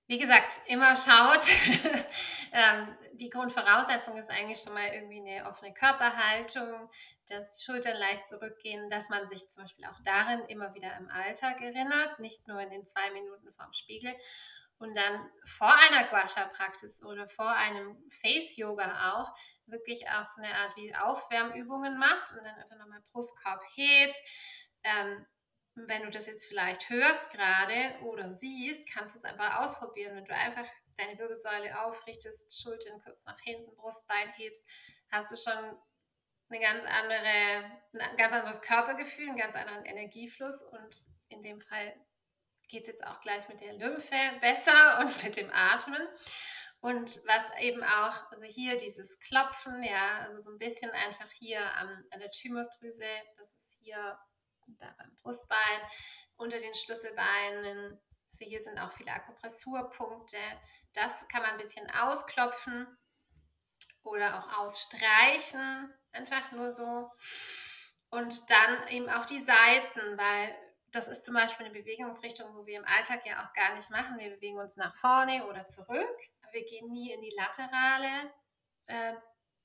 wie 0.06 0.18
gesagt, 0.18 0.60
immer 0.66 0.94
schaut. 0.96 1.44
ähm, 2.52 2.96
die 3.14 3.30
Grundvoraussetzung 3.30 4.16
ist 4.16 4.30
eigentlich 4.30 4.60
schon 4.60 4.74
mal 4.74 4.92
irgendwie 4.92 5.20
eine 5.20 5.48
offene 5.48 5.72
Körperhaltung, 5.72 6.90
dass 7.28 7.56
die 7.56 7.64
Schultern 7.64 7.96
leicht 7.96 8.28
zurückgehen, 8.28 8.90
dass 8.90 9.08
man 9.08 9.26
sich 9.26 9.48
zum 9.50 9.64
Beispiel 9.64 9.86
auch 9.86 9.98
darin 10.04 10.40
immer 10.46 10.74
wieder 10.74 10.94
im 10.98 11.08
Alltag 11.08 11.60
erinnert, 11.62 12.18
nicht 12.18 12.46
nur 12.46 12.60
in 12.60 12.70
den 12.70 12.84
zwei 12.84 13.10
Minuten 13.12 13.52
vorm 13.54 13.72
Spiegel. 13.72 14.14
Und 14.78 14.94
dann 14.94 15.30
vor 15.44 15.72
einer 15.72 16.08
Guasha-Praxis 16.08 17.02
oder 17.04 17.28
vor 17.28 17.48
einem 17.48 17.96
Face-Yoga 18.10 19.14
auch 19.14 19.32
wirklich 19.66 20.10
auch 20.10 20.24
so 20.24 20.42
eine 20.42 20.54
Art 20.54 20.76
wie 20.76 20.94
Aufwärmübungen 20.94 21.96
macht 21.96 22.32
und 22.32 22.44
dann 22.44 22.54
einfach 22.56 22.76
nochmal 22.76 23.02
Brustkorb 23.12 23.62
hebt. 23.76 24.18
Ähm, 24.82 25.24
wenn 25.74 26.02
du 26.02 26.10
das 26.10 26.26
jetzt 26.26 26.46
vielleicht 26.46 26.88
hörst 26.88 27.30
gerade 27.30 27.96
oder 28.04 28.30
siehst, 28.30 28.88
kannst 28.92 29.14
du 29.14 29.18
es 29.18 29.24
einfach 29.24 29.58
ausprobieren. 29.58 30.14
Wenn 30.14 30.24
du 30.24 30.34
einfach 30.34 30.66
deine 30.96 31.18
Wirbelsäule 31.18 31.80
aufrichtest, 31.84 32.60
Schultern 32.62 33.00
kurz 33.02 33.24
nach 33.24 33.40
hinten, 33.40 33.74
Brustbein 33.74 34.30
hebst, 34.30 34.68
hast 35.10 35.32
du 35.32 35.36
schon 35.36 35.76
eine 36.48 36.60
ganz 36.60 36.84
andere, 36.84 37.80
ein 37.98 38.16
ganz 38.16 38.32
anderes 38.32 38.62
Körpergefühl, 38.62 39.28
einen 39.28 39.36
ganz 39.36 39.56
anderen 39.56 39.84
Energiefluss 39.84 40.62
und 40.62 40.96
in 41.28 41.42
dem 41.42 41.60
Fall 41.60 41.94
geht 42.68 42.82
es 42.82 42.88
jetzt 42.88 43.06
auch 43.06 43.20
gleich 43.20 43.48
mit 43.48 43.60
der 43.60 43.72
Lymphe 43.74 44.16
besser 44.40 44.98
und 45.00 45.24
mit 45.24 45.36
dem 45.36 45.50
Atmen. 45.52 46.06
Und 46.80 47.20
was 47.26 47.50
eben 47.60 47.82
auch, 47.82 48.30
also 48.30 48.44
hier 48.44 48.76
dieses 48.76 49.18
Klopfen, 49.18 49.82
ja, 49.82 50.18
also 50.20 50.38
so 50.38 50.50
ein 50.50 50.58
bisschen 50.58 50.90
einfach 50.90 51.30
hier 51.32 51.60
an, 51.76 52.04
an 52.10 52.20
der 52.20 52.30
Thymusdrüse, 52.30 53.06
das 53.38 53.54
ist 53.54 53.78
hier 53.80 54.18
da 54.66 54.94
beim 54.98 55.14
Brustbein, 55.22 55.80
unter 56.36 56.58
den 56.58 56.74
Schlüsselbeinen. 56.74 58.00
Also 58.32 58.44
hier 58.44 58.62
sind 58.62 58.78
auch 58.78 58.92
viele 58.92 59.12
Akupressurpunkte. 59.12 60.38
Das 60.92 61.26
kann 61.28 61.42
man 61.42 61.52
ein 61.52 61.58
bisschen 61.58 61.90
ausklopfen 61.90 62.86
oder 64.02 64.38
auch 64.38 64.58
ausstreichen, 64.58 65.92
einfach 66.12 66.52
nur 66.52 66.70
so. 66.70 67.10
Und 68.10 68.50
dann 68.50 68.88
eben 68.88 69.08
auch 69.08 69.24
die 69.24 69.40
Seiten, 69.40 70.16
weil 70.16 70.56
das 70.92 71.08
ist 71.08 71.24
zum 71.24 71.34
Beispiel 71.34 71.66
eine 71.66 71.74
Bewegungsrichtung, 71.74 72.54
wo 72.54 72.66
wir 72.66 72.78
im 72.78 72.84
Alltag 72.84 73.26
ja 73.26 73.44
auch 73.44 73.52
gar 73.52 73.74
nicht 73.74 73.90
machen. 73.90 74.18
Wir 74.18 74.30
bewegen 74.30 74.58
uns 74.58 74.76
nach 74.76 74.94
vorne 74.94 75.46
oder 75.46 75.66
zurück. 75.66 76.18
Wir 76.52 76.64
gehen 76.64 76.92
nie 76.92 77.12
in 77.12 77.20
die 77.20 77.34
laterale 77.36 78.32
äh, 78.86 79.14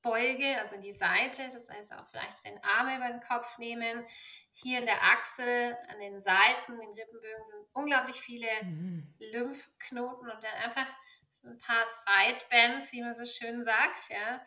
Beuge, 0.01 0.57
also 0.59 0.75
in 0.75 0.81
die 0.81 0.91
Seite. 0.91 1.49
Das 1.51 1.69
heißt 1.69 1.93
auch 1.93 2.07
vielleicht 2.09 2.45
den 2.45 2.61
Arm 2.63 2.95
über 2.95 3.07
den 3.07 3.21
Kopf 3.21 3.57
nehmen. 3.57 4.05
Hier 4.51 4.79
in 4.79 4.85
der 4.85 5.01
Achsel, 5.03 5.77
an 5.89 5.99
den 5.99 6.21
Seiten, 6.21 6.77
den 6.79 6.89
Rippenbögen 6.89 7.45
sind 7.45 7.67
unglaublich 7.73 8.19
viele 8.19 8.47
mhm. 8.63 9.13
Lymphknoten 9.19 10.29
und 10.29 10.43
dann 10.43 10.63
einfach 10.63 10.87
so 11.31 11.47
ein 11.47 11.57
paar 11.59 11.85
Sidebands, 11.85 12.91
wie 12.91 13.01
man 13.01 13.13
so 13.13 13.25
schön 13.25 13.63
sagt. 13.63 14.09
Ja. 14.09 14.41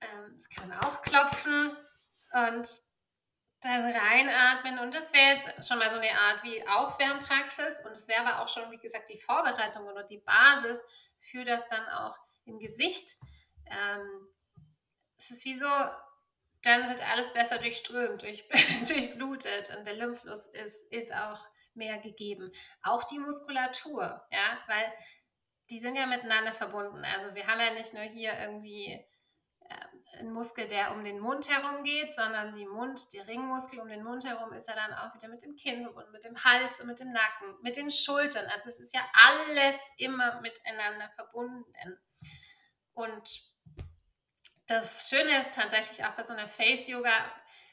Ähm, 0.00 0.32
das 0.34 0.48
kann 0.48 0.68
man 0.68 0.78
auch 0.80 1.02
klopfen 1.02 1.76
und 2.32 2.68
dann 3.62 3.90
reinatmen. 3.90 4.78
Und 4.80 4.94
das 4.94 5.12
wäre 5.12 5.36
jetzt 5.36 5.68
schon 5.68 5.78
mal 5.78 5.90
so 5.90 5.96
eine 5.96 6.10
Art 6.18 6.42
wie 6.42 6.66
Aufwärmpraxis. 6.66 7.84
Und 7.86 7.92
es 7.92 8.08
wäre 8.08 8.26
aber 8.26 8.42
auch 8.42 8.48
schon, 8.48 8.70
wie 8.70 8.78
gesagt, 8.78 9.08
die 9.08 9.18
Vorbereitung 9.18 9.86
oder 9.86 10.02
die 10.02 10.18
Basis 10.18 10.84
für 11.18 11.44
das 11.44 11.68
dann 11.68 11.88
auch 11.88 12.18
im 12.44 12.58
Gesicht. 12.58 13.16
Ähm, 13.66 14.28
es 15.22 15.30
ist 15.30 15.44
wie 15.44 15.54
so, 15.54 15.68
dann 16.62 16.88
wird 16.88 17.08
alles 17.08 17.32
besser 17.32 17.58
durchströmt, 17.58 18.22
durch, 18.22 18.48
durchblutet 18.88 19.76
und 19.76 19.86
der 19.86 19.94
Lymphfluss 19.94 20.46
ist, 20.46 20.92
ist 20.92 21.14
auch 21.14 21.44
mehr 21.74 21.98
gegeben. 21.98 22.50
Auch 22.82 23.04
die 23.04 23.18
Muskulatur, 23.18 24.20
ja, 24.30 24.58
weil 24.66 24.92
die 25.70 25.78
sind 25.78 25.96
ja 25.96 26.06
miteinander 26.06 26.52
verbunden. 26.52 27.04
Also 27.04 27.34
wir 27.34 27.46
haben 27.46 27.60
ja 27.60 27.72
nicht 27.72 27.94
nur 27.94 28.02
hier 28.02 28.36
irgendwie 28.38 28.92
äh, 29.60 30.18
ein 30.18 30.32
Muskel, 30.32 30.66
der 30.66 30.92
um 30.92 31.04
den 31.04 31.20
Mund 31.20 31.48
herum 31.48 31.84
geht, 31.84 32.14
sondern 32.14 32.54
die 32.54 32.66
Mund, 32.66 33.12
der 33.12 33.26
Ringmuskel 33.26 33.78
um 33.80 33.88
den 33.88 34.02
Mund 34.02 34.24
herum 34.24 34.52
ist 34.52 34.68
ja 34.68 34.74
dann 34.74 34.92
auch 34.92 35.14
wieder 35.14 35.28
mit 35.28 35.42
dem 35.42 35.54
Kinn 35.54 35.86
und 35.86 36.10
mit 36.10 36.24
dem 36.24 36.36
Hals 36.44 36.80
und 36.80 36.88
mit 36.88 36.98
dem 36.98 37.12
Nacken, 37.12 37.56
mit 37.62 37.76
den 37.76 37.90
Schultern. 37.90 38.46
Also 38.46 38.68
es 38.68 38.80
ist 38.80 38.94
ja 38.94 39.02
alles 39.14 39.92
immer 39.98 40.40
miteinander 40.40 41.10
verbunden. 41.14 41.64
Und 42.92 43.51
das 44.72 45.08
Schöne 45.08 45.38
ist 45.38 45.54
tatsächlich 45.54 46.04
auch 46.04 46.12
bei 46.12 46.22
so 46.22 46.32
einer 46.32 46.48
Face-Yoga, 46.48 47.12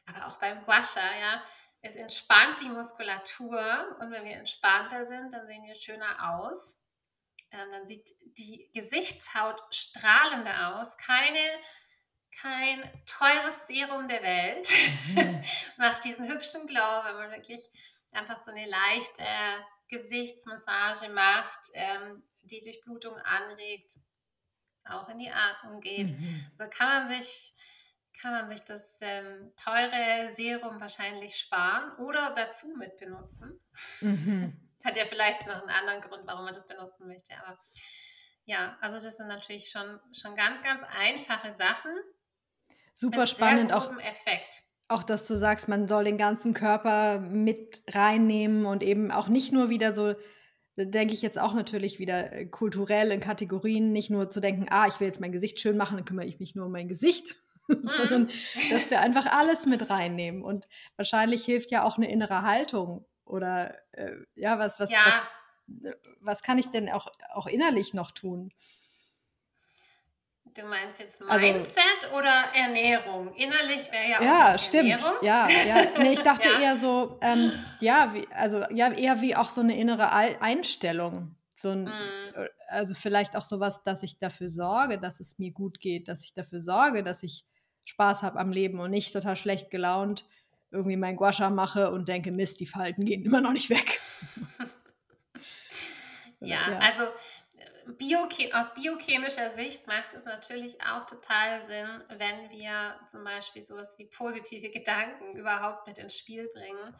aber 0.06 0.28
auch 0.28 0.38
beim 0.38 0.62
Guasha, 0.64 1.02
ja, 1.20 1.44
es 1.82 1.96
entspannt 1.96 2.60
die 2.62 2.70
Muskulatur 2.70 3.98
und 4.00 4.12
wenn 4.12 4.26
wir 4.26 4.36
entspannter 4.36 5.06
sind, 5.06 5.34
dann 5.34 5.48
sehen 5.48 5.64
wir 5.64 5.76
schöner 5.76 6.36
aus. 6.36 6.84
Ähm, 7.52 7.72
dann 7.72 7.88
sieht 7.88 8.12
die 8.38 8.70
Gesichtshaut 8.74 9.64
strahlender 9.74 10.80
aus. 10.80 10.98
Keine 10.98 11.40
kein 12.42 12.82
teures 13.06 13.68
Serum 13.68 14.08
der 14.08 14.24
Welt. 14.24 14.70
Mhm. 15.08 15.44
Macht 15.78 16.04
diesen 16.04 16.28
hübschen 16.28 16.68
Glow, 16.68 17.04
wenn 17.06 17.16
man 17.16 17.32
wirklich 17.32 17.62
einfach 18.12 18.40
so 18.40 18.52
eine 18.52 18.68
leichte 18.68 19.26
Gesichtsmassage 19.88 21.10
macht, 21.10 21.60
ähm, 21.74 22.24
die 22.44 22.60
Durchblutung 22.62 23.16
anregt, 23.18 23.94
auch 24.90 25.10
in 25.10 25.18
die 25.18 25.32
Atmung 25.32 25.82
geht. 25.82 26.12
Mhm. 26.12 26.46
So 26.52 26.66
kann 26.70 26.88
man 26.88 27.08
sich 27.08 27.54
kann 28.22 28.34
man 28.34 28.50
sich 28.50 28.66
das 28.66 29.00
ähm, 29.02 29.54
teure 29.56 30.30
Serum 30.34 30.82
wahrscheinlich 30.82 31.38
sparen 31.38 31.94
oder 32.00 32.34
dazu 32.36 32.68
mit 32.78 32.98
benutzen. 32.98 33.62
Mhm. 34.02 34.60
Hat 34.84 34.98
ja 34.98 35.06
vielleicht 35.06 35.48
noch 35.48 35.62
einen 35.62 35.70
anderen 35.70 36.02
Grund, 36.02 36.24
warum 36.26 36.44
man 36.44 36.54
das 36.54 36.68
benutzen 36.68 37.08
möchte. 37.08 37.34
Aber 37.42 37.58
ja, 38.44 38.78
also 38.82 39.00
das 39.00 39.16
sind 39.16 39.28
natürlich 39.28 39.70
schon, 39.70 40.00
schon 40.12 40.36
ganz, 40.36 40.62
ganz 40.62 40.84
einfache 40.84 41.54
Sachen, 41.54 41.92
Super 43.00 43.26
spannend 43.26 43.72
auch. 43.72 43.86
Effekt. 44.00 44.64
Auch, 44.90 45.04
dass 45.04 45.26
du 45.28 45.38
sagst, 45.38 45.70
man 45.70 45.88
soll 45.88 46.04
den 46.04 46.18
ganzen 46.18 46.54
Körper 46.54 47.20
mit 47.20 47.82
reinnehmen 47.88 48.66
und 48.66 48.84
eben 48.84 49.10
auch 49.12 49.30
nicht 49.30 49.54
nur 49.54 49.70
wieder 49.70 49.94
so, 49.94 50.16
denke 50.86 51.14
ich 51.14 51.22
jetzt 51.22 51.40
auch 51.40 51.54
natürlich 51.54 52.00
wieder 52.00 52.32
äh, 52.34 52.46
kulturell 52.46 53.12
in 53.12 53.20
Kategorien, 53.20 53.92
nicht 53.92 54.10
nur 54.10 54.30
zu 54.30 54.40
denken, 54.40 54.68
ah, 54.70 54.88
ich 54.88 55.00
will 55.00 55.08
jetzt 55.08 55.22
mein 55.22 55.32
Gesicht 55.32 55.60
schön 55.60 55.78
machen, 55.78 55.98
dann 55.98 56.06
kümmere 56.06 56.26
ich 56.26 56.40
mich 56.40 56.56
nur 56.56 56.68
um 56.68 56.72
mein 56.72 56.88
Gesicht, 56.88 57.36
sondern 57.68 58.24
mhm. 58.24 58.70
dass 58.72 58.90
wir 58.90 59.02
einfach 59.02 59.26
alles 59.26 59.66
mit 59.66 59.90
reinnehmen. 59.90 60.42
Und 60.42 60.66
wahrscheinlich 60.96 61.46
hilft 61.46 61.72
ja 61.72 61.84
auch 61.84 61.98
eine 61.98 62.12
innere 62.12 62.42
Haltung 62.44 63.06
oder 63.26 63.76
äh, 63.92 64.16
ja, 64.36 64.58
was, 64.58 64.80
was, 64.80 64.90
ja. 64.90 64.98
was, 65.68 65.94
was 66.20 66.42
kann 66.42 66.58
ich 66.58 66.70
denn 66.70 66.90
auch, 66.90 67.08
auch 67.34 67.48
innerlich 67.48 67.94
noch 67.94 68.12
tun? 68.12 68.52
Du 70.60 70.66
meinst 70.68 71.00
jetzt 71.00 71.22
also 71.28 71.46
Mindset 71.46 71.84
also, 72.04 72.16
oder 72.18 72.44
Ernährung? 72.54 73.34
Innerlich 73.36 73.90
wäre 73.92 74.10
ja 74.10 74.18
auch 74.18 74.24
Ja, 74.24 74.58
stimmt. 74.58 74.90
Ernährung. 74.90 75.16
Ja, 75.22 75.48
ja. 75.68 75.86
Nee, 76.00 76.14
ich 76.14 76.20
dachte 76.20 76.48
ja. 76.54 76.60
eher 76.60 76.76
so, 76.76 77.18
ähm, 77.22 77.54
ja, 77.80 78.14
wie, 78.14 78.28
also 78.34 78.64
ja, 78.74 78.92
eher 78.92 79.22
wie 79.22 79.36
auch 79.36 79.50
so 79.50 79.62
eine 79.62 79.78
innere 79.78 80.12
Einstellung. 80.12 81.36
So 81.56 81.70
ein, 81.70 81.84
mm. 81.84 82.48
Also 82.68 82.94
vielleicht 82.94 83.36
auch 83.36 83.44
sowas, 83.44 83.84
dass 83.84 84.04
ich 84.04 84.18
dafür 84.18 84.50
sorge, 84.50 85.00
dass 85.00 85.20
es 85.20 85.40
mir 85.40 85.52
gut 85.52 85.80
geht, 85.80 86.08
dass 86.08 86.24
ich 86.24 86.34
dafür 86.34 86.60
sorge, 86.60 87.04
dass 87.04 87.24
ich 87.24 87.46
Spaß 87.86 88.22
habe 88.22 88.40
am 88.40 88.52
Leben 88.52 88.80
und 88.80 88.92
nicht 88.92 89.14
total 89.14 89.36
schlecht 89.36 89.72
gelaunt 89.72 90.26
irgendwie 90.72 90.98
mein 90.98 91.16
Guasha 91.16 91.50
mache 91.50 91.92
und 91.92 92.08
denke, 92.08 92.32
Mist, 92.32 92.60
die 92.60 92.68
Falten 92.68 93.06
gehen 93.06 93.24
immer 93.24 93.42
noch 93.42 93.54
nicht 93.54 93.70
weg. 93.70 94.00
ja, 96.40 96.72
ja, 96.72 96.80
also 96.80 97.04
Bioche 97.98 98.50
aus 98.54 98.74
biochemischer 98.74 99.50
Sicht 99.50 99.88
macht 99.88 100.14
es 100.14 100.26
natürlich 100.26 100.82
auch 100.82 101.06
total 101.06 101.62
Sinn, 101.62 102.04
wenn 102.10 102.50
wir 102.50 103.00
zum 103.08 103.24
Beispiel 103.24 103.62
sowas 103.62 103.98
wie 103.98 104.06
positive 104.06 104.70
Gedanken 104.70 105.36
überhaupt 105.36 105.88
mit 105.88 105.98
ins 105.98 106.18
Spiel 106.18 106.50
bringen. 106.54 106.96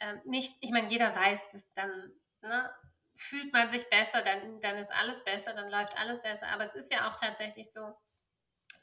Ähm, 0.00 0.20
nicht, 0.24 0.54
ich 0.60 0.70
meine, 0.70 0.88
jeder 0.88 1.14
weiß 1.14 1.52
das, 1.52 1.72
dann 1.74 2.12
ne, 2.40 2.70
fühlt 3.16 3.52
man 3.52 3.70
sich 3.70 3.88
besser, 3.88 4.22
dann, 4.22 4.60
dann 4.60 4.76
ist 4.76 4.92
alles 4.92 5.24
besser, 5.24 5.54
dann 5.54 5.70
läuft 5.70 5.98
alles 5.98 6.22
besser. 6.22 6.48
Aber 6.48 6.64
es 6.64 6.74
ist 6.74 6.92
ja 6.92 7.10
auch 7.10 7.20
tatsächlich 7.20 7.72
so, 7.72 7.94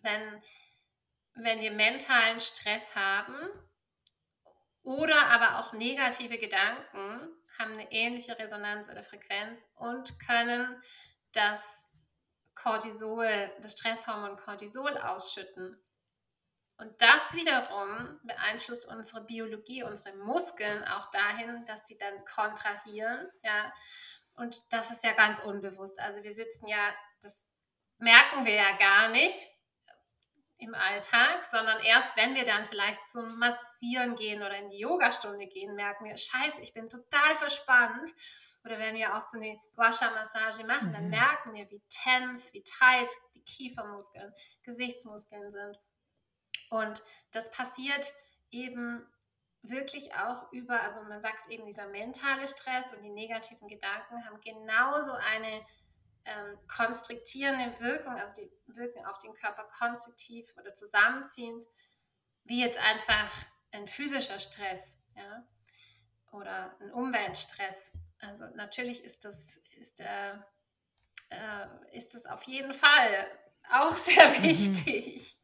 wenn, 0.02 0.42
wenn 1.36 1.62
wir 1.62 1.72
mentalen 1.72 2.40
Stress 2.40 2.96
haben 2.96 3.36
oder 4.84 5.26
aber 5.28 5.60
auch 5.60 5.74
negative 5.74 6.38
Gedanken, 6.38 7.36
haben 7.58 7.74
eine 7.74 7.92
ähnliche 7.92 8.40
Resonanz 8.40 8.90
oder 8.90 9.04
Frequenz 9.04 9.70
und 9.76 10.18
können 10.26 10.82
das 11.34 11.86
Cortisol, 12.56 13.52
das 13.62 13.74
Stresshormon 13.74 14.36
Cortisol 14.38 14.98
ausschütten. 14.98 15.82
Und 16.78 17.02
das 17.02 17.34
wiederum 17.34 18.20
beeinflusst 18.24 18.88
unsere 18.88 19.26
Biologie, 19.26 19.84
unsere 19.84 20.16
Muskeln 20.16 20.84
auch 20.86 21.10
dahin, 21.12 21.66
dass 21.66 21.86
sie 21.86 21.98
dann 21.98 22.24
kontrahieren. 22.26 23.30
Ja. 23.44 23.74
Und 24.36 24.62
das 24.72 24.92
ist 24.92 25.04
ja 25.04 25.12
ganz 25.14 25.40
unbewusst. 25.40 26.00
Also 26.00 26.24
wir 26.24 26.32
sitzen 26.32 26.68
ja, 26.68 26.94
das 27.22 27.50
merken 27.98 28.46
wir 28.46 28.54
ja 28.54 28.78
gar 28.78 29.10
nicht. 29.10 29.36
im 30.60 30.76
Alltag, 30.76 31.46
sondern 31.46 31.80
erst 31.84 32.16
wenn 32.18 32.36
wir 32.36 32.44
dann 32.44 32.66
vielleicht 32.66 33.08
zum 33.08 33.40
Massieren 33.40 34.16
gehen 34.16 34.44
oder 34.44 34.58
in 34.58 34.70
die 34.70 34.80
Yogastunde 34.80 35.48
gehen, 35.48 35.74
merken 35.76 36.06
wir, 36.06 36.18
scheiße, 36.18 36.62
ich 36.62 36.74
bin 36.74 36.90
total 36.90 37.36
verspannt. 37.36 38.12
Oder 38.70 38.78
wenn 38.78 38.94
wir 38.94 39.16
auch 39.18 39.24
so 39.24 39.40
eine 39.40 39.60
Guasha-Massage 39.76 40.64
machen, 40.64 40.90
mhm. 40.90 40.94
dann 40.94 41.10
merken 41.10 41.56
wir, 41.56 41.68
wie 41.72 41.82
tense, 41.90 42.54
wie 42.54 42.64
tight 42.64 43.12
die 43.34 43.44
Kiefermuskeln, 43.44 44.32
Gesichtsmuskeln 44.62 45.50
sind. 45.50 45.80
Und 46.70 47.02
das 47.32 47.50
passiert 47.50 48.14
eben 48.52 49.04
wirklich 49.64 50.14
auch 50.14 50.52
über, 50.52 50.82
also 50.84 51.02
man 51.02 51.20
sagt 51.20 51.48
eben, 51.50 51.66
dieser 51.66 51.88
mentale 51.88 52.48
Stress 52.48 52.94
und 52.94 53.02
die 53.02 53.10
negativen 53.10 53.68
Gedanken 53.68 54.24
haben 54.24 54.40
genauso 54.40 55.14
eine 55.14 55.66
ähm, 56.26 56.60
konstriktierende 56.68 57.80
Wirkung, 57.80 58.14
also 58.14 58.40
die 58.40 58.52
wirken 58.68 59.04
auf 59.08 59.18
den 59.18 59.34
Körper 59.34 59.64
konstruktiv 59.80 60.54
oder 60.58 60.72
zusammenziehend, 60.76 61.66
wie 62.44 62.62
jetzt 62.62 62.78
einfach 62.78 63.32
ein 63.72 63.88
physischer 63.88 64.40
Stress 64.40 65.00
ja? 65.16 65.44
oder 66.32 66.78
ein 66.80 66.92
Umweltstress. 66.92 67.94
Also 68.20 68.46
natürlich 68.56 69.04
ist 69.04 69.26
das, 69.26 69.64
ist, 69.80 70.02
äh, 70.02 70.34
äh, 71.30 71.98
ist 71.98 72.16
das 72.16 72.26
auf 72.26 72.44
jeden 72.44 72.74
Fall 72.74 73.28
auch 73.72 73.92
sehr 73.92 74.28
mhm. 74.30 74.44
wichtig. 74.44 75.36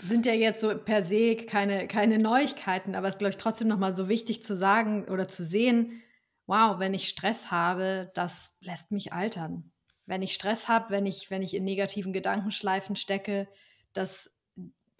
Sind 0.00 0.26
ja 0.26 0.32
jetzt 0.32 0.60
so 0.60 0.76
per 0.76 1.02
se 1.02 1.36
keine, 1.36 1.88
keine 1.88 2.18
Neuigkeiten, 2.18 2.94
aber 2.94 3.08
es 3.08 3.14
ist, 3.14 3.18
glaube 3.18 3.30
ich, 3.30 3.36
trotzdem 3.36 3.68
nochmal 3.68 3.94
so 3.94 4.08
wichtig 4.08 4.44
zu 4.44 4.54
sagen 4.54 5.04
oder 5.08 5.28
zu 5.28 5.42
sehen, 5.42 6.02
wow, 6.46 6.78
wenn 6.78 6.94
ich 6.94 7.08
Stress 7.08 7.50
habe, 7.50 8.10
das 8.14 8.56
lässt 8.60 8.90
mich 8.90 9.12
altern. 9.12 9.72
Wenn 10.06 10.22
ich 10.22 10.34
Stress 10.34 10.68
habe, 10.68 10.90
wenn 10.90 11.06
ich, 11.06 11.30
wenn 11.30 11.42
ich 11.42 11.54
in 11.54 11.64
negativen 11.64 12.12
Gedankenschleifen 12.12 12.96
stecke, 12.96 13.48
das 13.92 14.30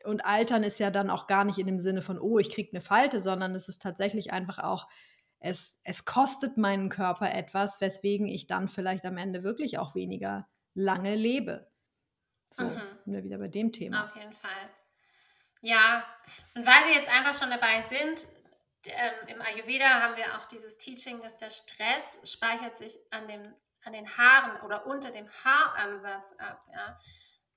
und 0.04 0.24
altern 0.24 0.62
ist 0.62 0.78
ja 0.78 0.90
dann 0.90 1.10
auch 1.10 1.26
gar 1.26 1.44
nicht 1.44 1.58
in 1.58 1.66
dem 1.66 1.78
Sinne 1.78 2.00
von, 2.00 2.18
oh, 2.18 2.38
ich 2.38 2.50
kriege 2.50 2.70
eine 2.72 2.80
Falte, 2.80 3.20
sondern 3.20 3.54
es 3.54 3.68
ist 3.68 3.82
tatsächlich 3.82 4.32
einfach 4.32 4.58
auch, 4.58 4.88
es, 5.40 5.80
es 5.84 6.04
kostet 6.04 6.56
meinen 6.56 6.90
Körper 6.90 7.32
etwas, 7.32 7.80
weswegen 7.80 8.28
ich 8.28 8.46
dann 8.46 8.68
vielleicht 8.68 9.04
am 9.06 9.16
Ende 9.16 9.42
wirklich 9.42 9.78
auch 9.78 9.94
weniger 9.94 10.48
lange 10.74 11.16
lebe. 11.16 11.70
So, 12.50 12.64
mhm. 12.64 12.80
wir 13.06 13.24
wieder 13.24 13.38
bei 13.38 13.48
dem 13.48 13.72
Thema. 13.72 14.04
Auf 14.04 14.16
jeden 14.16 14.32
Fall. 14.32 14.70
Ja, 15.62 16.04
und 16.54 16.66
weil 16.66 16.88
wir 16.88 16.94
jetzt 16.94 17.10
einfach 17.10 17.38
schon 17.38 17.50
dabei 17.50 17.82
sind, 17.82 18.28
ähm, 18.86 19.12
im 19.28 19.42
Ayurveda 19.42 20.00
haben 20.00 20.16
wir 20.16 20.38
auch 20.38 20.46
dieses 20.46 20.78
Teaching, 20.78 21.20
dass 21.20 21.36
der 21.36 21.50
Stress 21.50 22.20
speichert 22.24 22.76
sich 22.76 22.96
an, 23.10 23.28
dem, 23.28 23.54
an 23.84 23.92
den 23.92 24.16
Haaren 24.16 24.60
oder 24.62 24.86
unter 24.86 25.10
dem 25.10 25.28
Haaransatz 25.44 26.34
ab. 26.38 26.64
Ja. 26.72 26.98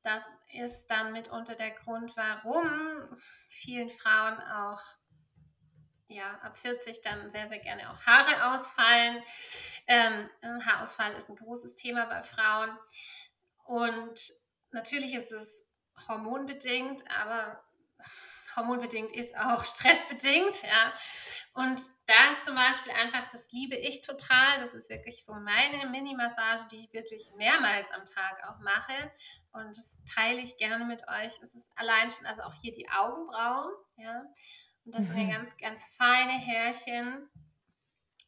Das 0.02 0.24
ist 0.52 0.88
dann 0.88 1.14
mitunter 1.14 1.56
der 1.56 1.72
Grund, 1.72 2.16
warum 2.18 3.18
vielen 3.50 3.90
Frauen 3.90 4.38
auch 4.42 4.82
ja, 6.14 6.40
ab 6.42 6.58
40 6.58 7.02
dann 7.02 7.30
sehr, 7.30 7.48
sehr 7.50 7.60
gerne 7.60 7.90
auch 7.92 8.06
Haare 8.06 8.54
ausfallen. 8.54 9.22
Ähm, 9.88 10.30
Haarausfall 10.66 11.14
ist 11.14 11.30
ein 11.30 11.36
großes 11.36 11.76
Thema 11.76 12.06
bei 12.06 12.24
Frauen. 12.24 12.78
Und 13.66 14.20
natürlich 14.72 15.14
ist 15.14 15.32
es 15.32 15.74
hormonbedingt, 16.08 17.04
aber 17.12 17.64
hormonbedingt 18.56 19.12
ist 19.12 19.36
auch 19.38 19.64
stressbedingt, 19.66 20.64
ja. 20.64 20.94
Und 21.56 21.80
da 22.08 22.32
ist 22.32 22.46
zum 22.46 22.56
Beispiel 22.56 22.92
einfach, 22.94 23.30
das 23.32 23.52
liebe 23.52 23.76
ich 23.76 24.02
total. 24.02 24.60
Das 24.60 24.74
ist 24.74 24.90
wirklich 24.90 25.24
so 25.24 25.34
meine 25.34 25.88
Mini-Massage, 25.88 26.68
die 26.72 26.86
ich 26.86 26.94
wirklich 26.94 27.32
mehrmals 27.38 27.92
am 27.92 28.06
Tag 28.06 28.44
auch 28.50 28.60
mache. 28.60 29.12
Und 29.52 29.78
das 29.78 30.04
teile 30.06 30.40
ich 30.40 30.58
gerne 30.58 30.86
mit 30.86 31.08
euch. 31.08 31.40
Es 31.42 31.54
ist 31.54 31.72
allein 31.76 32.10
schon, 32.10 32.26
also 32.26 32.42
auch 32.42 32.56
hier 32.56 32.72
die 32.72 32.90
Augenbrauen, 32.90 33.72
ja. 33.98 34.24
Und 34.86 34.96
das 34.96 35.06
mhm. 35.06 35.08
sind 35.08 35.18
ja 35.18 35.24
mhm. 35.24 35.32
ganz, 35.32 35.58
ganz 35.58 35.86
feine 35.86 36.34
Härchen. 36.34 37.30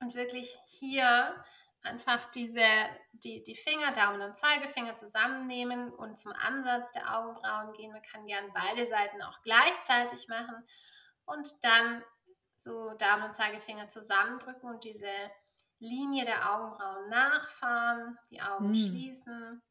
Und 0.02 0.14
wirklich 0.16 0.58
hier 0.68 1.44
einfach 1.82 2.26
diese, 2.32 2.66
die, 3.14 3.44
die 3.44 3.56
Finger, 3.56 3.92
Daumen 3.92 4.22
und 4.22 4.36
Zeigefinger 4.36 4.96
zusammennehmen 4.96 5.94
und 5.94 6.18
zum 6.18 6.34
Ansatz 6.34 6.92
der 6.92 7.18
Augenbrauen 7.18 7.74
gehen. 7.74 7.92
Man 7.92 8.02
kann 8.02 8.26
gerne 8.26 8.50
beide 8.54 8.86
Seiten 8.86 9.22
auch 9.22 9.42
gleichzeitig 9.44 10.28
machen 10.28 10.66
und 11.26 11.48
dann 11.62 12.04
so 12.58 12.94
Daumen 12.96 13.24
und 13.24 13.36
Zeigefinger 13.36 13.88
zusammendrücken 13.88 14.70
und 14.70 14.84
diese 14.84 15.12
Linie 15.80 16.26
der 16.26 16.52
Augenbrauen 16.54 17.10
nachfahren, 17.10 18.18
die 18.32 18.42
Augen 18.42 18.74
hm. 18.74 18.76
schließen. 18.76 19.62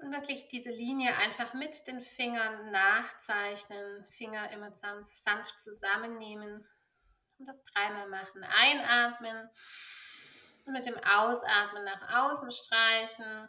Und 0.00 0.12
wirklich 0.12 0.48
diese 0.48 0.70
Linie 0.70 1.14
einfach 1.16 1.52
mit 1.52 1.86
den 1.86 2.00
Fingern 2.00 2.70
nachzeichnen, 2.70 4.06
Finger 4.08 4.50
immer 4.50 4.72
sanft 4.72 5.60
zusammennehmen 5.60 6.66
und 7.38 7.46
das 7.46 7.62
dreimal 7.64 8.08
machen. 8.08 8.42
Einatmen 8.42 9.50
und 10.64 10.72
mit 10.72 10.86
dem 10.86 10.96
Ausatmen 11.04 11.84
nach 11.84 12.30
außen 12.30 12.50
streichen. 12.50 13.48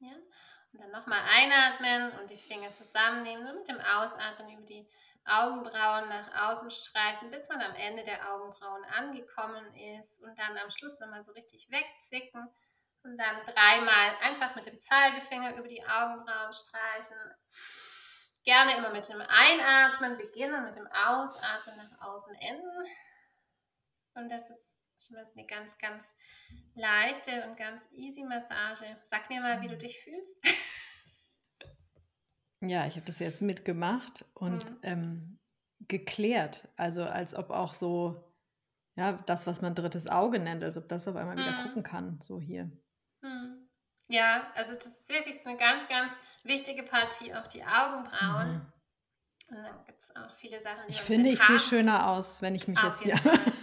Ja? 0.00 0.12
Und 0.72 0.80
dann 0.80 0.90
nochmal 0.90 1.22
einatmen 1.34 2.12
und 2.20 2.30
die 2.30 2.36
Finger 2.36 2.74
zusammennehmen 2.74 3.48
und 3.48 3.56
mit 3.56 3.68
dem 3.68 3.80
Ausatmen 3.80 4.50
über 4.50 4.66
die 4.66 4.86
Augenbrauen 5.28 6.08
nach 6.08 6.50
außen 6.50 6.70
streichen, 6.70 7.30
bis 7.30 7.48
man 7.48 7.60
am 7.60 7.74
Ende 7.74 8.04
der 8.04 8.32
Augenbrauen 8.32 8.84
angekommen 8.84 9.64
ist 9.74 10.22
und 10.22 10.38
dann 10.38 10.56
am 10.58 10.70
Schluss 10.70 10.98
nochmal 11.00 11.22
so 11.22 11.32
richtig 11.32 11.70
wegzwicken 11.70 12.48
und 13.02 13.16
dann 13.18 13.44
dreimal 13.44 14.16
einfach 14.22 14.54
mit 14.56 14.66
dem 14.66 14.78
Zeigefinger 14.78 15.56
über 15.56 15.68
die 15.68 15.84
Augenbrauen 15.84 16.52
streichen. 16.52 17.16
Gerne 18.44 18.76
immer 18.76 18.90
mit 18.90 19.08
dem 19.08 19.20
Einatmen 19.20 20.16
beginnen, 20.16 20.64
mit 20.64 20.76
dem 20.76 20.86
Ausatmen 20.86 21.76
nach 21.76 22.08
außen 22.08 22.34
enden. 22.34 22.86
Und 24.14 24.30
das 24.30 24.50
ist 24.50 24.78
schon 25.06 25.16
mal 25.16 25.26
eine 25.36 25.46
ganz, 25.46 25.78
ganz 25.78 26.14
leichte 26.74 27.44
und 27.44 27.56
ganz 27.56 27.88
easy 27.92 28.24
Massage. 28.24 28.96
Sag 29.04 29.28
mir 29.28 29.40
mal, 29.40 29.60
wie 29.60 29.68
du 29.68 29.74
mhm. 29.74 29.80
dich 29.80 30.00
fühlst. 30.00 30.38
Ja, 32.60 32.86
ich 32.86 32.96
habe 32.96 33.06
das 33.06 33.18
jetzt 33.18 33.42
mitgemacht 33.42 34.24
und 34.34 34.68
mhm. 34.68 34.78
ähm, 34.82 35.38
geklärt. 35.86 36.68
Also 36.76 37.04
als 37.04 37.34
ob 37.34 37.50
auch 37.50 37.72
so, 37.72 38.34
ja, 38.96 39.12
das, 39.26 39.46
was 39.46 39.62
man 39.62 39.74
drittes 39.74 40.08
Auge 40.08 40.38
nennt, 40.40 40.64
als 40.64 40.76
ob 40.76 40.88
das 40.88 41.06
auf 41.06 41.16
einmal 41.16 41.36
wieder 41.36 41.52
mhm. 41.52 41.66
gucken 41.66 41.82
kann, 41.82 42.20
so 42.20 42.40
hier. 42.40 42.70
Mhm. 43.22 43.68
Ja, 44.08 44.50
also 44.54 44.74
das 44.74 44.86
ist 44.86 45.08
wirklich 45.10 45.40
so 45.40 45.50
eine 45.50 45.58
ganz, 45.58 45.86
ganz 45.88 46.14
wichtige 46.42 46.82
Partie, 46.82 47.34
auch 47.34 47.46
die 47.46 47.62
Augenbrauen. 47.62 48.52
Mhm. 48.54 48.72
Und 49.50 49.56
dann 49.56 49.84
gibt 49.86 50.00
es 50.00 50.14
auch 50.14 50.34
viele 50.34 50.60
Sachen, 50.60 50.86
die 50.88 50.92
Ich 50.92 51.00
finde, 51.00 51.30
ich 51.30 51.40
sehe 51.40 51.58
schöner 51.58 52.08
aus, 52.08 52.42
wenn 52.42 52.54
ich 52.54 52.68
mich 52.68 52.78
Auf 52.78 53.04
jetzt 53.04 53.22
hier. 53.22 53.32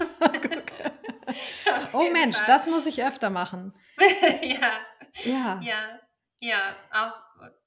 oh 1.92 2.10
Mensch, 2.10 2.36
Fall. 2.36 2.46
das 2.46 2.66
muss 2.66 2.86
ich 2.86 3.02
öfter 3.02 3.30
machen. 3.30 3.74
ja. 4.42 4.80
Ja. 5.24 5.60
Ja. 5.62 6.00
Ja, 6.40 6.76
auch, 6.90 7.12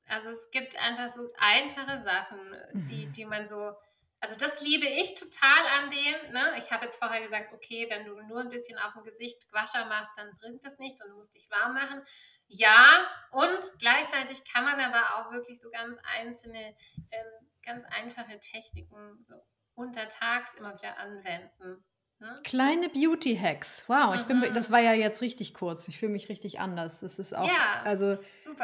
also 0.09 0.29
es 0.29 0.49
gibt 0.51 0.77
einfach 0.81 1.09
so 1.09 1.29
einfache 1.37 2.01
Sachen, 2.01 2.55
die, 2.89 3.07
mhm. 3.07 3.11
die 3.11 3.25
man 3.25 3.45
so 3.45 3.73
also 4.19 4.37
das 4.39 4.61
liebe 4.61 4.87
ich 4.87 5.13
total 5.13 5.67
an 5.79 5.89
dem. 5.89 6.31
Ne? 6.31 6.53
Ich 6.57 6.71
habe 6.71 6.85
jetzt 6.85 6.97
vorher 6.97 7.21
gesagt, 7.21 7.53
okay, 7.53 7.87
wenn 7.89 8.05
du 8.05 8.19
nur 8.23 8.39
ein 8.39 8.49
bisschen 8.49 8.77
auf 8.79 8.93
dem 8.93 9.03
Gesicht 9.03 9.47
Quascha 9.49 9.85
machst, 9.85 10.17
dann 10.17 10.35
bringt 10.39 10.65
das 10.65 10.79
nichts 10.79 11.03
und 11.03 11.11
du 11.11 11.15
musst 11.15 11.35
dich 11.35 11.47
warm 11.51 11.73
machen. 11.73 12.01
Ja, 12.47 13.07
und 13.31 13.59
gleichzeitig 13.79 14.43
kann 14.51 14.63
man 14.63 14.79
aber 14.79 15.17
auch 15.17 15.31
wirklich 15.31 15.59
so 15.59 15.69
ganz 15.69 15.99
einzelne, 16.03 16.75
ähm, 17.11 17.49
ganz 17.63 17.83
einfache 17.85 18.39
Techniken 18.39 19.23
so 19.23 19.35
untertags 19.75 20.55
immer 20.55 20.73
wieder 20.73 20.97
anwenden. 20.97 21.85
Ne? 22.19 22.39
Kleine 22.43 22.89
Beauty-Hacks. 22.89 23.83
Wow, 23.87 24.15
ich 24.15 24.23
bin, 24.23 24.39
mhm. 24.39 24.53
das 24.53 24.71
war 24.71 24.79
ja 24.79 24.93
jetzt 24.93 25.21
richtig 25.21 25.53
kurz. 25.53 25.87
Ich 25.87 25.99
fühle 25.99 26.11
mich 26.11 26.29
richtig 26.29 26.59
anders. 26.59 27.01
Das 27.01 27.19
ist 27.19 27.35
auch, 27.35 27.47
ja, 27.47 27.81
also 27.83 28.15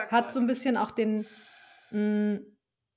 hat 0.10 0.32
so 0.32 0.39
ein 0.39 0.47
bisschen 0.47 0.76
auch 0.76 0.91
den, 0.91 1.26
mh, 1.91 1.99
mm, 1.99 2.45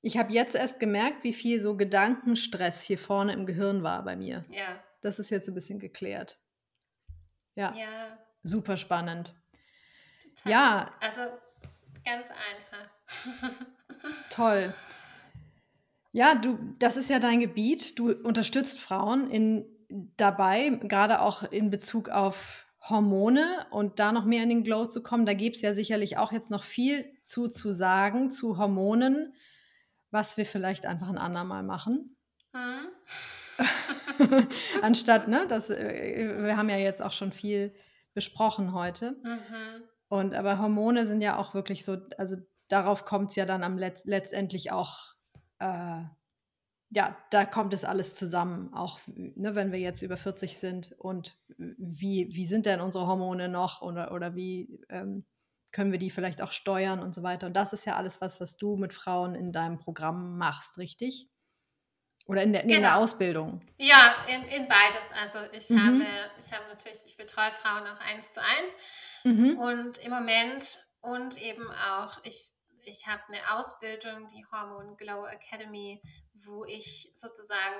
ich 0.01 0.17
habe 0.19 0.33
jetzt 0.33 0.55
erst 0.55 0.79
gemerkt, 0.79 1.25
wie 1.25 1.33
viel 1.33 1.61
so 1.61 1.77
Gedankenstress 1.77 2.83
hier 2.83 2.97
vorne 2.97 3.33
im 3.33 3.45
Gehirn 3.45 3.83
war 3.83 4.05
bei 4.05 4.15
mir. 4.15 4.45
Ja. 4.51 4.81
Das 5.01 5.19
ist 5.19 5.31
jetzt 5.31 5.49
ein 5.49 5.55
bisschen 5.55 5.79
geklärt. 5.79 6.39
Ja. 7.55 7.75
Ja. 7.75 8.19
Super 8.43 8.77
spannend. 8.77 9.35
Total. 10.37 10.53
Ja. 10.53 10.91
Also 11.01 11.21
ganz 12.05 12.29
einfach. 12.31 13.57
Toll. 14.31 14.73
Ja, 16.13 16.35
du, 16.35 16.59
das 16.79 16.97
ist 16.97 17.11
ja 17.11 17.19
dein 17.19 17.41
Gebiet. 17.41 17.99
Du 17.99 18.13
unterstützt 18.13 18.81
Frauen 18.81 19.29
in, 19.29 19.67
dabei, 19.89 20.71
gerade 20.83 21.21
auch 21.21 21.43
in 21.45 21.71
Bezug 21.71 22.09
auf 22.09 22.67
Hormone 22.89 23.67
und 23.71 23.99
da 23.99 24.13
noch 24.13 24.25
mehr 24.25 24.43
in 24.43 24.49
den 24.49 24.65
Glow 24.65 24.87
zu 24.87 25.03
kommen. 25.03 25.27
Da 25.27 25.35
gibt 25.35 25.57
es 25.57 25.63
ja 25.63 25.73
sicherlich 25.73 26.19
auch 26.19 26.33
jetzt 26.33 26.51
noch 26.51 26.63
viel 26.63 27.05
zu, 27.25 27.49
zu 27.49 27.73
sagen 27.73 28.31
zu 28.31 28.59
Hormonen 28.59 29.33
was 30.11 30.37
wir 30.37 30.47
vielleicht 30.47 30.87
einfach 30.87 31.09
ein 31.09 31.19
andermal 31.19 31.63
machen. 31.63 32.17
Hm. 32.55 32.89
Anstatt, 34.83 35.29
ne, 35.29 35.47
das, 35.49 35.71
äh, 35.71 36.43
wir 36.43 36.57
haben 36.57 36.69
ja 36.69 36.77
jetzt 36.77 37.05
auch 37.05 37.13
schon 37.13 37.33
viel 37.33 37.75
besprochen 38.15 38.73
heute. 38.73 39.13
Mhm. 39.23 39.83
Und 40.09 40.35
aber 40.35 40.59
Hormone 40.59 41.07
sind 41.07 41.21
ja 41.21 41.37
auch 41.37 41.55
wirklich 41.55 41.85
so, 41.85 41.99
also 42.17 42.37
darauf 42.69 43.05
kommt 43.05 43.31
es 43.31 43.37
ja 43.37 43.45
dann 43.45 43.63
am 43.63 43.77
Letz 43.77 44.05
letztendlich 44.05 44.73
auch, 44.73 45.15
äh, 45.59 46.03
ja, 46.91 47.17
da 47.31 47.45
kommt 47.45 47.75
es 47.75 47.85
alles 47.85 48.15
zusammen, 48.15 48.73
auch 48.73 49.01
ne, 49.07 49.55
wenn 49.55 49.73
wir 49.73 49.79
jetzt 49.79 50.03
über 50.03 50.17
40 50.17 50.57
sind 50.57 50.93
und 50.99 51.37
wie, 51.59 52.29
wie 52.33 52.47
sind 52.47 52.67
denn 52.67 52.81
unsere 52.81 53.07
Hormone 53.07 53.49
noch 53.49 53.83
oder, 53.83 54.13
oder 54.13 54.35
wie 54.35 54.81
ähm, 54.89 55.25
können 55.73 55.93
wir 55.93 55.99
die 55.99 56.11
vielleicht 56.11 56.41
auch 56.41 56.53
steuern 56.53 57.01
und 57.01 57.15
so 57.15 57.23
weiter. 57.23 57.47
Und 57.47 57.55
das 57.55 57.73
ist 57.73 57.85
ja 57.85 57.97
alles 57.97 58.21
was, 58.21 58.41
was 58.41 58.57
du 58.57 58.77
mit 58.77 58.95
Frauen 58.95 59.35
in 59.35 59.53
deinem 59.53 59.79
Programm 59.79 60.39
machst, 60.39 60.79
richtig? 60.79 61.29
Oder 62.27 62.43
in 62.43 62.53
der, 62.53 62.63
genau. 62.63 62.75
in 62.75 62.83
der 62.83 62.91
genau. 62.91 63.03
Ausbildung? 63.03 63.61
Ja, 63.77 64.17
in, 64.29 64.43
in 64.45 64.69
beides. 64.69 65.05
Also 65.23 65.39
ich 65.53 65.69
mhm. 65.71 65.85
habe, 65.85 66.07
ich 66.39 66.53
habe 66.53 66.65
natürlich, 66.69 67.01
ich 67.07 67.17
betreue 67.17 67.53
Frauen 67.53 67.83
auch 67.87 68.01
eins 68.01 68.33
zu 68.33 68.41
eins. 68.41 68.75
Mhm. 69.25 69.59
Und 69.59 69.99
im 69.99 70.13
Moment 70.13 70.79
und 71.01 71.41
eben 71.43 71.71
auch, 71.71 72.19
ich, 72.25 72.51
ich 72.85 73.07
habe 73.07 73.23
eine 73.29 73.59
Ausbildung, 73.59 74.29
die 74.29 74.45
Hormone 74.51 74.97
Glow 74.97 75.27
Academy, 75.27 76.01
wo 76.45 76.65
ich 76.65 77.13
sozusagen 77.15 77.77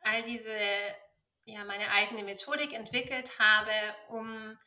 all 0.00 0.22
diese, 0.22 0.56
ja, 1.44 1.64
meine 1.64 1.90
eigene 1.90 2.22
Methodik 2.22 2.72
entwickelt 2.72 3.38
habe, 3.38 3.72
um 4.08 4.58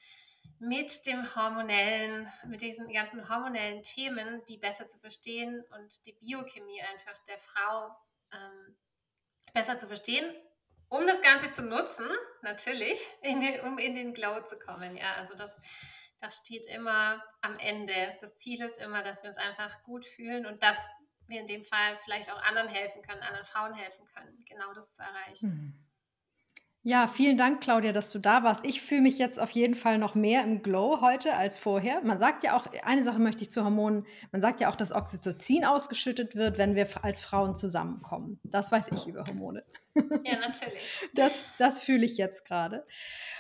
mit 0.59 1.05
dem 1.05 1.23
hormonellen, 1.35 2.31
mit 2.47 2.61
diesen 2.61 2.91
ganzen 2.91 3.29
hormonellen 3.29 3.83
Themen, 3.83 4.43
die 4.45 4.57
besser 4.57 4.87
zu 4.87 4.97
verstehen 4.99 5.63
und 5.75 6.05
die 6.05 6.13
Biochemie 6.13 6.81
einfach 6.81 7.17
der 7.27 7.37
Frau 7.37 7.95
ähm, 8.33 8.75
besser 9.53 9.77
zu 9.77 9.87
verstehen, 9.87 10.35
um 10.89 11.05
das 11.05 11.21
Ganze 11.21 11.51
zu 11.51 11.63
nutzen, 11.63 12.07
natürlich, 12.41 12.99
in 13.21 13.41
den, 13.41 13.61
um 13.61 13.77
in 13.77 13.95
den 13.95 14.13
Glow 14.13 14.43
zu 14.43 14.57
kommen. 14.57 14.97
Ja, 14.97 15.13
also 15.15 15.35
das, 15.35 15.59
das 16.21 16.37
steht 16.37 16.65
immer 16.65 17.23
am 17.41 17.59
Ende. 17.59 18.17
Das 18.19 18.37
Ziel 18.37 18.63
ist 18.63 18.79
immer, 18.79 19.03
dass 19.03 19.21
wir 19.21 19.29
uns 19.29 19.37
einfach 19.37 19.83
gut 19.83 20.05
fühlen 20.05 20.45
und 20.45 20.63
dass 20.63 20.87
wir 21.29 21.39
in 21.39 21.47
dem 21.47 21.63
Fall 21.63 21.97
vielleicht 22.03 22.31
auch 22.31 22.41
anderen 22.43 22.67
helfen 22.67 23.01
können, 23.01 23.21
anderen 23.21 23.45
Frauen 23.45 23.73
helfen 23.73 24.05
können, 24.05 24.43
genau 24.47 24.73
das 24.73 24.93
zu 24.93 25.03
erreichen. 25.03 25.49
Mhm. 25.49 25.87
Ja, 26.87 27.07
vielen 27.07 27.35
Dank, 27.35 27.59
Claudia, 27.59 27.91
dass 27.91 28.11
du 28.11 28.19
da 28.19 28.43
warst. 28.43 28.65
Ich 28.65 28.81
fühle 28.81 29.01
mich 29.01 29.17
jetzt 29.17 29.41
auf 29.41 29.51
jeden 29.51 29.75
Fall 29.75 29.97
noch 29.97 30.15
mehr 30.15 30.45
im 30.45 30.61
Glow 30.63 31.01
heute 31.01 31.33
als 31.33 31.57
vorher. 31.57 31.99
Man 32.01 32.17
sagt 32.17 32.43
ja 32.43 32.55
auch, 32.55 32.65
eine 32.83 33.03
Sache 33.03 33.19
möchte 33.19 33.43
ich 33.43 33.51
zu 33.51 33.65
Hormonen, 33.65 34.05
man 34.31 34.39
sagt 34.39 34.61
ja 34.61 34.69
auch, 34.69 34.75
dass 34.77 34.93
Oxytocin 34.93 35.65
ausgeschüttet 35.65 36.37
wird, 36.37 36.57
wenn 36.57 36.75
wir 36.75 36.87
als 37.03 37.19
Frauen 37.19 37.57
zusammenkommen. 37.57 38.39
Das 38.45 38.71
weiß 38.71 38.93
ich 38.93 39.05
über 39.05 39.25
Hormone. 39.25 39.65
Ja, 40.23 40.39
natürlich. 40.39 40.81
Das, 41.13 41.57
das 41.57 41.81
fühle 41.81 42.05
ich 42.05 42.15
jetzt 42.15 42.45
gerade. 42.45 42.85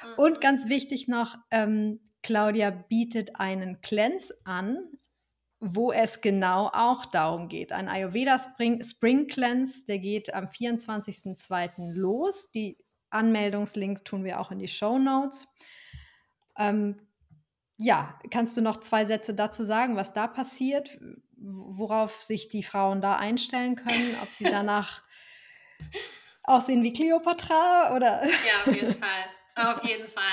Mhm. 0.03 0.13
Und 0.17 0.41
ganz 0.41 0.67
wichtig 0.67 1.07
noch, 1.07 1.37
ähm, 1.49 2.01
Claudia 2.23 2.71
bietet 2.71 3.39
einen 3.39 3.79
Cleanse 3.79 4.35
an, 4.43 4.77
wo 5.59 5.91
es 5.91 6.21
genau 6.21 6.69
auch 6.71 7.05
darum 7.05 7.47
geht. 7.47 7.71
Ein 7.71 7.89
Ayurveda 7.89 8.37
Spring, 8.37 8.83
Spring 8.83 9.27
Cleanse, 9.27 9.85
der 9.85 9.99
geht 9.99 10.33
am 10.33 10.45
24.02. 10.45 11.93
los. 11.93 12.51
Die 12.51 12.77
Anmeldungslink 13.09 14.05
tun 14.05 14.23
wir 14.23 14.39
auch 14.39 14.51
in 14.51 14.59
die 14.59 14.67
Show 14.67 14.99
Notes. 14.99 15.47
Ähm, 16.57 17.01
ja, 17.77 18.19
kannst 18.31 18.57
du 18.57 18.61
noch 18.61 18.77
zwei 18.77 19.05
Sätze 19.05 19.33
dazu 19.33 19.63
sagen, 19.63 19.95
was 19.95 20.13
da 20.13 20.27
passiert, 20.27 20.97
worauf 21.37 22.21
sich 22.21 22.49
die 22.49 22.63
Frauen 22.63 23.01
da 23.01 23.15
einstellen 23.15 23.75
können, 23.75 24.17
ob 24.21 24.33
sie 24.33 24.45
danach 24.45 25.03
aussehen 26.43 26.83
wie 26.83 26.93
Cleopatra 26.93 27.95
oder? 27.95 28.23
Ja, 28.25 28.61
auf 28.65 28.75
jeden 28.75 28.95
Fall. 28.95 29.25
Auf 29.55 29.83
jeden 29.83 30.07
Fall. 30.07 30.23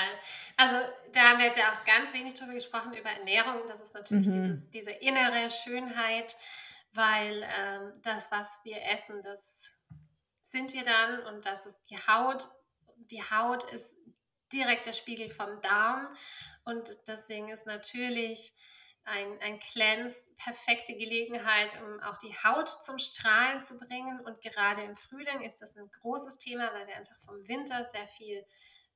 Also 0.57 0.75
da 1.15 1.29
haben 1.29 1.39
wir 1.39 1.47
jetzt 1.47 1.57
ja 1.57 1.71
auch 1.71 1.83
ganz 1.85 2.13
wenig 2.13 2.33
drüber 2.33 2.53
gesprochen, 2.53 2.93
über 2.93 3.09
Ernährung. 3.09 3.61
Das 3.67 3.79
ist 3.79 3.93
natürlich 3.93 4.27
mhm. 4.27 4.31
dieses, 4.31 4.69
diese 4.69 4.91
innere 4.91 5.49
Schönheit, 5.49 6.35
weil 6.93 7.43
ähm, 7.43 7.93
das, 8.03 8.31
was 8.31 8.59
wir 8.63 8.81
essen, 8.93 9.21
das 9.23 9.81
sind 10.43 10.73
wir 10.73 10.83
dann 10.83 11.19
und 11.27 11.45
das 11.45 11.65
ist 11.65 11.89
die 11.89 11.97
Haut 11.97 12.49
die 13.11 13.21
Haut 13.23 13.63
ist 13.71 13.97
direkt 14.53 14.85
der 14.85 14.93
Spiegel 14.93 15.29
vom 15.29 15.61
Darm 15.61 16.07
und 16.63 16.89
deswegen 17.07 17.49
ist 17.49 17.65
natürlich 17.65 18.53
ein, 19.03 19.39
ein 19.41 19.59
Cleanse 19.59 20.31
perfekte 20.37 20.93
Gelegenheit, 20.93 21.69
um 21.81 21.99
auch 22.01 22.17
die 22.17 22.35
Haut 22.43 22.69
zum 22.69 22.97
Strahlen 22.97 23.61
zu 23.61 23.77
bringen. 23.77 24.19
Und 24.21 24.41
gerade 24.41 24.81
im 24.81 24.95
Frühling 24.95 25.41
ist 25.41 25.61
das 25.61 25.75
ein 25.77 25.87
großes 26.01 26.39
Thema, 26.39 26.73
weil 26.73 26.87
wir 26.87 26.95
einfach 26.95 27.19
vom 27.19 27.47
Winter 27.47 27.85
sehr 27.85 28.07
viel 28.07 28.43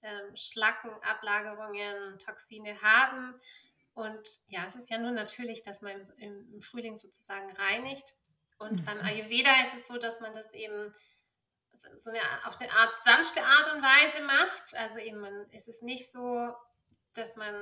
ähm, 0.02 0.36
Schlacken, 0.36 0.92
Ablagerungen, 1.04 2.20
Toxine 2.20 2.82
haben. 2.82 3.40
Und 3.94 4.30
ja, 4.48 4.66
es 4.66 4.76
ist 4.76 4.90
ja 4.90 4.98
nur 4.98 5.12
natürlich, 5.12 5.62
dass 5.62 5.82
man 5.82 6.02
im, 6.20 6.54
im 6.54 6.62
Frühling 6.62 6.98
sozusagen 6.98 7.52
reinigt. 7.58 8.16
Und 8.58 8.82
mhm. 8.82 8.86
beim 8.86 9.02
Ayurveda 9.02 9.52
ist 9.64 9.76
es 9.76 9.88
so, 9.88 9.98
dass 9.98 10.20
man 10.20 10.34
das 10.34 10.54
eben 10.54 10.94
so 11.96 12.12
eine, 12.12 12.22
auf 12.46 12.60
eine 12.60 12.72
Art 12.72 12.94
sanfte 13.04 13.44
Art 13.44 13.74
und 13.74 13.82
Weise 13.82 14.24
macht. 14.24 14.76
Also 14.76 15.00
eben 15.00 15.20
man, 15.20 15.50
ist 15.52 15.68
es 15.68 15.82
nicht 15.82 16.10
so, 16.10 16.54
dass 17.14 17.36
man 17.36 17.54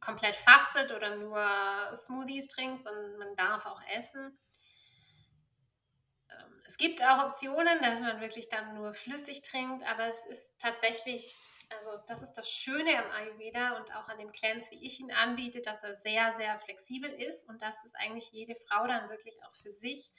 komplett 0.00 0.36
fastet 0.36 0.92
oder 0.92 1.16
nur 1.16 1.96
Smoothies 1.96 2.48
trinkt, 2.48 2.82
sondern 2.82 3.16
man 3.16 3.36
darf 3.36 3.66
auch 3.66 3.80
essen. 3.96 4.38
Ähm, 6.30 6.62
es 6.66 6.76
gibt 6.76 7.02
auch 7.02 7.26
Optionen, 7.28 7.80
dass 7.80 8.00
man 8.00 8.20
wirklich 8.20 8.48
dann 8.48 8.74
nur 8.74 8.92
flüssig 8.92 9.42
trinkt, 9.42 9.82
aber 9.84 10.06
es 10.06 10.26
ist 10.26 10.58
tatsächlich, 10.58 11.36
also 11.70 11.90
das 12.06 12.22
ist 12.22 12.32
das 12.34 12.50
Schöne 12.50 12.90
am 12.98 13.10
Ayurveda 13.10 13.76
und 13.76 13.94
auch 13.94 14.08
an 14.08 14.18
dem 14.18 14.32
Cleanse, 14.32 14.70
wie 14.70 14.86
ich 14.86 15.00
ihn 15.00 15.10
anbiete, 15.10 15.60
dass 15.60 15.82
er 15.84 15.94
sehr, 15.94 16.32
sehr 16.32 16.58
flexibel 16.58 17.10
ist 17.10 17.48
und 17.48 17.62
dass 17.62 17.84
es 17.84 17.94
eigentlich 17.94 18.30
jede 18.32 18.54
Frau 18.54 18.86
dann 18.86 19.08
wirklich 19.10 19.42
auch 19.44 19.54
für 19.54 19.70
sich 19.70 20.12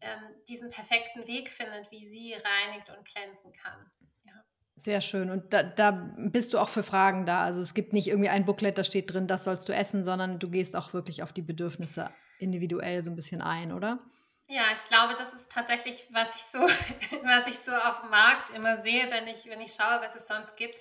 ähm, 0.00 0.34
diesen 0.48 0.70
perfekten 0.70 1.26
Weg 1.26 1.48
findet, 1.48 1.90
wie 1.90 2.06
sie 2.06 2.34
reinigt 2.34 2.90
und 2.90 3.04
glänzen 3.04 3.52
kann. 3.52 3.90
Ja. 4.24 4.44
Sehr 4.76 5.00
schön. 5.00 5.30
Und 5.30 5.52
da, 5.52 5.62
da, 5.62 5.90
bist 6.16 6.52
du 6.52 6.58
auch 6.58 6.68
für 6.68 6.82
Fragen 6.82 7.26
da. 7.26 7.44
Also 7.44 7.60
es 7.60 7.74
gibt 7.74 7.92
nicht 7.92 8.08
irgendwie 8.08 8.28
ein 8.28 8.44
Booklet, 8.44 8.78
da 8.78 8.84
steht 8.84 9.12
drin, 9.12 9.26
das 9.26 9.44
sollst 9.44 9.68
du 9.68 9.72
essen, 9.72 10.04
sondern 10.04 10.38
du 10.38 10.50
gehst 10.50 10.76
auch 10.76 10.92
wirklich 10.92 11.22
auf 11.22 11.32
die 11.32 11.42
Bedürfnisse 11.42 12.10
individuell 12.38 13.02
so 13.02 13.10
ein 13.10 13.16
bisschen 13.16 13.40
ein, 13.40 13.72
oder? 13.72 14.00
Ja, 14.48 14.62
ich 14.72 14.84
glaube, 14.88 15.14
das 15.14 15.34
ist 15.34 15.50
tatsächlich, 15.50 16.06
was 16.10 16.36
ich 16.36 16.42
so, 16.42 16.60
was 17.24 17.48
ich 17.48 17.58
so 17.58 17.74
auf 17.74 18.00
dem 18.00 18.10
Markt 18.10 18.50
immer 18.50 18.76
sehe, 18.76 19.10
wenn 19.10 19.26
ich, 19.26 19.46
wenn 19.46 19.60
ich 19.60 19.74
schaue, 19.74 20.00
was 20.00 20.14
es 20.14 20.28
sonst 20.28 20.56
gibt 20.56 20.76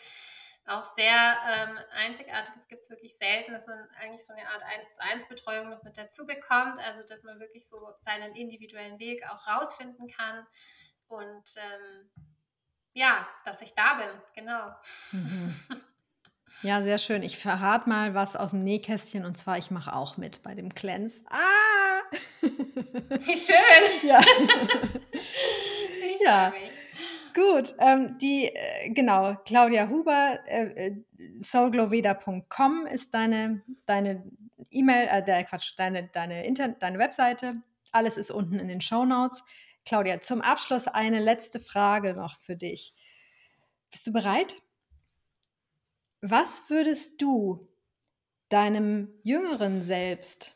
auch 0.68 0.84
sehr 0.84 1.38
ähm, 1.48 1.78
einzigartig. 1.92 2.54
Es 2.56 2.68
gibt 2.68 2.84
es 2.84 2.90
wirklich 2.90 3.16
selten, 3.16 3.54
dass 3.54 3.68
man 3.68 3.78
eigentlich 4.00 4.26
so 4.26 4.34
eine 4.34 4.48
Art 4.50 4.64
1 4.64 4.96
zu 4.96 5.04
1 5.04 5.28
Betreuung 5.30 5.70
noch 5.70 5.84
mit 5.84 5.98
dazu 5.98 6.26
bekommt. 6.26 6.80
Also 6.80 7.04
dass 7.08 7.24
man 7.24 7.40
wirklich 7.40 7.68
so 7.68 7.78
seinen 8.02 8.36
individuellen 8.36 9.00
Weg 9.00 9.24
auch 9.30 9.48
rausfinden 9.48 10.08
kann. 10.08 10.46
Und 11.08 11.56
ähm, 11.58 12.10
ja, 12.94 13.28
dass 13.46 13.62
ich 13.62 13.74
da 13.76 13.96
bin, 13.96 14.22
genau. 14.34 14.70
Mhm. 15.12 15.56
Ja, 16.62 16.82
sehr 16.82 17.00
schön. 17.00 17.22
Ich 17.22 17.38
verrate 17.38 17.90
mal 17.90 18.14
was 18.16 18.38
aus 18.38 18.52
dem 18.52 18.64
Nähkästchen 18.64 19.26
und 19.26 19.36
zwar, 19.36 19.58
ich 19.58 19.72
mache 19.72 19.94
auch 19.94 20.16
mit 20.16 20.42
bei 20.42 20.56
dem 20.56 20.74
Cleanse. 20.74 21.26
Ah! 21.30 21.85
Wie 22.42 23.36
schön! 23.36 23.56
Ja. 24.08 24.20
ich 26.04 26.22
ja. 26.22 26.50
Mich. 26.52 26.72
Gut, 27.34 27.76
ähm, 27.80 28.18
die, 28.18 28.46
äh, 28.46 28.90
genau, 28.92 29.36
Claudia 29.46 29.90
Huber, 29.90 30.40
äh, 30.48 30.88
äh 30.88 31.04
soulglowveda.com 31.38 32.88
ist 32.88 33.14
deine, 33.14 33.62
deine 33.86 34.24
E-Mail, 34.70 35.08
äh, 35.10 35.24
der 35.24 35.44
Quatsch, 35.44 35.74
deine, 35.78 36.08
deine, 36.08 36.46
Internet, 36.46 36.82
deine 36.82 36.98
Webseite. 36.98 37.62
Alles 37.92 38.18
ist 38.18 38.32
unten 38.32 38.60
in 38.60 38.70
den 38.70 38.80
Show 38.80 39.06
Notes. 39.06 39.44
Claudia, 39.86 40.22
zum 40.22 40.42
Abschluss 40.42 40.88
eine 40.88 41.20
letzte 41.20 41.60
Frage 41.60 42.14
noch 42.14 42.38
für 42.40 42.56
dich. 42.56 42.94
Bist 43.92 44.08
du 44.08 44.14
bereit? 44.14 44.56
Was 46.22 46.70
würdest 46.70 47.22
du 47.22 47.68
deinem 48.50 49.10
jüngeren 49.24 49.82
Selbst 49.82 50.55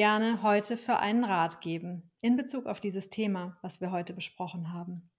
gerne 0.00 0.40
heute 0.40 0.78
für 0.78 0.96
einen 0.96 1.24
Rat 1.24 1.60
geben 1.60 2.10
in 2.22 2.34
Bezug 2.34 2.64
auf 2.64 2.80
dieses 2.80 3.10
Thema, 3.10 3.58
was 3.60 3.82
wir 3.82 3.90
heute 3.90 4.14
besprochen 4.14 4.72
haben? 4.72 5.12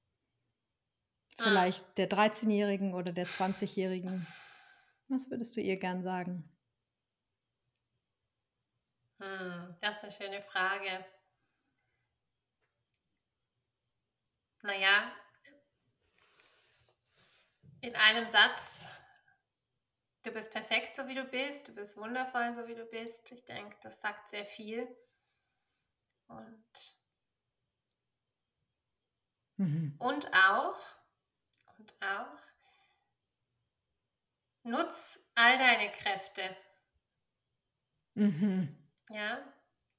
Ah. 1.38 1.44
Vielleicht 1.44 1.84
ah. 1.84 1.92
der 1.98 2.10
13-Jährigen 2.10 2.96
oder 2.96 3.12
der 3.12 3.28
20-Jährigen. 3.28 4.26
Was 5.08 5.30
würdest 5.30 5.56
du 5.56 5.62
ihr 5.62 5.78
gern 5.78 6.02
sagen? 6.02 6.50
Hm, 9.20 9.78
das 9.82 9.98
ist 9.98 10.04
eine 10.04 10.14
schöne 10.14 10.42
Frage. 10.42 11.06
Naja, 14.64 15.12
in 17.82 17.96
einem 17.96 18.26
Satz, 18.26 18.88
du 20.24 20.32
bist 20.32 20.52
perfekt, 20.52 20.96
so 20.96 21.08
wie 21.08 21.16
du 21.16 21.24
bist, 21.24 21.68
du 21.68 21.76
bist 21.76 21.98
wundervoll, 21.98 22.54
so 22.54 22.68
wie 22.68 22.76
du 22.76 22.86
bist. 22.86 23.32
Ich 23.32 23.46
denke, 23.46 23.78
das 23.82 24.02
sagt 24.02 24.28
sehr 24.30 24.46
viel. 24.46 24.88
Und, 26.28 26.96
mhm. 29.58 29.96
und 30.00 30.32
auch, 30.34 30.78
und 31.78 31.94
auch, 32.02 32.42
Nutz 34.64 35.20
all 35.34 35.58
deine 35.58 35.92
Kräfte. 35.92 36.56
Mhm. 38.14 38.78
Ja, 39.10 39.40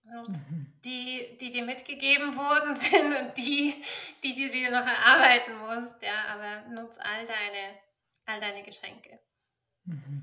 nutz 0.04 0.46
mhm. 0.48 0.72
die, 0.84 1.36
die 1.40 1.50
dir 1.50 1.64
mitgegeben 1.64 2.36
worden 2.36 2.74
sind 2.76 3.14
und 3.14 3.36
die, 3.38 3.74
die 4.22 4.34
du 4.34 4.48
dir 4.50 4.70
noch 4.70 4.86
erarbeiten 4.86 5.56
musst. 5.58 6.02
Ja, 6.02 6.26
aber 6.28 6.68
nutz 6.68 6.96
all 6.98 7.26
deine, 7.26 7.78
all 8.26 8.40
deine 8.40 8.62
Geschenke. 8.62 9.18
Mhm. 9.84 10.22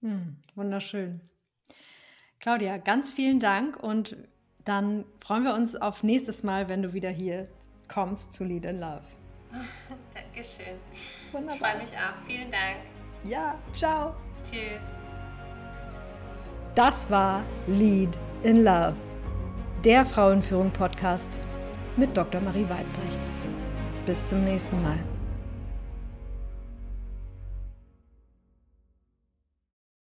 Mhm. 0.00 0.36
Wunderschön. 0.54 1.20
Claudia, 2.40 2.76
ganz 2.76 3.10
vielen 3.10 3.40
Dank 3.40 3.76
und 3.76 4.16
dann 4.64 5.04
freuen 5.18 5.44
wir 5.44 5.54
uns 5.54 5.74
auf 5.76 6.02
nächstes 6.02 6.42
Mal, 6.42 6.68
wenn 6.68 6.82
du 6.82 6.92
wieder 6.92 7.10
hier 7.10 7.48
kommst 7.88 8.32
zu 8.32 8.44
Lead 8.44 8.64
in 8.64 8.78
Love. 8.80 9.02
Dankeschön. 10.14 10.76
Wunderbar. 11.32 11.54
Ich 11.54 11.60
freue 11.60 11.78
mich 11.78 11.92
auch. 11.96 12.26
Vielen 12.26 12.50
Dank. 12.50 12.76
Ja, 13.24 13.58
ciao. 13.72 14.14
Tschüss. 14.42 14.92
Das 16.74 17.10
war 17.10 17.42
Lead 17.66 18.16
in 18.42 18.62
Love, 18.62 18.94
der 19.84 20.04
Frauenführung-Podcast 20.04 21.38
mit 21.96 22.16
Dr. 22.16 22.40
Marie 22.40 22.68
Weidbrecht. 22.68 23.18
Bis 24.06 24.28
zum 24.28 24.44
nächsten 24.44 24.80
Mal. 24.82 24.98